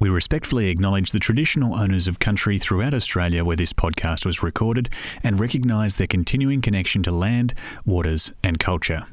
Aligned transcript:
We 0.00 0.08
respectfully 0.08 0.70
acknowledge 0.70 1.12
the 1.12 1.20
traditional 1.20 1.74
owners 1.74 2.08
of 2.08 2.18
country 2.18 2.58
throughout 2.58 2.94
Australia 2.94 3.44
where 3.44 3.56
this 3.56 3.72
podcast 3.72 4.26
was 4.26 4.42
recorded 4.42 4.90
and 5.22 5.38
recognise 5.38 5.96
their 5.96 6.08
continuing 6.08 6.60
connection 6.60 7.02
to 7.04 7.12
land, 7.12 7.54
waters, 7.86 8.32
and 8.42 8.58
culture. 8.58 9.06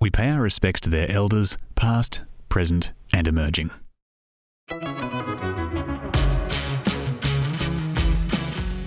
We 0.00 0.10
pay 0.10 0.30
our 0.30 0.40
respects 0.40 0.80
to 0.82 0.90
their 0.90 1.10
elders, 1.10 1.58
past, 1.74 2.22
present, 2.48 2.92
and 3.12 3.28
emerging. 3.28 3.70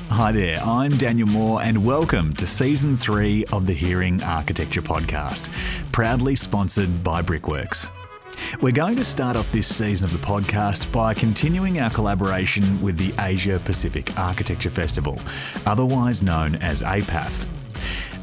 Hi 0.10 0.32
there, 0.32 0.60
I'm 0.64 0.98
Daniel 0.98 1.28
Moore, 1.28 1.62
and 1.62 1.86
welcome 1.86 2.34
to 2.34 2.48
season 2.48 2.98
three 2.98 3.46
of 3.46 3.68
the 3.68 3.74
Hearing 3.74 4.24
Architecture 4.24 4.82
Podcast, 4.82 5.52
proudly 5.92 6.34
sponsored 6.34 7.04
by 7.04 7.22
Brickworks. 7.22 7.88
We're 8.62 8.72
going 8.72 8.96
to 8.98 9.04
start 9.04 9.36
off 9.36 9.52
this 9.52 9.74
season 9.74 10.06
of 10.06 10.14
the 10.14 10.20
podcast 10.20 10.92
by 10.92 11.14
continuing 11.14 11.82
our 11.82 11.90
collaboration 11.90 12.82
with 12.82 12.98
the 12.98 13.14
Asia 13.20 13.60
Pacific 13.64 14.18
Architecture 14.18 14.70
Festival, 14.70 15.20
otherwise 15.66 16.24
known 16.24 16.56
as 16.56 16.82
APAF. 16.82 17.48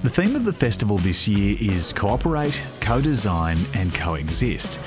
The 0.02 0.11
theme 0.11 0.37
of 0.37 0.45
the 0.45 0.52
festival 0.52 0.98
this 0.98 1.27
year 1.27 1.57
is 1.59 1.93
Cooperate, 1.93 2.62
Co 2.80 3.01
Design, 3.01 3.66
and 3.73 3.95
Coexist. 3.95 4.79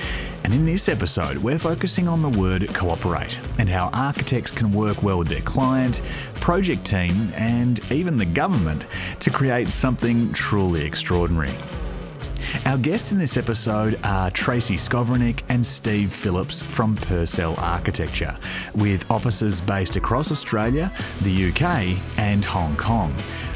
And 0.43 0.53
in 0.53 0.65
this 0.65 0.87
episode, 0.87 1.37
we're 1.37 1.57
focusing 1.57 2.07
on 2.07 2.21
the 2.21 2.29
word 2.29 2.71
cooperate 2.73 3.39
and 3.57 3.67
how 3.67 3.89
architects 3.93 4.51
can 4.51 4.71
work 4.71 5.01
well 5.01 5.17
with 5.17 5.27
their 5.27 5.41
client, 5.41 6.01
project 6.35 6.85
team, 6.85 7.33
and 7.33 7.79
even 7.91 8.17
the 8.17 8.25
government 8.25 8.85
to 9.19 9.29
create 9.29 9.69
something 9.73 10.31
truly 10.33 10.83
extraordinary. 10.83 11.51
Our 12.65 12.77
guests 12.77 13.11
in 13.11 13.17
this 13.17 13.37
episode 13.37 13.99
are 14.03 14.31
Tracy 14.31 14.75
Skowronek 14.75 15.41
and 15.49 15.65
Steve 15.65 16.13
Phillips 16.13 16.63
from 16.63 16.95
Purcell 16.95 17.55
Architecture, 17.57 18.37
with 18.73 19.09
offices 19.11 19.59
based 19.59 19.95
across 19.95 20.31
Australia, 20.31 20.91
the 21.21 21.49
UK, 21.49 21.97
and 22.17 22.43
Hong 22.45 22.75
Kong, 22.77 23.13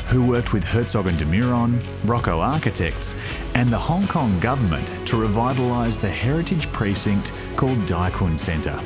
who 0.07 0.25
worked 0.25 0.51
with 0.53 0.63
Herzog 0.63 1.07
and 1.07 1.17
de 1.17 1.25
Meuron, 1.25 1.81
Rocco 2.03 2.39
Architects, 2.39 3.15
and 3.55 3.69
the 3.69 3.77
Hong 3.77 4.07
Kong 4.07 4.39
government 4.39 4.87
to 5.07 5.15
revitalise 5.15 5.99
the 5.99 6.09
heritage 6.09 6.67
precinct 6.71 7.31
called 7.55 7.87
Tai 7.87 8.11
Kwun 8.11 8.37
Centre. 8.37 8.79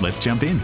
Let's 0.00 0.18
jump 0.18 0.42
in. 0.42 0.60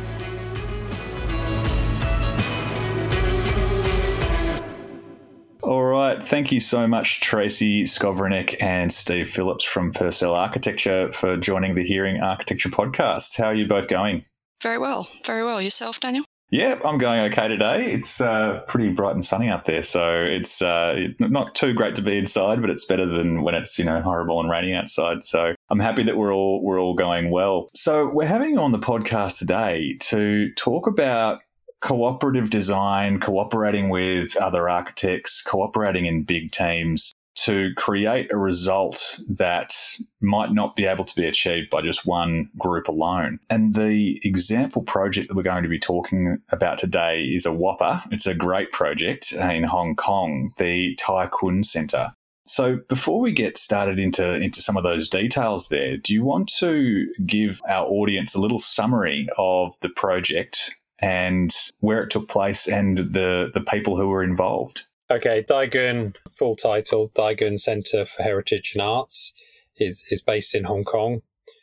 All 5.68 5.84
right. 5.84 6.22
Thank 6.22 6.50
you 6.50 6.60
so 6.60 6.86
much, 6.86 7.20
Tracy 7.20 7.84
Skowronek 7.84 8.56
and 8.58 8.90
Steve 8.90 9.28
Phillips 9.28 9.62
from 9.62 9.92
Purcell 9.92 10.32
Architecture, 10.32 11.12
for 11.12 11.36
joining 11.36 11.74
the 11.74 11.82
Hearing 11.82 12.22
Architecture 12.22 12.70
podcast. 12.70 13.36
How 13.36 13.48
are 13.48 13.54
you 13.54 13.66
both 13.66 13.86
going? 13.86 14.24
Very 14.62 14.78
well. 14.78 15.10
Very 15.26 15.44
well. 15.44 15.60
Yourself, 15.60 16.00
Daniel? 16.00 16.24
Yeah, 16.50 16.80
I'm 16.82 16.96
going 16.96 17.20
okay 17.30 17.48
today. 17.48 17.92
It's 17.92 18.18
uh, 18.18 18.62
pretty 18.66 18.88
bright 18.88 19.14
and 19.14 19.22
sunny 19.22 19.50
out 19.50 19.66
there, 19.66 19.82
so 19.82 20.22
it's 20.22 20.62
uh, 20.62 21.08
not 21.20 21.54
too 21.54 21.74
great 21.74 21.94
to 21.96 22.02
be 22.02 22.16
inside, 22.16 22.62
but 22.62 22.70
it's 22.70 22.86
better 22.86 23.04
than 23.04 23.42
when 23.42 23.54
it's 23.54 23.78
you 23.78 23.84
know 23.84 24.00
horrible 24.00 24.40
and 24.40 24.48
rainy 24.48 24.72
outside. 24.72 25.22
So 25.22 25.54
I'm 25.68 25.80
happy 25.80 26.02
that 26.04 26.16
we're 26.16 26.32
all 26.32 26.64
we're 26.64 26.80
all 26.80 26.94
going 26.94 27.30
well. 27.30 27.68
So 27.74 28.08
we're 28.08 28.24
having 28.24 28.52
you 28.52 28.60
on 28.60 28.72
the 28.72 28.78
podcast 28.78 29.38
today 29.38 29.98
to 30.00 30.50
talk 30.54 30.86
about 30.86 31.40
cooperative 31.80 32.50
design, 32.50 33.20
cooperating 33.20 33.88
with 33.88 34.36
other 34.36 34.68
architects, 34.68 35.42
cooperating 35.42 36.06
in 36.06 36.24
big 36.24 36.50
teams 36.50 37.12
to 37.36 37.70
create 37.76 38.32
a 38.32 38.36
result 38.36 39.20
that 39.28 39.72
might 40.20 40.52
not 40.52 40.74
be 40.74 40.86
able 40.86 41.04
to 41.04 41.14
be 41.14 41.24
achieved 41.24 41.70
by 41.70 41.80
just 41.80 42.04
one 42.04 42.50
group 42.58 42.88
alone. 42.88 43.38
And 43.48 43.74
the 43.74 44.20
example 44.24 44.82
project 44.82 45.28
that 45.28 45.36
we're 45.36 45.44
going 45.44 45.62
to 45.62 45.68
be 45.68 45.78
talking 45.78 46.38
about 46.50 46.78
today 46.78 47.22
is 47.22 47.46
a 47.46 47.52
whopper. 47.52 48.02
It's 48.10 48.26
a 48.26 48.34
great 48.34 48.72
project 48.72 49.32
in 49.32 49.62
Hong 49.62 49.94
Kong, 49.94 50.52
the 50.58 50.96
Tai 50.96 51.28
Kwun 51.28 51.64
Centre. 51.64 52.10
So 52.44 52.80
before 52.88 53.20
we 53.20 53.30
get 53.30 53.56
started 53.56 54.00
into, 54.00 54.34
into 54.34 54.60
some 54.60 54.76
of 54.76 54.82
those 54.82 55.08
details 55.08 55.68
there, 55.68 55.96
do 55.96 56.14
you 56.14 56.24
want 56.24 56.48
to 56.54 57.06
give 57.24 57.62
our 57.68 57.86
audience 57.86 58.34
a 58.34 58.40
little 58.40 58.58
summary 58.58 59.28
of 59.36 59.78
the 59.80 59.90
project 59.90 60.74
and 61.00 61.54
where 61.80 62.02
it 62.02 62.10
took 62.10 62.28
place 62.28 62.68
and 62.68 62.98
the, 62.98 63.50
the 63.54 63.60
people 63.60 63.96
who 63.96 64.08
were 64.08 64.22
involved. 64.22 64.84
Okay, 65.10 65.42
Tai 65.42 65.68
Kwun, 65.68 66.16
full 66.30 66.54
title, 66.54 67.08
Tai 67.08 67.34
Kwun 67.36 67.58
Centre 67.58 68.04
for 68.04 68.22
Heritage 68.22 68.72
and 68.74 68.82
Arts, 68.82 69.32
is, 69.76 70.04
is 70.10 70.20
based 70.22 70.54
in 70.54 70.64
Hong 70.64 70.84
Kong. 70.84 71.22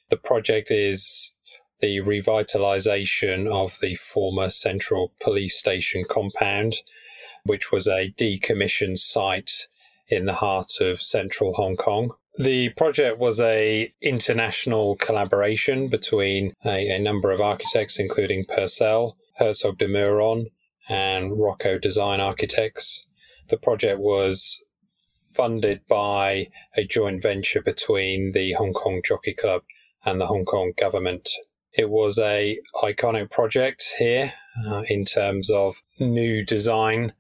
The 0.10 0.18
project 0.18 0.72
is 0.72 1.34
the 1.80 2.00
revitalisation 2.02 3.48
of 3.48 3.78
the 3.82 3.96
former 3.96 4.50
Central 4.50 5.14
Police 5.22 5.58
Station 5.58 6.06
compound, 6.10 6.78
which 7.44 7.72
was 7.72 7.88
a 7.88 8.14
decommissioned 8.18 8.98
site 8.98 9.68
in 10.08 10.26
the 10.26 10.34
heart 10.34 10.80
of 10.82 11.02
central 11.02 11.54
Hong 11.54 11.76
Kong. 11.76 12.12
The 12.38 12.70
project 12.70 13.20
was 13.20 13.40
a 13.40 13.94
international 14.02 14.96
collaboration 14.98 15.88
between 15.88 16.54
a, 16.66 16.96
a 16.96 17.00
number 17.00 17.32
of 17.32 17.42
architects, 17.42 17.98
including 17.98 18.46
Purcell, 18.46 19.18
Herzog 19.36 19.78
de 19.78 19.88
Meuron 19.88 20.46
and 20.88 21.40
Rocco 21.40 21.78
Design 21.78 22.20
Architects. 22.20 23.06
The 23.50 23.58
project 23.58 24.00
was 24.00 24.64
funded 25.34 25.82
by 25.88 26.48
a 26.76 26.86
joint 26.86 27.22
venture 27.22 27.62
between 27.62 28.32
the 28.32 28.54
Hong 28.54 28.74
Kong 28.74 29.02
Jockey 29.04 29.34
Club 29.34 29.64
and 30.06 30.22
the 30.22 30.28
Hong 30.28 30.46
Kong 30.46 30.72
government. 30.78 31.30
It 31.74 31.90
was 31.90 32.18
a 32.18 32.60
iconic 32.76 33.30
project 33.32 33.86
here 34.00 34.34
uh, 34.66 34.84
in 34.88 35.04
terms 35.04 35.50
of 35.50 35.82
new 36.00 36.46
design 36.46 37.14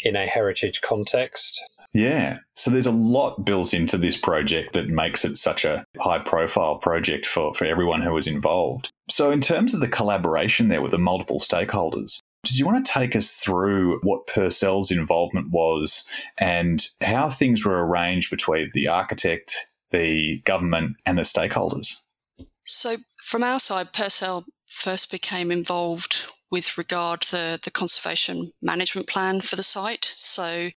in 0.00 0.16
a 0.16 0.26
heritage 0.26 0.80
context. 0.82 1.60
Yeah. 1.94 2.38
So 2.56 2.70
there's 2.70 2.86
a 2.86 2.90
lot 2.90 3.44
built 3.44 3.74
into 3.74 3.98
this 3.98 4.16
project 4.16 4.72
that 4.72 4.88
makes 4.88 5.24
it 5.24 5.36
such 5.36 5.64
a 5.64 5.84
high 5.98 6.20
profile 6.20 6.76
project 6.76 7.26
for, 7.26 7.52
for 7.54 7.66
everyone 7.66 8.00
who 8.00 8.12
was 8.12 8.26
involved. 8.26 8.90
So, 9.10 9.30
in 9.30 9.40
terms 9.40 9.74
of 9.74 9.80
the 9.80 9.88
collaboration 9.88 10.68
there 10.68 10.80
with 10.80 10.92
the 10.92 10.98
multiple 10.98 11.38
stakeholders, 11.38 12.18
did 12.44 12.58
you 12.58 12.64
want 12.64 12.84
to 12.84 12.92
take 12.92 13.14
us 13.14 13.32
through 13.32 14.00
what 14.02 14.26
Purcell's 14.26 14.90
involvement 14.90 15.50
was 15.50 16.08
and 16.38 16.84
how 17.00 17.28
things 17.28 17.64
were 17.64 17.86
arranged 17.86 18.30
between 18.30 18.70
the 18.72 18.88
architect, 18.88 19.54
the 19.90 20.40
government, 20.44 20.96
and 21.04 21.18
the 21.18 21.22
stakeholders? 21.22 21.94
So, 22.64 22.96
from 23.22 23.42
our 23.42 23.58
side, 23.58 23.92
Purcell 23.92 24.46
first 24.66 25.10
became 25.10 25.50
involved 25.50 26.26
with 26.52 26.78
regard 26.78 27.22
to 27.22 27.58
the 27.64 27.70
conservation 27.72 28.52
management 28.62 29.08
plan 29.08 29.40
for 29.40 29.56
the 29.56 29.64
site. 29.64 30.04
So, 30.04 30.70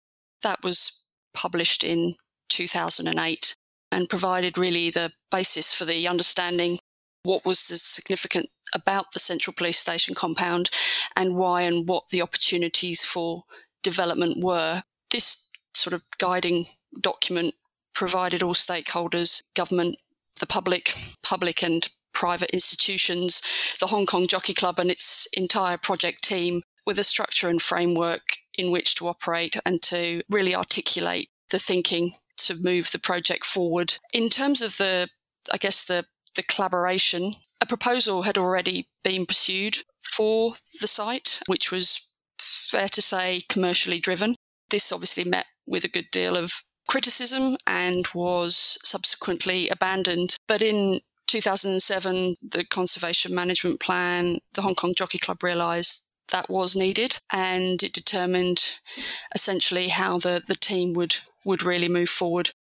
that 0.44 0.64
was 0.64 1.08
published 1.34 1.84
in 1.84 2.16
2008 2.50 3.56
and 3.92 4.10
provided 4.10 4.58
really 4.58 4.90
the 4.90 5.12
basis 5.32 5.74
for 5.74 5.86
the 5.86 6.08
understanding 6.08 6.80
what 7.24 7.46
was 7.46 7.60
significant 7.60 8.50
about 8.74 9.14
the 9.14 9.20
central 9.20 9.54
police 9.54 9.80
station 9.80 10.14
compound 10.14 10.70
and 11.16 11.36
why 11.36 11.62
and 11.62 11.88
what 11.88 12.10
the 12.10 12.22
opportunities 12.22 13.04
for 13.04 13.44
development 13.82 14.44
were. 14.44 14.84
This 15.12 15.50
sort 15.74 15.94
of 15.94 16.04
guiding 16.18 16.66
document 17.00 17.56
provided 17.94 18.44
all 18.44 18.54
stakeholders, 18.54 19.42
government, 19.56 19.98
the 20.40 20.48
public, 20.48 20.94
public 21.22 21.64
and 21.64 21.88
private 22.14 22.52
institutions, 22.52 23.42
the 23.80 23.88
Hong 23.88 24.06
Kong 24.06 24.28
Jockey 24.28 24.54
Club 24.54 24.80
and 24.80 24.90
its 24.90 25.28
entire 25.34 25.78
project 25.78 26.24
team 26.24 26.62
with 26.86 27.00
a 27.00 27.04
structure 27.04 27.48
and 27.48 27.62
framework 27.62 28.38
in 28.58 28.72
which 28.72 28.96
to 28.96 29.08
operate 29.08 29.56
and 29.66 29.82
to 29.84 30.22
really 30.30 30.56
articulate 30.56 31.30
the 31.50 31.60
thinking 31.60 32.14
to 32.38 32.56
move 32.56 32.92
the 32.92 33.00
project 33.00 33.46
forward. 33.46 33.96
In 34.14 34.30
terms 34.30 34.62
of 34.62 34.78
the, 34.78 35.10
I 35.52 35.58
guess, 35.58 35.86
the, 35.86 36.06
the 36.36 36.44
collaboration, 36.44 37.34
a 37.62 37.66
proposal 37.66 38.24
had 38.24 38.38
already 38.38 38.88
been 39.04 39.26
pursued 39.26 39.78
for 40.02 40.56
the 40.82 40.88
site, 40.88 41.40
which 41.48 41.72
was 41.72 42.12
fair 42.40 42.90
to 42.90 43.02
say 43.02 43.42
commercially 43.50 44.00
driven. 44.00 44.36
This 44.70 44.92
obviously 44.92 45.24
met 45.24 45.46
with 45.66 45.86
a 45.86 45.90
good 45.90 46.08
deal 46.12 46.36
of 46.36 46.64
criticism 46.88 47.56
and 47.66 48.08
was 48.14 48.78
subsequently 48.84 49.70
abandoned. 49.70 50.36
But 50.48 50.62
in 50.62 51.00
2007, 51.34 52.36
the 52.48 52.64
Conservation 52.64 53.34
Management 53.34 53.80
Plan, 53.80 54.38
the 54.54 54.62
Hong 54.62 54.76
Kong 54.76 54.94
Jockey 54.96 55.18
Club 55.18 55.42
realised 55.42 56.06
that 56.32 56.48
was 56.48 56.76
needed 56.76 57.20
and 57.32 57.82
it 57.82 57.92
determined 57.92 58.76
essentially 59.34 59.88
how 59.88 60.20
the, 60.20 60.44
the 60.48 60.56
team 60.56 60.94
would, 60.94 61.16
would 61.44 61.64
really 61.64 61.90
move 61.90 62.10
forward. 62.10 62.52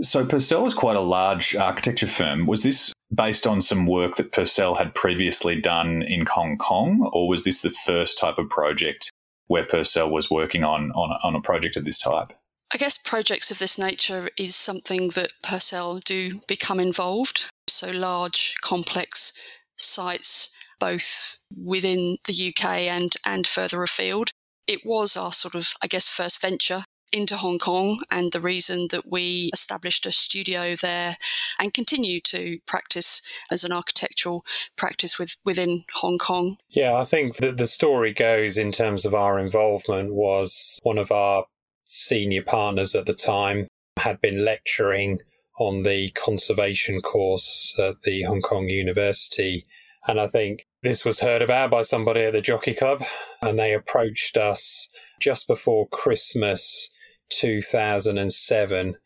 So 0.00 0.24
Purcell 0.24 0.64
was 0.64 0.72
quite 0.72 0.96
a 0.96 1.00
large 1.00 1.54
architecture 1.54 2.06
firm. 2.06 2.46
Was 2.46 2.62
this 2.62 2.90
based 3.14 3.46
on 3.46 3.60
some 3.60 3.86
work 3.86 4.16
that 4.16 4.32
Purcell 4.32 4.76
had 4.76 4.94
previously 4.94 5.60
done 5.60 6.02
in 6.02 6.24
Hong 6.26 6.56
Kong, 6.56 7.10
or 7.12 7.28
was 7.28 7.44
this 7.44 7.60
the 7.60 7.70
first 7.70 8.18
type 8.18 8.38
of 8.38 8.48
project 8.48 9.10
where 9.46 9.64
Purcell 9.64 10.10
was 10.10 10.30
working 10.30 10.64
on, 10.64 10.90
on, 10.92 11.18
on 11.22 11.34
a 11.34 11.40
project 11.40 11.76
of 11.76 11.84
this 11.84 11.98
type? 11.98 12.32
I 12.74 12.78
guess 12.78 12.98
projects 12.98 13.50
of 13.50 13.58
this 13.58 13.78
nature 13.78 14.28
is 14.36 14.56
something 14.56 15.10
that 15.10 15.32
Purcell 15.42 16.00
do 16.04 16.40
become 16.48 16.80
involved. 16.80 17.46
So 17.68 17.90
large, 17.90 18.56
complex 18.60 19.32
sites 19.76 20.54
both 20.80 21.38
within 21.56 22.18
the 22.26 22.48
UK 22.48 22.64
and, 22.64 23.12
and 23.24 23.46
further 23.46 23.82
afield. 23.82 24.30
It 24.66 24.80
was 24.84 25.16
our 25.16 25.32
sort 25.32 25.54
of, 25.54 25.72
I 25.80 25.86
guess, 25.86 26.08
first 26.08 26.40
venture 26.40 26.84
into 27.12 27.36
Hong 27.36 27.58
Kong 27.58 28.02
and 28.10 28.32
the 28.32 28.40
reason 28.40 28.88
that 28.90 29.10
we 29.10 29.50
established 29.52 30.06
a 30.06 30.12
studio 30.12 30.74
there 30.74 31.16
and 31.58 31.72
continue 31.72 32.20
to 32.22 32.58
practice 32.66 33.22
as 33.50 33.62
an 33.62 33.72
architectural 33.72 34.44
practice 34.76 35.18
with, 35.18 35.36
within 35.44 35.84
Hong 35.94 36.18
Kong. 36.18 36.56
Yeah, 36.68 36.96
I 36.96 37.04
think 37.04 37.36
that 37.36 37.58
the 37.58 37.68
story 37.68 38.12
goes 38.12 38.58
in 38.58 38.72
terms 38.72 39.04
of 39.04 39.14
our 39.14 39.38
involvement 39.38 40.14
was 40.14 40.80
one 40.82 40.98
of 40.98 41.12
our 41.12 41.44
senior 41.86 42.42
partners 42.42 42.94
at 42.94 43.06
the 43.06 43.14
time 43.14 43.68
had 43.98 44.20
been 44.20 44.44
lecturing 44.44 45.18
on 45.58 45.84
the 45.84 46.10
conservation 46.10 47.00
course 47.00 47.74
at 47.78 48.02
the 48.02 48.22
Hong 48.24 48.42
Kong 48.42 48.68
University. 48.68 49.66
And 50.06 50.20
I 50.20 50.26
think 50.26 50.64
this 50.82 51.04
was 51.04 51.20
heard 51.20 51.42
about 51.42 51.70
by 51.70 51.82
somebody 51.82 52.22
at 52.22 52.32
the 52.32 52.40
Jockey 52.40 52.74
Club, 52.74 53.04
and 53.40 53.58
they 53.58 53.72
approached 53.72 54.36
us 54.36 54.88
just 55.20 55.46
before 55.46 55.88
Christmas 55.88 56.90
2007. 57.30 58.96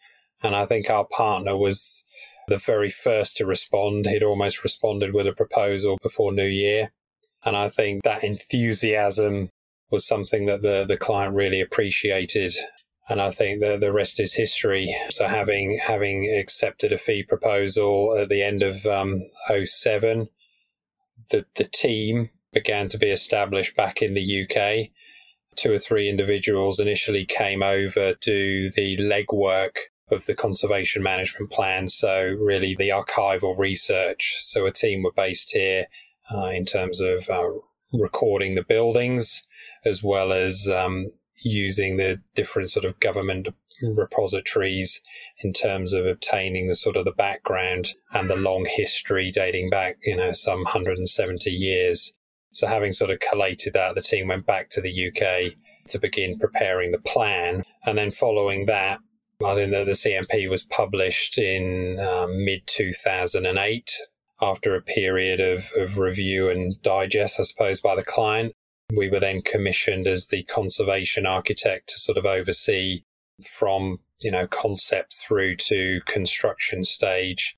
And 0.43 0.57
I 0.57 0.67
think 0.67 0.91
our 0.91 1.05
partner 1.05 1.57
was 1.57 2.05
the 2.49 2.57
very 2.57 2.91
first 2.91 3.37
to 3.37 3.47
respond. 3.47 4.07
He'd 4.07 4.23
almost 4.23 4.65
responded 4.65 5.15
with 5.15 5.27
a 5.27 5.33
proposal 5.33 5.99
before 6.03 6.33
New 6.33 6.47
Year. 6.47 6.91
And 7.45 7.57
I 7.57 7.69
think 7.69 8.03
that 8.03 8.25
enthusiasm 8.25 9.51
was 9.91 10.07
something 10.07 10.47
that 10.47 10.63
the, 10.63 10.85
the 10.87 10.97
client 10.97 11.35
really 11.35 11.61
appreciated. 11.61 12.55
And 13.09 13.21
I 13.21 13.31
think 13.31 13.61
the, 13.61 13.77
the 13.77 13.93
rest 13.93 14.21
is 14.21 14.35
history. 14.35 14.95
So 15.11 15.27
having 15.27 15.81
having 15.83 16.33
accepted 16.33 16.93
a 16.93 16.99
fee 16.99 17.25
proposal 17.25 18.17
at 18.17 18.29
the 18.29 18.43
end 18.43 18.63
of 18.63 18.87
um, 18.87 19.29
07, 19.49 20.29
the, 21.31 21.45
the 21.57 21.65
team 21.65 22.31
began 22.53 22.89
to 22.89 22.99
be 22.99 23.11
established 23.11 23.75
back 23.77 24.01
in 24.03 24.15
the 24.15 24.45
UK 24.45 24.91
two 25.57 25.73
or 25.73 25.79
three 25.79 26.09
individuals 26.09 26.81
initially 26.81 27.25
came 27.25 27.63
over 27.63 28.15
to 28.15 28.71
the 28.75 28.97
legwork 28.97 29.77
of 30.11 30.27
the 30.27 30.35
conservation 30.35 31.03
management 31.03 31.51
plan. 31.51 31.89
So, 31.89 32.37
really, 32.41 32.75
the 32.75 32.89
archival 32.89 33.57
research. 33.59 34.37
So, 34.41 34.67
a 34.67 34.73
team 34.73 35.03
were 35.03 35.13
based 35.13 35.53
here 35.53 35.87
uh, 36.33 36.47
in 36.47 36.65
terms 36.65 37.01
of 37.01 37.29
uh, 37.29 37.51
recording 37.93 38.55
the 38.55 38.65
buildings 38.65 39.43
as 39.85 40.03
well 40.03 40.33
as 40.33 40.69
um, 40.69 41.11
using 41.43 41.97
the 41.97 42.21
different 42.35 42.71
sort 42.71 42.85
of 42.85 42.99
government 43.01 43.49
repositories 43.83 45.01
in 45.43 45.53
terms 45.55 45.95
of 45.95 46.05
obtaining 46.05 46.69
the 46.69 46.75
sort 46.75 46.97
of 46.97 47.07
the 47.07 47.13
background 47.13 47.95
and 48.13 48.29
the 48.29 48.37
long 48.37 48.67
history 48.69 49.31
dating 49.31 49.71
back, 49.71 49.97
you 50.03 50.17
know, 50.17 50.33
some 50.33 50.65
170 50.65 51.51
years 51.51 52.13
so 52.53 52.67
having 52.67 52.93
sort 52.93 53.11
of 53.11 53.21
collated 53.21 53.75
that, 53.75 53.95
the 53.95 54.03
team 54.03 54.29
went 54.29 54.47
back 54.47 54.71
to 54.71 54.81
the 54.81 55.09
UK 55.09 55.55
to 55.89 55.99
begin 55.99 56.39
preparing 56.39 56.91
the 56.91 56.99
plan. 56.99 57.63
And 57.87 57.97
then 57.97 58.11
following 58.11 58.67
that, 58.67 59.01
I 59.45 59.55
think 59.55 59.71
that 59.71 59.87
the 59.87 59.93
CMP 59.93 60.51
was 60.51 60.65
published 60.65 61.39
in 61.39 61.99
um, 62.01 62.45
mid 62.45 62.67
2008 62.67 63.93
after 64.43 64.75
a 64.75 64.83
period 64.83 65.41
of, 65.41 65.71
of 65.77 65.99
review 65.99 66.51
and 66.51 66.81
digest, 66.83 67.39
I 67.39 67.45
suppose, 67.45 67.81
by 67.81 67.95
the 67.95 68.05
client. 68.05 68.53
We 68.93 69.09
were 69.09 69.21
then 69.21 69.43
commissioned 69.43 70.07
as 70.07 70.27
the 70.27 70.43
conservation 70.45 71.27
architect 71.27 71.91
to 71.91 71.99
sort 71.99 72.19
of 72.19 72.27
oversee 72.27 73.03
from, 73.45 74.01
you 74.19 74.31
know, 74.31 74.47
concept 74.47 75.15
through 75.15 75.57
to 75.57 76.01
construction 76.07 76.85
stage 76.85 77.57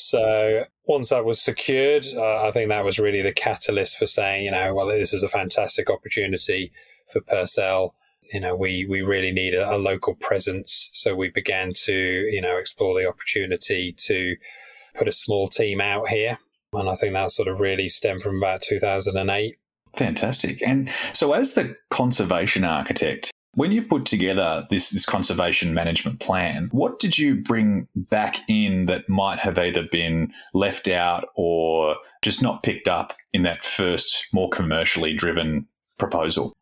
so 0.00 0.64
once 0.86 1.10
that 1.10 1.24
was 1.24 1.40
secured, 1.40 2.06
uh, 2.16 2.46
I 2.46 2.50
think 2.50 2.68
that 2.70 2.84
was 2.84 2.98
really 2.98 3.22
the 3.22 3.32
catalyst 3.32 3.98
for 3.98 4.06
saying, 4.06 4.44
you 4.44 4.50
know, 4.50 4.74
well, 4.74 4.86
this 4.86 5.12
is 5.12 5.22
a 5.22 5.28
fantastic 5.28 5.90
opportunity 5.90 6.72
for 7.12 7.20
Purcell. 7.20 7.94
You 8.32 8.40
know, 8.40 8.56
we, 8.56 8.86
we 8.88 9.02
really 9.02 9.30
need 9.30 9.54
a, 9.54 9.74
a 9.74 9.76
local 9.76 10.14
presence. 10.14 10.88
So 10.92 11.14
we 11.14 11.28
began 11.28 11.72
to, 11.84 11.94
you 11.94 12.40
know, 12.40 12.56
explore 12.56 12.98
the 12.98 13.08
opportunity 13.08 13.92
to 13.92 14.36
put 14.94 15.08
a 15.08 15.12
small 15.12 15.48
team 15.48 15.80
out 15.80 16.08
here. 16.08 16.38
And 16.72 16.88
I 16.88 16.94
think 16.94 17.12
that 17.12 17.32
sort 17.32 17.48
of 17.48 17.60
really 17.60 17.88
stemmed 17.88 18.22
from 18.22 18.36
about 18.36 18.62
2008. 18.62 19.56
Fantastic. 19.94 20.62
And 20.62 20.88
so, 21.12 21.32
as 21.32 21.54
the 21.54 21.76
conservation 21.90 22.64
architect, 22.64 23.30
when 23.54 23.72
you 23.72 23.82
put 23.82 24.06
together 24.06 24.66
this, 24.70 24.90
this 24.90 25.04
conservation 25.04 25.74
management 25.74 26.20
plan, 26.20 26.68
what 26.70 26.98
did 27.00 27.18
you 27.18 27.36
bring 27.36 27.88
back 27.94 28.36
in 28.48 28.84
that 28.86 29.08
might 29.08 29.40
have 29.40 29.58
either 29.58 29.82
been 29.90 30.32
left 30.54 30.86
out 30.86 31.24
or 31.34 31.96
just 32.22 32.42
not 32.42 32.62
picked 32.62 32.86
up 32.86 33.12
in 33.32 33.42
that 33.42 33.64
first, 33.64 34.28
more 34.32 34.48
commercially 34.48 35.12
driven 35.12 35.66
proposal? 35.98 36.52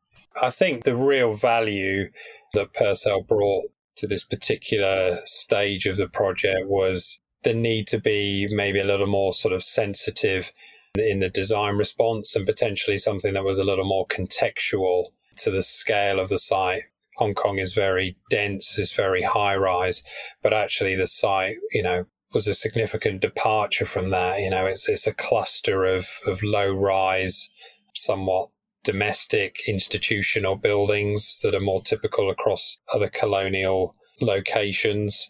I 0.40 0.50
think 0.50 0.84
the 0.84 0.96
real 0.96 1.34
value 1.34 2.08
that 2.54 2.72
Purcell 2.72 3.22
brought 3.22 3.66
to 3.96 4.06
this 4.06 4.24
particular 4.24 5.20
stage 5.24 5.86
of 5.86 5.96
the 5.96 6.08
project 6.08 6.66
was 6.66 7.20
the 7.42 7.52
need 7.52 7.86
to 7.88 8.00
be 8.00 8.48
maybe 8.50 8.80
a 8.80 8.84
little 8.84 9.06
more 9.06 9.32
sort 9.32 9.52
of 9.52 9.62
sensitive 9.62 10.52
in 11.00 11.20
the 11.20 11.28
design 11.28 11.76
response 11.76 12.34
and 12.34 12.46
potentially 12.46 12.98
something 12.98 13.34
that 13.34 13.44
was 13.44 13.58
a 13.58 13.64
little 13.64 13.84
more 13.84 14.06
contextual 14.06 15.06
to 15.38 15.50
the 15.50 15.62
scale 15.62 16.20
of 16.20 16.28
the 16.28 16.38
site. 16.38 16.82
Hong 17.16 17.34
Kong 17.34 17.58
is 17.58 17.72
very 17.74 18.16
dense, 18.30 18.78
it's 18.78 18.92
very 18.92 19.22
high 19.22 19.56
rise, 19.56 20.02
but 20.42 20.54
actually 20.54 20.94
the 20.94 21.06
site, 21.06 21.56
you 21.72 21.82
know, 21.82 22.06
was 22.32 22.46
a 22.46 22.54
significant 22.54 23.20
departure 23.20 23.86
from 23.86 24.10
that. 24.10 24.40
You 24.40 24.50
know, 24.50 24.66
it's 24.66 24.88
it's 24.88 25.06
a 25.06 25.14
cluster 25.14 25.84
of 25.84 26.06
of 26.26 26.42
low 26.42 26.72
rise, 26.72 27.50
somewhat 27.94 28.50
domestic 28.84 29.56
institutional 29.66 30.56
buildings 30.56 31.40
that 31.42 31.54
are 31.54 31.60
more 31.60 31.82
typical 31.82 32.30
across 32.30 32.78
other 32.94 33.08
colonial 33.08 33.94
locations. 34.20 35.28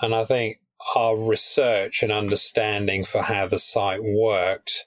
And 0.00 0.14
I 0.14 0.24
think 0.24 0.58
our 0.94 1.16
research 1.16 2.02
and 2.02 2.12
understanding 2.12 3.04
for 3.04 3.22
how 3.22 3.46
the 3.46 3.58
site 3.58 4.02
worked, 4.02 4.84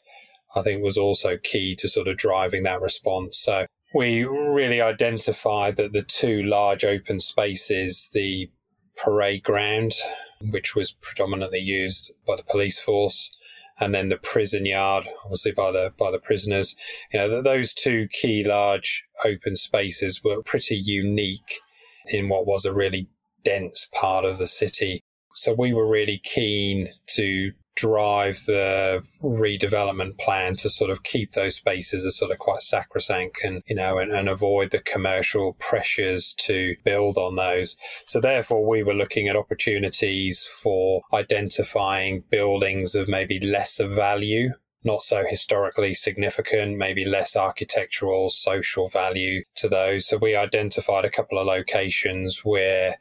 I 0.55 0.61
think 0.61 0.83
was 0.83 0.97
also 0.97 1.37
key 1.37 1.75
to 1.75 1.87
sort 1.87 2.07
of 2.07 2.17
driving 2.17 2.63
that 2.63 2.81
response. 2.81 3.37
So 3.37 3.65
we 3.93 4.23
really 4.23 4.81
identified 4.81 5.75
that 5.77 5.93
the 5.93 6.03
two 6.03 6.43
large 6.43 6.83
open 6.83 7.19
spaces, 7.19 8.09
the 8.13 8.49
parade 8.95 9.43
ground, 9.43 9.93
which 10.41 10.75
was 10.75 10.91
predominantly 10.91 11.59
used 11.59 12.11
by 12.25 12.35
the 12.35 12.43
police 12.43 12.79
force, 12.79 13.35
and 13.79 13.93
then 13.93 14.09
the 14.09 14.17
prison 14.17 14.65
yard, 14.65 15.07
obviously 15.23 15.51
by 15.51 15.71
the 15.71 15.93
by 15.97 16.11
the 16.11 16.19
prisoners. 16.19 16.75
You 17.13 17.19
know, 17.19 17.41
those 17.41 17.73
two 17.73 18.07
key 18.11 18.43
large 18.43 19.05
open 19.23 19.55
spaces 19.55 20.23
were 20.23 20.43
pretty 20.43 20.75
unique 20.75 21.61
in 22.07 22.29
what 22.29 22.45
was 22.45 22.65
a 22.65 22.73
really 22.73 23.07
dense 23.43 23.87
part 23.93 24.25
of 24.25 24.37
the 24.37 24.47
city. 24.47 25.01
So 25.33 25.53
we 25.53 25.73
were 25.73 25.87
really 25.87 26.21
keen 26.23 26.89
to 27.15 27.53
drive 27.79 28.43
the 28.45 29.01
redevelopment 29.23 30.17
plan 30.17 30.57
to 30.57 30.69
sort 30.69 30.89
of 30.89 31.03
keep 31.03 31.31
those 31.31 31.55
spaces 31.55 32.03
as 32.03 32.17
sort 32.17 32.29
of 32.29 32.37
quite 32.37 32.61
sacrosanct 32.61 33.39
and, 33.41 33.63
you 33.67 33.75
know, 33.75 33.97
and, 33.97 34.11
and 34.11 34.27
avoid 34.27 34.71
the 34.71 34.79
commercial 34.79 35.53
pressures 35.59 36.33
to 36.33 36.75
build 36.83 37.17
on 37.17 37.37
those. 37.37 37.77
So 38.05 38.19
therefore 38.19 38.67
we 38.67 38.83
were 38.83 38.93
looking 38.93 39.29
at 39.29 39.37
opportunities 39.37 40.43
for 40.43 41.03
identifying 41.13 42.25
buildings 42.29 42.95
of 42.95 43.07
maybe 43.07 43.39
lesser 43.39 43.87
value 43.87 44.51
not 44.81 45.01
so 45.01 45.25
historically 45.29 45.93
significant, 45.93 46.77
maybe 46.77 47.03
less 47.03 47.35
architectural, 47.35 48.29
social 48.29 48.87
value 48.87 49.43
to 49.53 49.67
those. 49.67 50.07
So 50.07 50.15
we 50.15 50.37
identified 50.37 51.03
a 51.03 51.11
couple 51.11 51.37
of 51.37 51.45
locations 51.45 52.45
where 52.45 52.95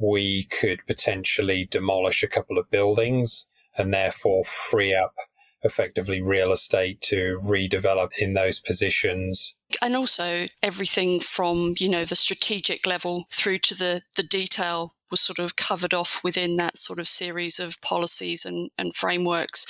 we 0.00 0.44
could 0.44 0.80
potentially 0.86 1.68
demolish 1.70 2.22
a 2.22 2.28
couple 2.28 2.56
of 2.56 2.70
buildings 2.70 3.46
and 3.76 3.92
therefore 3.92 4.44
free 4.44 4.94
up 4.94 5.14
effectively 5.62 6.20
real 6.20 6.52
estate 6.52 7.00
to 7.00 7.40
redevelop 7.42 8.10
in 8.18 8.34
those 8.34 8.60
positions. 8.60 9.54
And 9.80 9.94
also 9.94 10.46
everything 10.62 11.20
from 11.20 11.74
you 11.78 11.88
know 11.88 12.04
the 12.04 12.16
strategic 12.16 12.86
level 12.86 13.24
through 13.30 13.58
to 13.58 13.74
the 13.74 14.02
the 14.16 14.22
detail 14.22 14.92
was 15.10 15.20
sort 15.20 15.38
of 15.38 15.56
covered 15.56 15.94
off 15.94 16.22
within 16.24 16.56
that 16.56 16.76
sort 16.76 16.98
of 16.98 17.06
series 17.06 17.60
of 17.60 17.80
policies 17.80 18.44
and, 18.44 18.70
and 18.76 18.94
frameworks 18.96 19.66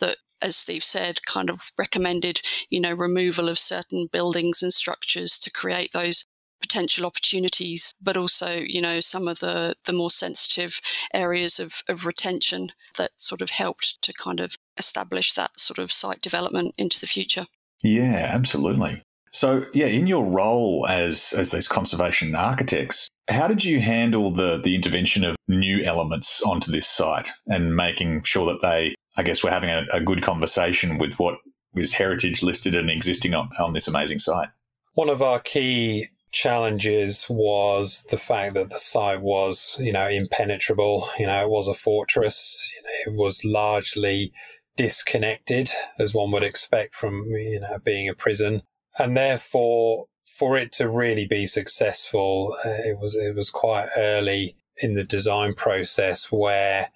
that 0.00 0.16
as 0.40 0.56
steve 0.56 0.84
said 0.84 1.24
kind 1.26 1.50
of 1.50 1.70
recommended 1.76 2.40
you 2.70 2.80
know 2.80 2.92
removal 2.92 3.48
of 3.48 3.58
certain 3.58 4.08
buildings 4.10 4.62
and 4.62 4.72
structures 4.72 5.38
to 5.38 5.50
create 5.50 5.92
those 5.92 6.26
potential 6.64 7.04
opportunities, 7.04 7.92
but 8.00 8.16
also, 8.16 8.60
you 8.66 8.80
know, 8.80 9.00
some 9.00 9.28
of 9.28 9.40
the, 9.40 9.74
the 9.84 9.92
more 9.92 10.10
sensitive 10.10 10.80
areas 11.12 11.60
of, 11.60 11.82
of 11.88 12.06
retention 12.06 12.70
that 12.96 13.10
sort 13.18 13.42
of 13.42 13.50
helped 13.50 14.00
to 14.02 14.12
kind 14.14 14.40
of 14.40 14.56
establish 14.78 15.34
that 15.34 15.60
sort 15.60 15.78
of 15.78 15.92
site 15.92 16.22
development 16.22 16.74
into 16.78 16.98
the 16.98 17.06
future. 17.06 17.46
Yeah, 17.82 18.26
absolutely. 18.30 19.02
So, 19.32 19.64
yeah, 19.74 19.86
in 19.86 20.06
your 20.06 20.24
role 20.24 20.86
as 20.88 21.34
as 21.36 21.50
these 21.50 21.68
conservation 21.68 22.34
architects, 22.34 23.08
how 23.28 23.48
did 23.48 23.64
you 23.64 23.80
handle 23.80 24.30
the 24.30 24.60
the 24.62 24.74
intervention 24.74 25.24
of 25.24 25.36
new 25.48 25.82
elements 25.82 26.40
onto 26.42 26.70
this 26.70 26.86
site 26.86 27.30
and 27.48 27.76
making 27.76 28.22
sure 28.22 28.46
that 28.46 28.62
they, 28.62 28.94
I 29.18 29.22
guess, 29.22 29.42
we're 29.42 29.50
having 29.50 29.70
a, 29.70 29.82
a 29.92 30.00
good 30.00 30.22
conversation 30.22 30.98
with 30.98 31.14
what 31.18 31.34
with 31.74 31.92
heritage 31.92 32.42
listed 32.42 32.74
and 32.74 32.88
existing 32.88 33.34
on, 33.34 33.50
on 33.58 33.72
this 33.72 33.88
amazing 33.88 34.20
site? 34.20 34.48
One 34.94 35.08
of 35.08 35.20
our 35.20 35.40
key 35.40 36.08
challenges 36.34 37.26
was 37.30 38.02
the 38.10 38.18
fact 38.18 38.54
that 38.54 38.68
the 38.68 38.78
site 38.78 39.22
was, 39.22 39.76
you 39.80 39.92
know, 39.92 40.08
impenetrable. 40.08 41.08
You 41.18 41.26
know, 41.26 41.40
it 41.40 41.48
was 41.48 41.68
a 41.68 41.74
fortress. 41.74 42.70
You 42.76 42.82
know, 42.82 43.12
it 43.12 43.18
was 43.18 43.44
largely 43.44 44.32
disconnected, 44.76 45.70
as 45.98 46.12
one 46.12 46.32
would 46.32 46.42
expect 46.42 46.94
from, 46.94 47.24
you 47.30 47.60
know, 47.60 47.78
being 47.82 48.08
a 48.08 48.14
prison. 48.14 48.62
And 48.98 49.16
therefore, 49.16 50.06
for 50.24 50.58
it 50.58 50.72
to 50.72 50.88
really 50.88 51.26
be 51.26 51.46
successful, 51.46 52.56
uh, 52.64 52.68
it 52.68 52.98
was 52.98 53.14
it 53.14 53.34
was 53.34 53.50
quite 53.50 53.88
early 53.96 54.56
in 54.82 54.94
the 54.94 55.04
design 55.04 55.54
process 55.54 56.32
where 56.32 56.90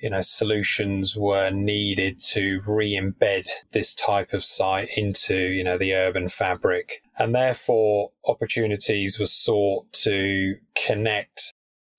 you 0.00 0.10
know 0.10 0.22
solutions 0.22 1.16
were 1.16 1.50
needed 1.50 2.20
to 2.20 2.60
re-embed 2.66 3.48
this 3.72 3.94
type 3.94 4.32
of 4.32 4.44
site 4.44 4.88
into 4.96 5.34
you 5.36 5.64
know 5.64 5.78
the 5.78 5.94
urban 5.94 6.28
fabric 6.28 7.02
and 7.18 7.34
therefore 7.34 8.10
opportunities 8.26 9.18
were 9.18 9.26
sought 9.26 9.90
to 9.92 10.56
connect 10.74 11.52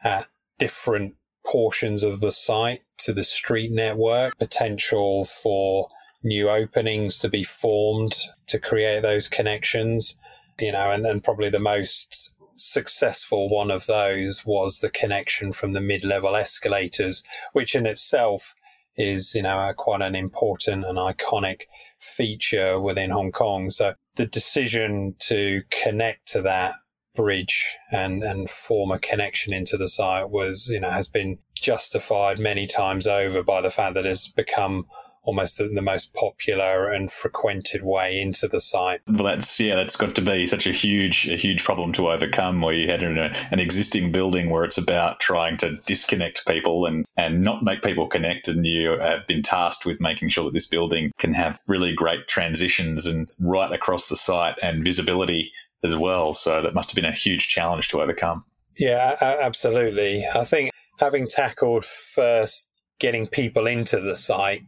at 0.03 0.27
different 0.59 1.15
portions 1.45 2.03
of 2.03 2.19
the 2.19 2.31
site 2.31 2.81
to 2.97 3.13
the 3.13 3.23
street 3.23 3.71
network 3.71 4.37
potential 4.37 5.25
for 5.25 5.87
new 6.23 6.49
openings 6.49 7.19
to 7.19 7.29
be 7.29 7.43
formed 7.43 8.15
to 8.47 8.59
create 8.59 9.01
those 9.01 9.29
connections 9.29 10.17
you 10.59 10.71
know 10.71 10.91
and 10.91 11.05
then 11.05 11.21
probably 11.21 11.49
the 11.49 11.59
most 11.59 12.33
successful 12.57 13.49
one 13.49 13.71
of 13.71 13.85
those 13.85 14.45
was 14.45 14.79
the 14.79 14.89
connection 14.89 15.53
from 15.53 15.73
the 15.73 15.81
mid-level 15.81 16.35
escalators, 16.35 17.23
which 17.53 17.75
in 17.75 17.85
itself 17.85 18.55
is, 18.97 19.35
you 19.35 19.43
know, 19.43 19.71
quite 19.77 20.01
an 20.01 20.15
important 20.15 20.85
and 20.85 20.97
iconic 20.97 21.63
feature 21.99 22.79
within 22.79 23.11
Hong 23.11 23.31
Kong. 23.31 23.69
So 23.69 23.93
the 24.15 24.25
decision 24.25 25.15
to 25.19 25.61
connect 25.69 26.27
to 26.29 26.41
that 26.41 26.75
bridge 27.15 27.65
and, 27.91 28.23
and 28.23 28.49
form 28.49 28.91
a 28.91 28.99
connection 28.99 29.53
into 29.53 29.77
the 29.77 29.87
site 29.87 30.29
was, 30.29 30.69
you 30.69 30.79
know, 30.79 30.91
has 30.91 31.07
been 31.07 31.39
justified 31.55 32.39
many 32.39 32.67
times 32.67 33.07
over 33.07 33.43
by 33.43 33.61
the 33.61 33.71
fact 33.71 33.95
that 33.95 34.05
it's 34.05 34.27
become 34.27 34.85
almost 35.27 35.57
the, 35.57 35.67
the, 35.67 35.81
most 35.81 36.13
popular 36.13 36.89
and 36.89 37.11
frequented 37.11 37.83
way 37.83 38.19
into 38.19 38.47
the 38.47 38.61
site. 38.61 39.01
Well, 39.07 39.25
that's 39.25 39.59
yeah, 39.59 39.75
that's 39.75 39.97
got 39.97 40.15
to 40.15 40.21
be 40.21 40.47
such 40.47 40.65
a 40.65 40.71
huge, 40.71 41.27
a 41.27 41.35
huge 41.35 41.63
problem 41.63 41.91
to 41.93 42.09
overcome. 42.09 42.61
Where 42.61 42.73
you 42.73 42.89
had 42.89 43.03
an, 43.03 43.17
an 43.17 43.59
existing 43.59 44.11
building 44.11 44.49
where 44.49 44.63
it's 44.63 44.77
about 44.77 45.19
trying 45.19 45.57
to 45.57 45.75
disconnect 45.85 46.47
people 46.47 46.85
and 46.85 47.05
and 47.17 47.43
not 47.43 47.61
make 47.61 47.83
people 47.83 48.07
connect, 48.07 48.47
and 48.47 48.65
you 48.65 48.97
have 48.99 49.27
been 49.27 49.43
tasked 49.43 49.85
with 49.85 49.99
making 49.99 50.29
sure 50.29 50.45
that 50.45 50.53
this 50.53 50.67
building 50.67 51.11
can 51.17 51.33
have 51.33 51.59
really 51.67 51.93
great 51.93 52.27
transitions 52.27 53.05
and 53.05 53.29
right 53.39 53.71
across 53.71 54.07
the 54.07 54.15
site 54.15 54.55
and 54.63 54.83
visibility 54.83 55.51
as 55.83 55.95
well. 55.95 56.33
So 56.33 56.61
that 56.61 56.73
must 56.73 56.89
have 56.89 56.95
been 56.95 57.05
a 57.05 57.11
huge 57.11 57.49
challenge 57.49 57.89
to 57.89 58.01
overcome. 58.01 58.45
Yeah, 58.77 59.17
absolutely. 59.21 60.25
I 60.25 60.43
think 60.45 60.71
having 60.99 61.27
tackled 61.27 61.85
first 61.85 62.69
getting 62.99 63.27
people 63.27 63.67
into 63.67 63.99
the 63.99 64.15
site 64.15 64.63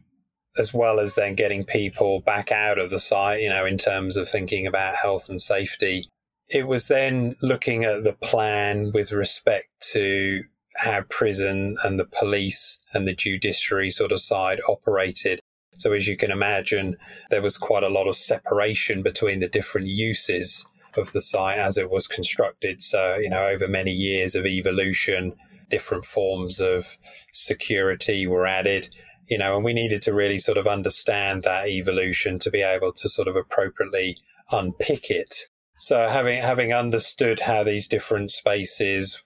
as 0.58 0.74
well 0.74 0.98
as 0.98 1.14
then 1.14 1.34
getting 1.34 1.64
people 1.64 2.20
back 2.20 2.50
out 2.50 2.78
of 2.78 2.90
the 2.90 2.98
site, 2.98 3.40
you 3.40 3.48
know, 3.48 3.64
in 3.64 3.78
terms 3.78 4.16
of 4.16 4.28
thinking 4.28 4.66
about 4.66 4.96
health 4.96 5.28
and 5.28 5.40
safety. 5.40 6.08
It 6.48 6.66
was 6.66 6.88
then 6.88 7.36
looking 7.40 7.84
at 7.84 8.02
the 8.02 8.12
plan 8.12 8.90
with 8.92 9.12
respect 9.12 9.68
to 9.92 10.42
how 10.76 11.02
prison 11.02 11.76
and 11.84 11.98
the 11.98 12.04
police 12.04 12.78
and 12.92 13.06
the 13.06 13.14
judiciary 13.14 13.90
sort 13.90 14.12
of 14.12 14.20
side 14.20 14.60
operated. 14.68 15.40
So, 15.76 15.92
as 15.92 16.08
you 16.08 16.16
can 16.16 16.30
imagine, 16.30 16.96
there 17.30 17.42
was 17.42 17.56
quite 17.56 17.84
a 17.84 17.88
lot 17.88 18.08
of 18.08 18.16
separation 18.16 19.02
between 19.02 19.40
the 19.40 19.48
different 19.48 19.86
uses 19.86 20.66
of 20.96 21.12
the 21.12 21.20
site 21.20 21.58
as 21.58 21.78
it 21.78 21.90
was 21.90 22.06
constructed. 22.06 22.82
So, 22.82 23.16
you 23.16 23.30
know, 23.30 23.46
over 23.46 23.68
many 23.68 23.92
years 23.92 24.34
of 24.34 24.46
evolution, 24.46 25.34
different 25.70 26.04
forms 26.04 26.60
of 26.60 26.98
security 27.32 28.26
were 28.26 28.46
added 28.46 28.90
you 29.30 29.38
know, 29.38 29.54
and 29.54 29.64
we 29.64 29.72
needed 29.72 30.02
to 30.02 30.12
really 30.12 30.38
sort 30.38 30.58
of 30.58 30.66
understand 30.66 31.44
that 31.44 31.68
evolution 31.68 32.38
to 32.40 32.50
be 32.50 32.62
able 32.62 32.92
to 32.92 33.08
sort 33.08 33.28
of 33.28 33.36
appropriately 33.36 34.18
unpick 34.50 35.08
it. 35.08 35.48
So 35.78 36.08
having 36.08 36.42
having 36.42 36.74
understood 36.74 37.40
how 37.40 37.62
these 37.62 37.86
different 37.86 38.30
spaces, 38.32 39.22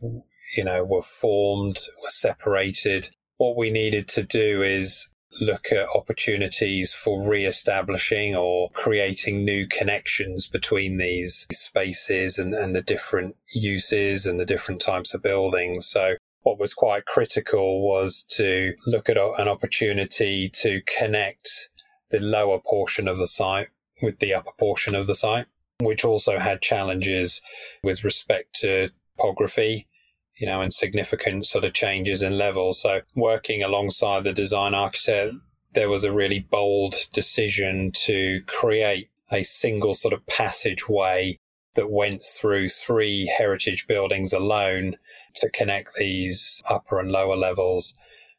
you 0.57 0.63
know, 0.63 0.85
were 0.85 1.03
formed, 1.03 1.79
were 2.03 2.11
separated, 2.11 3.09
what 3.39 3.57
we 3.57 3.71
needed 3.71 4.07
to 4.09 4.23
do 4.23 4.63
is 4.63 5.11
look 5.41 5.73
at 5.73 5.89
opportunities 5.97 6.93
for 6.93 7.27
re-establishing 7.27 8.37
or 8.37 8.71
creating 8.71 9.45
new 9.45 9.67
connections 9.67 10.47
between 10.47 10.97
these 10.97 11.45
spaces 11.51 12.39
and, 12.39 12.55
and 12.55 12.73
the 12.73 12.83
different 12.83 13.35
uses 13.53 14.27
and 14.27 14.39
the 14.39 14.47
different 14.47 14.81
types 14.81 15.13
of 15.13 15.23
buildings. 15.23 15.87
So 15.87 16.15
what 16.45 16.59
was 16.59 16.75
quite 16.75 17.07
critical 17.07 17.83
was 17.83 18.25
to 18.29 18.75
look 18.87 19.09
at 19.09 19.17
an 19.17 19.49
opportunity 19.49 20.49
to 20.51 20.83
connect 20.83 21.69
the 22.11 22.21
lower 22.21 22.61
portion 22.61 23.09
of 23.09 23.17
the 23.17 23.27
site 23.27 23.69
with 24.03 24.19
the 24.19 24.33
upper 24.35 24.53
portion 24.59 24.95
of 24.95 25.07
the 25.07 25.15
site, 25.15 25.47
which 25.81 26.05
also 26.05 26.39
had 26.39 26.61
challenges 26.61 27.41
with 27.83 28.05
respect 28.05 28.55
to 28.61 28.91
topography, 29.17 29.89
you 30.37 30.47
know, 30.47 30.61
and 30.61 30.73
significant 30.73 31.47
sort 31.47 31.65
of 31.65 31.73
changes 31.73 32.23
in 32.23 32.37
levels. 32.37 32.81
So 32.81 33.01
working 33.17 33.63
alongside 33.63 34.25
the 34.25 34.33
design 34.33 34.75
architect, 34.75 35.35
there 35.73 35.89
was 35.89 36.05
a 36.05 36.13
really 36.13 36.41
bold 36.41 36.95
decision 37.13 37.91
to 38.05 38.43
create 38.47 39.09
a 39.33 39.43
single 39.43 39.95
sort 39.95 40.13
of 40.13 40.27
passageway 40.27 41.39
that 41.75 41.90
went 41.90 42.25
through 42.25 42.69
three 42.69 43.26
heritage 43.26 43.87
buildings 43.87 44.33
alone 44.33 44.97
to 45.35 45.50
connect 45.50 45.95
these 45.95 46.62
upper 46.69 46.99
and 46.99 47.11
lower 47.11 47.37
levels, 47.37 47.95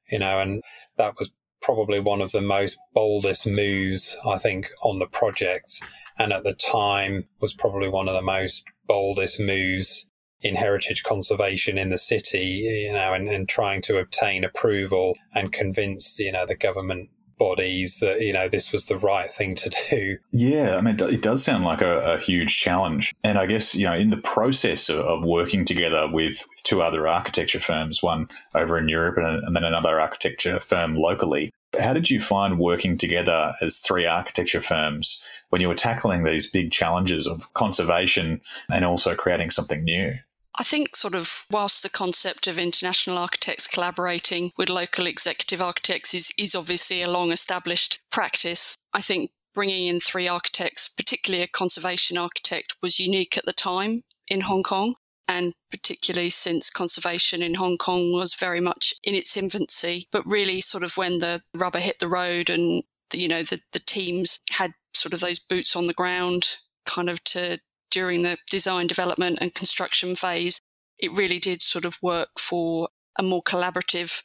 you 0.10 0.20
know, 0.20 0.40
and 0.40 0.62
that 0.98 1.18
was 1.20 1.32
probably 1.62 2.00
one 2.00 2.22
of 2.22 2.32
the 2.32 2.42
most 2.42 2.78
boldest 2.94 3.48
moves, 3.48 4.16
I 4.26 4.38
think, 4.38 4.68
on 4.84 5.00
the 5.00 5.08
project. 5.08 5.82
And 6.18 6.32
at 6.32 6.44
the 6.44 6.54
time 6.54 7.26
was 7.42 7.54
probably 7.54 7.90
one 7.90 8.08
of 8.08 8.14
the 8.14 8.22
most 8.22 8.66
boldest 8.88 9.40
moves 9.40 10.10
in 10.42 10.56
heritage 10.56 11.04
conservation 11.04 11.78
in 11.78 11.90
the 11.90 11.98
city, 11.98 12.84
you 12.86 12.94
know, 12.94 13.14
and, 13.14 13.28
and 13.28 13.50
trying 13.50 13.82
to 13.82 13.98
obtain 13.98 14.44
approval 14.44 15.16
and 15.34 15.52
convince, 15.52 16.20
you 16.20 16.32
know, 16.32 16.46
the 16.46 16.56
government 16.56 17.10
bodies 17.38 18.00
that 18.00 18.22
you 18.22 18.34
know 18.34 18.48
this 18.48 18.72
was 18.72 18.86
the 18.86 18.98
right 18.98 19.32
thing 19.32 19.56
to 19.56 19.70
do. 19.90 20.18
Yeah, 20.32 20.76
I 20.76 20.82
mean, 20.82 20.98
it 21.00 21.22
does 21.22 21.44
sound 21.44 21.64
like 21.64 21.82
a, 21.82 22.14
a 22.14 22.18
huge 22.20 22.58
challenge, 22.58 23.14
and 23.24 23.38
I 23.38 23.46
guess 23.46 23.76
you 23.76 23.86
know, 23.86 23.94
in 23.94 24.10
the 24.10 24.18
process 24.18 24.90
of, 24.90 25.00
of 25.00 25.26
working 25.26 25.66
together 25.66 26.08
with, 26.12 26.44
with, 26.50 26.64
two 26.64 26.82
other 26.82 27.08
architecture 27.08 27.60
firms, 27.60 28.02
one 28.02 28.28
over 28.54 28.78
in 28.78 28.90
Europe 28.90 29.18
and, 29.18 29.44
and 29.44 29.56
then 29.56 29.64
another 29.64 30.00
architecture 30.00 30.60
firm 30.60 30.96
locally. 30.96 31.52
How 31.80 31.94
did 31.94 32.10
you 32.10 32.22
find 32.22 32.58
working 32.58 32.98
together 32.98 33.54
as 33.62 33.80
three 33.80 34.06
architecture 34.06 34.62
firms 34.62 35.24
when 35.50 35.62
you 35.62 35.68
were 35.68 35.76
tackling 35.76 36.24
these 36.24 36.50
big 36.50 36.72
challenges 36.72 37.28
of 37.28 37.54
conservation 37.54 38.42
and 38.70 38.86
also 38.86 39.14
creating 39.16 39.52
something 39.52 39.84
new? 39.84 40.14
I 40.58 40.64
think, 40.64 40.96
sort 40.96 41.16
of, 41.16 41.46
whilst 41.52 41.84
the 41.84 41.90
concept 41.90 42.48
of 42.48 42.58
international 42.58 43.18
architects 43.18 43.68
collaborating 43.68 44.52
with 44.58 44.70
local 44.70 45.06
executive 45.06 45.62
architects 45.62 46.14
is, 46.14 46.32
is 46.38 46.56
obviously 46.56 47.02
a 47.02 47.10
long 47.10 47.32
established 47.32 48.00
practice, 48.12 48.78
I 48.94 49.02
think 49.02 49.32
bringing 49.54 49.88
in 49.88 50.00
three 50.00 50.28
architects, 50.28 50.88
particularly 50.88 51.44
a 51.44 51.48
conservation 51.48 52.18
architect, 52.18 52.76
was 52.82 53.00
unique 53.00 53.38
at 53.38 53.46
the 53.46 53.54
time 53.54 54.04
in 54.28 54.42
Hong 54.42 54.64
Kong. 54.64 54.96
And 55.28 55.54
particularly 55.72 56.30
since 56.30 56.70
conservation 56.70 57.42
in 57.42 57.56
Hong 57.56 57.78
Kong 57.78 58.14
was 58.14 58.36
very 58.36 58.62
much 58.62 58.94
in 59.04 59.16
its 59.16 59.36
infancy, 59.36 60.08
but 60.12 60.26
really 60.26 60.62
sort 60.62 60.84
of 60.84 60.98
when 60.98 61.18
the 61.18 61.42
rubber 61.56 61.80
hit 61.80 61.98
the 62.00 62.08
road 62.08 62.50
and, 62.50 62.84
you 63.12 63.28
know, 63.28 63.42
the, 63.42 63.60
the 63.74 63.80
teams 63.80 64.40
had 64.52 64.74
sort 64.94 65.14
of 65.14 65.22
those 65.22 65.40
boots 65.40 65.76
on 65.76 65.86
the 65.86 65.94
ground 65.94 66.58
kind 66.86 67.10
of 67.10 67.24
to 67.24 67.60
during 67.92 68.24
the 68.24 68.38
design, 68.50 68.88
development, 68.88 69.40
and 69.42 69.54
construction 69.54 70.16
phase, 70.16 70.60
it 71.00 71.12
really 71.12 71.40
did 71.40 71.62
sort 71.62 71.86
of 71.86 71.98
work 72.02 72.40
for 72.40 72.90
a 73.18 73.24
more 73.24 73.44
collaborative 73.44 74.22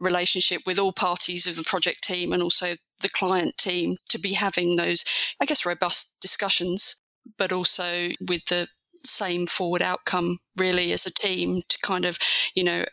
relationship 0.00 0.62
with 0.66 0.78
all 0.78 0.92
parties 0.92 1.46
of 1.46 1.56
the 1.56 1.62
project 1.62 2.02
team 2.02 2.32
and 2.32 2.42
also 2.42 2.74
the 3.00 3.08
client 3.08 3.56
team 3.56 3.96
to 4.08 4.18
be 4.18 4.32
having 4.32 4.76
those, 4.76 5.04
I 5.40 5.46
guess, 5.46 5.66
robust 5.66 6.18
discussions, 6.20 6.96
but 7.38 7.52
also 7.52 8.10
with 8.20 8.46
the 8.46 8.68
same 9.04 9.46
forward 9.46 9.82
outcome, 9.82 10.38
really, 10.56 10.92
as 10.92 11.06
a 11.06 11.12
team 11.12 11.62
to 11.68 11.78
kind 11.82 12.04
of, 12.04 12.18
you 12.54 12.64
know, 12.64 12.84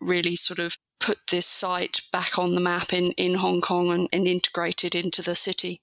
really 0.00 0.36
sort 0.36 0.58
of 0.58 0.76
put 1.00 1.18
this 1.30 1.46
site 1.46 2.00
back 2.12 2.38
on 2.38 2.54
the 2.54 2.60
map 2.60 2.92
in, 2.92 3.12
in 3.12 3.34
Hong 3.34 3.60
Kong 3.60 3.90
and, 3.90 4.08
and 4.12 4.26
integrate 4.26 4.84
it 4.84 4.94
into 4.94 5.22
the 5.22 5.34
city. 5.34 5.80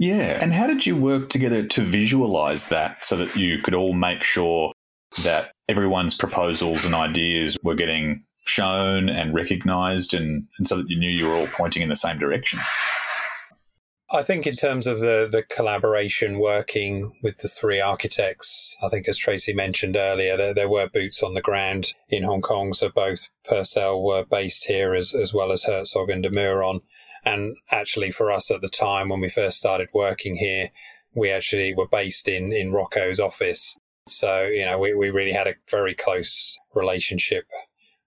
Yeah. 0.00 0.38
And 0.40 0.54
how 0.54 0.66
did 0.66 0.86
you 0.86 0.96
work 0.96 1.28
together 1.28 1.62
to 1.62 1.82
visualize 1.82 2.70
that 2.70 3.04
so 3.04 3.16
that 3.18 3.36
you 3.36 3.58
could 3.58 3.74
all 3.74 3.92
make 3.92 4.22
sure 4.22 4.72
that 5.24 5.52
everyone's 5.68 6.14
proposals 6.14 6.86
and 6.86 6.94
ideas 6.94 7.58
were 7.62 7.74
getting 7.74 8.24
shown 8.46 9.10
and 9.10 9.34
recognized 9.34 10.14
and, 10.14 10.48
and 10.56 10.66
so 10.66 10.78
that 10.78 10.88
you 10.88 10.98
knew 10.98 11.10
you 11.10 11.26
were 11.28 11.34
all 11.34 11.48
pointing 11.48 11.82
in 11.82 11.90
the 11.90 11.96
same 11.96 12.18
direction? 12.18 12.58
I 14.10 14.22
think 14.22 14.46
in 14.46 14.56
terms 14.56 14.86
of 14.86 15.00
the, 15.00 15.28
the 15.30 15.42
collaboration 15.42 16.40
working 16.40 17.12
with 17.22 17.36
the 17.36 17.48
three 17.48 17.78
architects, 17.78 18.78
I 18.82 18.88
think 18.88 19.06
as 19.06 19.18
Tracy 19.18 19.52
mentioned 19.52 19.96
earlier, 19.96 20.34
there, 20.34 20.54
there 20.54 20.68
were 20.70 20.88
boots 20.88 21.22
on 21.22 21.34
the 21.34 21.42
ground 21.42 21.92
in 22.08 22.22
Hong 22.22 22.40
Kong. 22.40 22.72
So 22.72 22.88
both 22.88 23.28
Purcell 23.44 24.02
were 24.02 24.24
based 24.24 24.64
here 24.64 24.94
as, 24.94 25.14
as 25.14 25.34
well 25.34 25.52
as 25.52 25.64
Herzog 25.64 26.08
and 26.08 26.22
de 26.22 26.30
Meuron. 26.30 26.80
And 27.24 27.56
actually 27.70 28.10
for 28.10 28.30
us 28.30 28.50
at 28.50 28.60
the 28.60 28.68
time 28.68 29.08
when 29.08 29.20
we 29.20 29.28
first 29.28 29.58
started 29.58 29.88
working 29.92 30.36
here, 30.36 30.70
we 31.14 31.30
actually 31.30 31.74
were 31.74 31.88
based 31.88 32.28
in, 32.28 32.52
in 32.52 32.72
Rocco's 32.72 33.20
office. 33.20 33.76
So, 34.06 34.42
you 34.42 34.64
know, 34.64 34.78
we, 34.78 34.94
we 34.94 35.10
really 35.10 35.32
had 35.32 35.48
a 35.48 35.54
very 35.70 35.94
close 35.94 36.58
relationship 36.74 37.44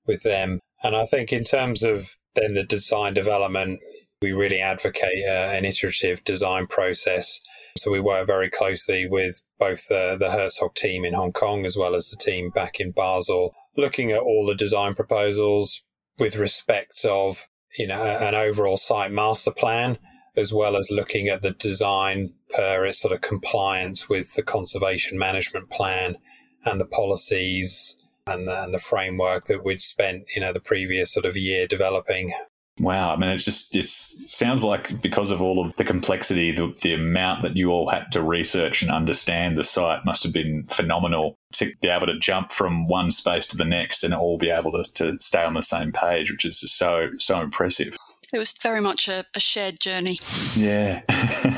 with 0.08 0.24
them. 0.24 0.60
And 0.82 0.96
I 0.96 1.06
think 1.06 1.32
in 1.32 1.44
terms 1.44 1.84
of 1.84 2.18
then 2.36 2.56
the 2.56 2.64
design 2.64 3.14
development, 3.14 3.80
we 4.22 4.32
really 4.32 4.60
advocate 4.60 5.24
uh, 5.26 5.52
an 5.54 5.66
iterative 5.66 6.24
design 6.24 6.68
process. 6.68 7.42
So 7.78 7.92
we 7.92 8.00
work 8.00 8.26
very 8.26 8.50
closely 8.50 9.08
with 9.08 9.42
both 9.60 9.88
the, 9.88 10.16
the 10.20 10.32
Herzog 10.32 10.76
team 10.76 11.04
in 11.06 11.14
Hong 11.14 11.34
Kong 11.34 11.66
as 11.66 11.76
well 11.78 11.96
as 11.96 12.10
the 12.10 12.18
team 12.18 12.50
back 12.50 12.80
in 12.80 12.92
Basel, 12.92 13.54
looking 13.76 14.12
at 14.12 14.22
all 14.22 14.46
the 14.46 14.56
design 14.56 14.96
proposals 14.96 15.84
with 16.18 16.36
respect 16.36 17.04
of, 17.06 17.48
you 17.78 17.88
know, 17.88 18.02
an 18.02 18.36
overall 18.36 18.78
site 18.78 19.12
master 19.12 19.52
plan, 19.52 19.98
as 20.36 20.54
well 20.54 20.76
as 20.76 20.92
looking 20.92 21.28
at 21.28 21.42
the 21.42 21.52
design 21.52 22.34
per 22.50 22.86
its 22.86 23.00
sort 23.00 23.14
of 23.14 23.22
compliance 23.22 24.10
with 24.10 24.34
the 24.36 24.44
conservation 24.44 25.18
management 25.18 25.70
plan 25.70 26.18
and 26.66 26.80
the 26.80 26.86
policies 26.86 27.98
and 28.26 28.48
the, 28.48 28.64
and 28.64 28.74
the 28.74 28.80
framework 28.80 29.46
that 29.46 29.64
we'd 29.64 29.82
spent, 29.82 30.26
you 30.36 30.42
know, 30.42 30.54
the 30.54 30.60
previous 30.60 31.12
sort 31.12 31.26
of 31.26 31.36
year 31.36 31.68
developing. 31.68 32.34
Wow. 32.80 33.14
I 33.14 33.18
mean, 33.18 33.30
it's 33.30 33.46
just, 33.46 33.76
it 33.76 33.86
sounds 33.86 34.64
like 34.64 35.02
because 35.02 35.30
of 35.30 35.42
all 35.42 35.64
of 35.64 35.76
the 35.76 35.84
complexity, 35.84 36.52
the, 36.52 36.74
the 36.82 36.94
amount 36.94 37.44
that 37.44 37.56
you 37.56 37.70
all 37.70 37.90
had 37.90 38.12
to 38.14 38.24
research 38.24 38.82
and 38.82 38.92
understand 38.92 39.58
the 39.58 39.64
site 39.64 40.06
must 40.06 40.24
have 40.24 40.34
been 40.34 40.66
phenomenal 40.68 41.38
to 41.54 41.72
be 41.82 41.88
able 41.88 42.08
to 42.08 42.18
jump 42.18 42.52
from 42.52 42.88
one 42.88 43.12
space 43.12 43.46
to 43.48 43.58
the 43.58 43.66
next 43.66 44.04
and 44.04 44.14
all 44.14 44.40
be 44.40 44.50
able 44.50 44.72
to, 44.72 44.92
to 44.94 45.18
stay 45.22 45.44
on 45.44 45.54
the 45.54 45.62
same 45.62 45.92
page, 45.92 46.32
which 46.32 46.46
is 46.46 46.62
just 46.62 46.78
so, 46.78 47.10
so 47.20 47.42
impressive. 47.42 47.96
It 48.34 48.40
was 48.40 48.54
very 48.54 48.82
much 48.82 49.08
a, 49.08 49.26
a 49.36 49.40
shared 49.40 49.80
journey. 49.80 50.18
Yeah. 50.56 51.04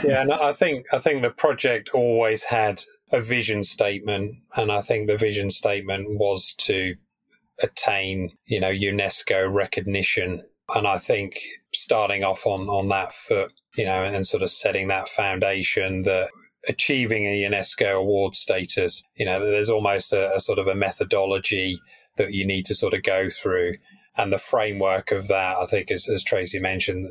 yeah. 0.03 0.21
And 0.21 0.33
I 0.33 0.51
think, 0.51 0.85
I 0.91 0.97
think 0.97 1.21
the 1.21 1.29
project 1.29 1.89
always 1.93 2.43
had 2.43 2.83
a 3.13 3.21
vision 3.21 3.63
statement. 3.63 4.35
And 4.57 4.69
I 4.69 4.81
think 4.81 5.07
the 5.07 5.17
vision 5.17 5.49
statement 5.49 6.19
was 6.19 6.53
to 6.59 6.95
attain, 7.63 8.31
you 8.47 8.59
know, 8.59 8.71
UNESCO 8.71 9.51
recognition 9.53 10.43
and 10.73 10.87
I 10.87 10.97
think 10.97 11.39
starting 11.73 12.23
off 12.23 12.45
on, 12.45 12.67
on 12.69 12.89
that 12.89 13.13
foot, 13.13 13.51
you 13.75 13.85
know, 13.85 14.03
and, 14.03 14.15
and 14.15 14.25
sort 14.25 14.43
of 14.43 14.49
setting 14.49 14.87
that 14.87 15.09
foundation 15.09 16.03
that 16.03 16.29
achieving 16.67 17.25
a 17.25 17.43
UNESCO 17.43 17.97
award 17.97 18.35
status, 18.35 19.03
you 19.15 19.25
know, 19.25 19.39
there's 19.39 19.69
almost 19.69 20.11
a, 20.11 20.33
a, 20.33 20.39
sort 20.39 20.57
of 20.57 20.67
a 20.67 20.75
methodology 20.75 21.79
that 22.17 22.33
you 22.33 22.45
need 22.45 22.65
to 22.65 22.75
sort 22.75 22.93
of 22.93 23.03
go 23.03 23.29
through. 23.29 23.73
And 24.17 24.31
the 24.31 24.37
framework 24.39 25.11
of 25.11 25.27
that, 25.27 25.57
I 25.57 25.65
think, 25.65 25.91
as, 25.91 26.07
as 26.09 26.23
Tracy 26.23 26.59
mentioned, 26.59 27.09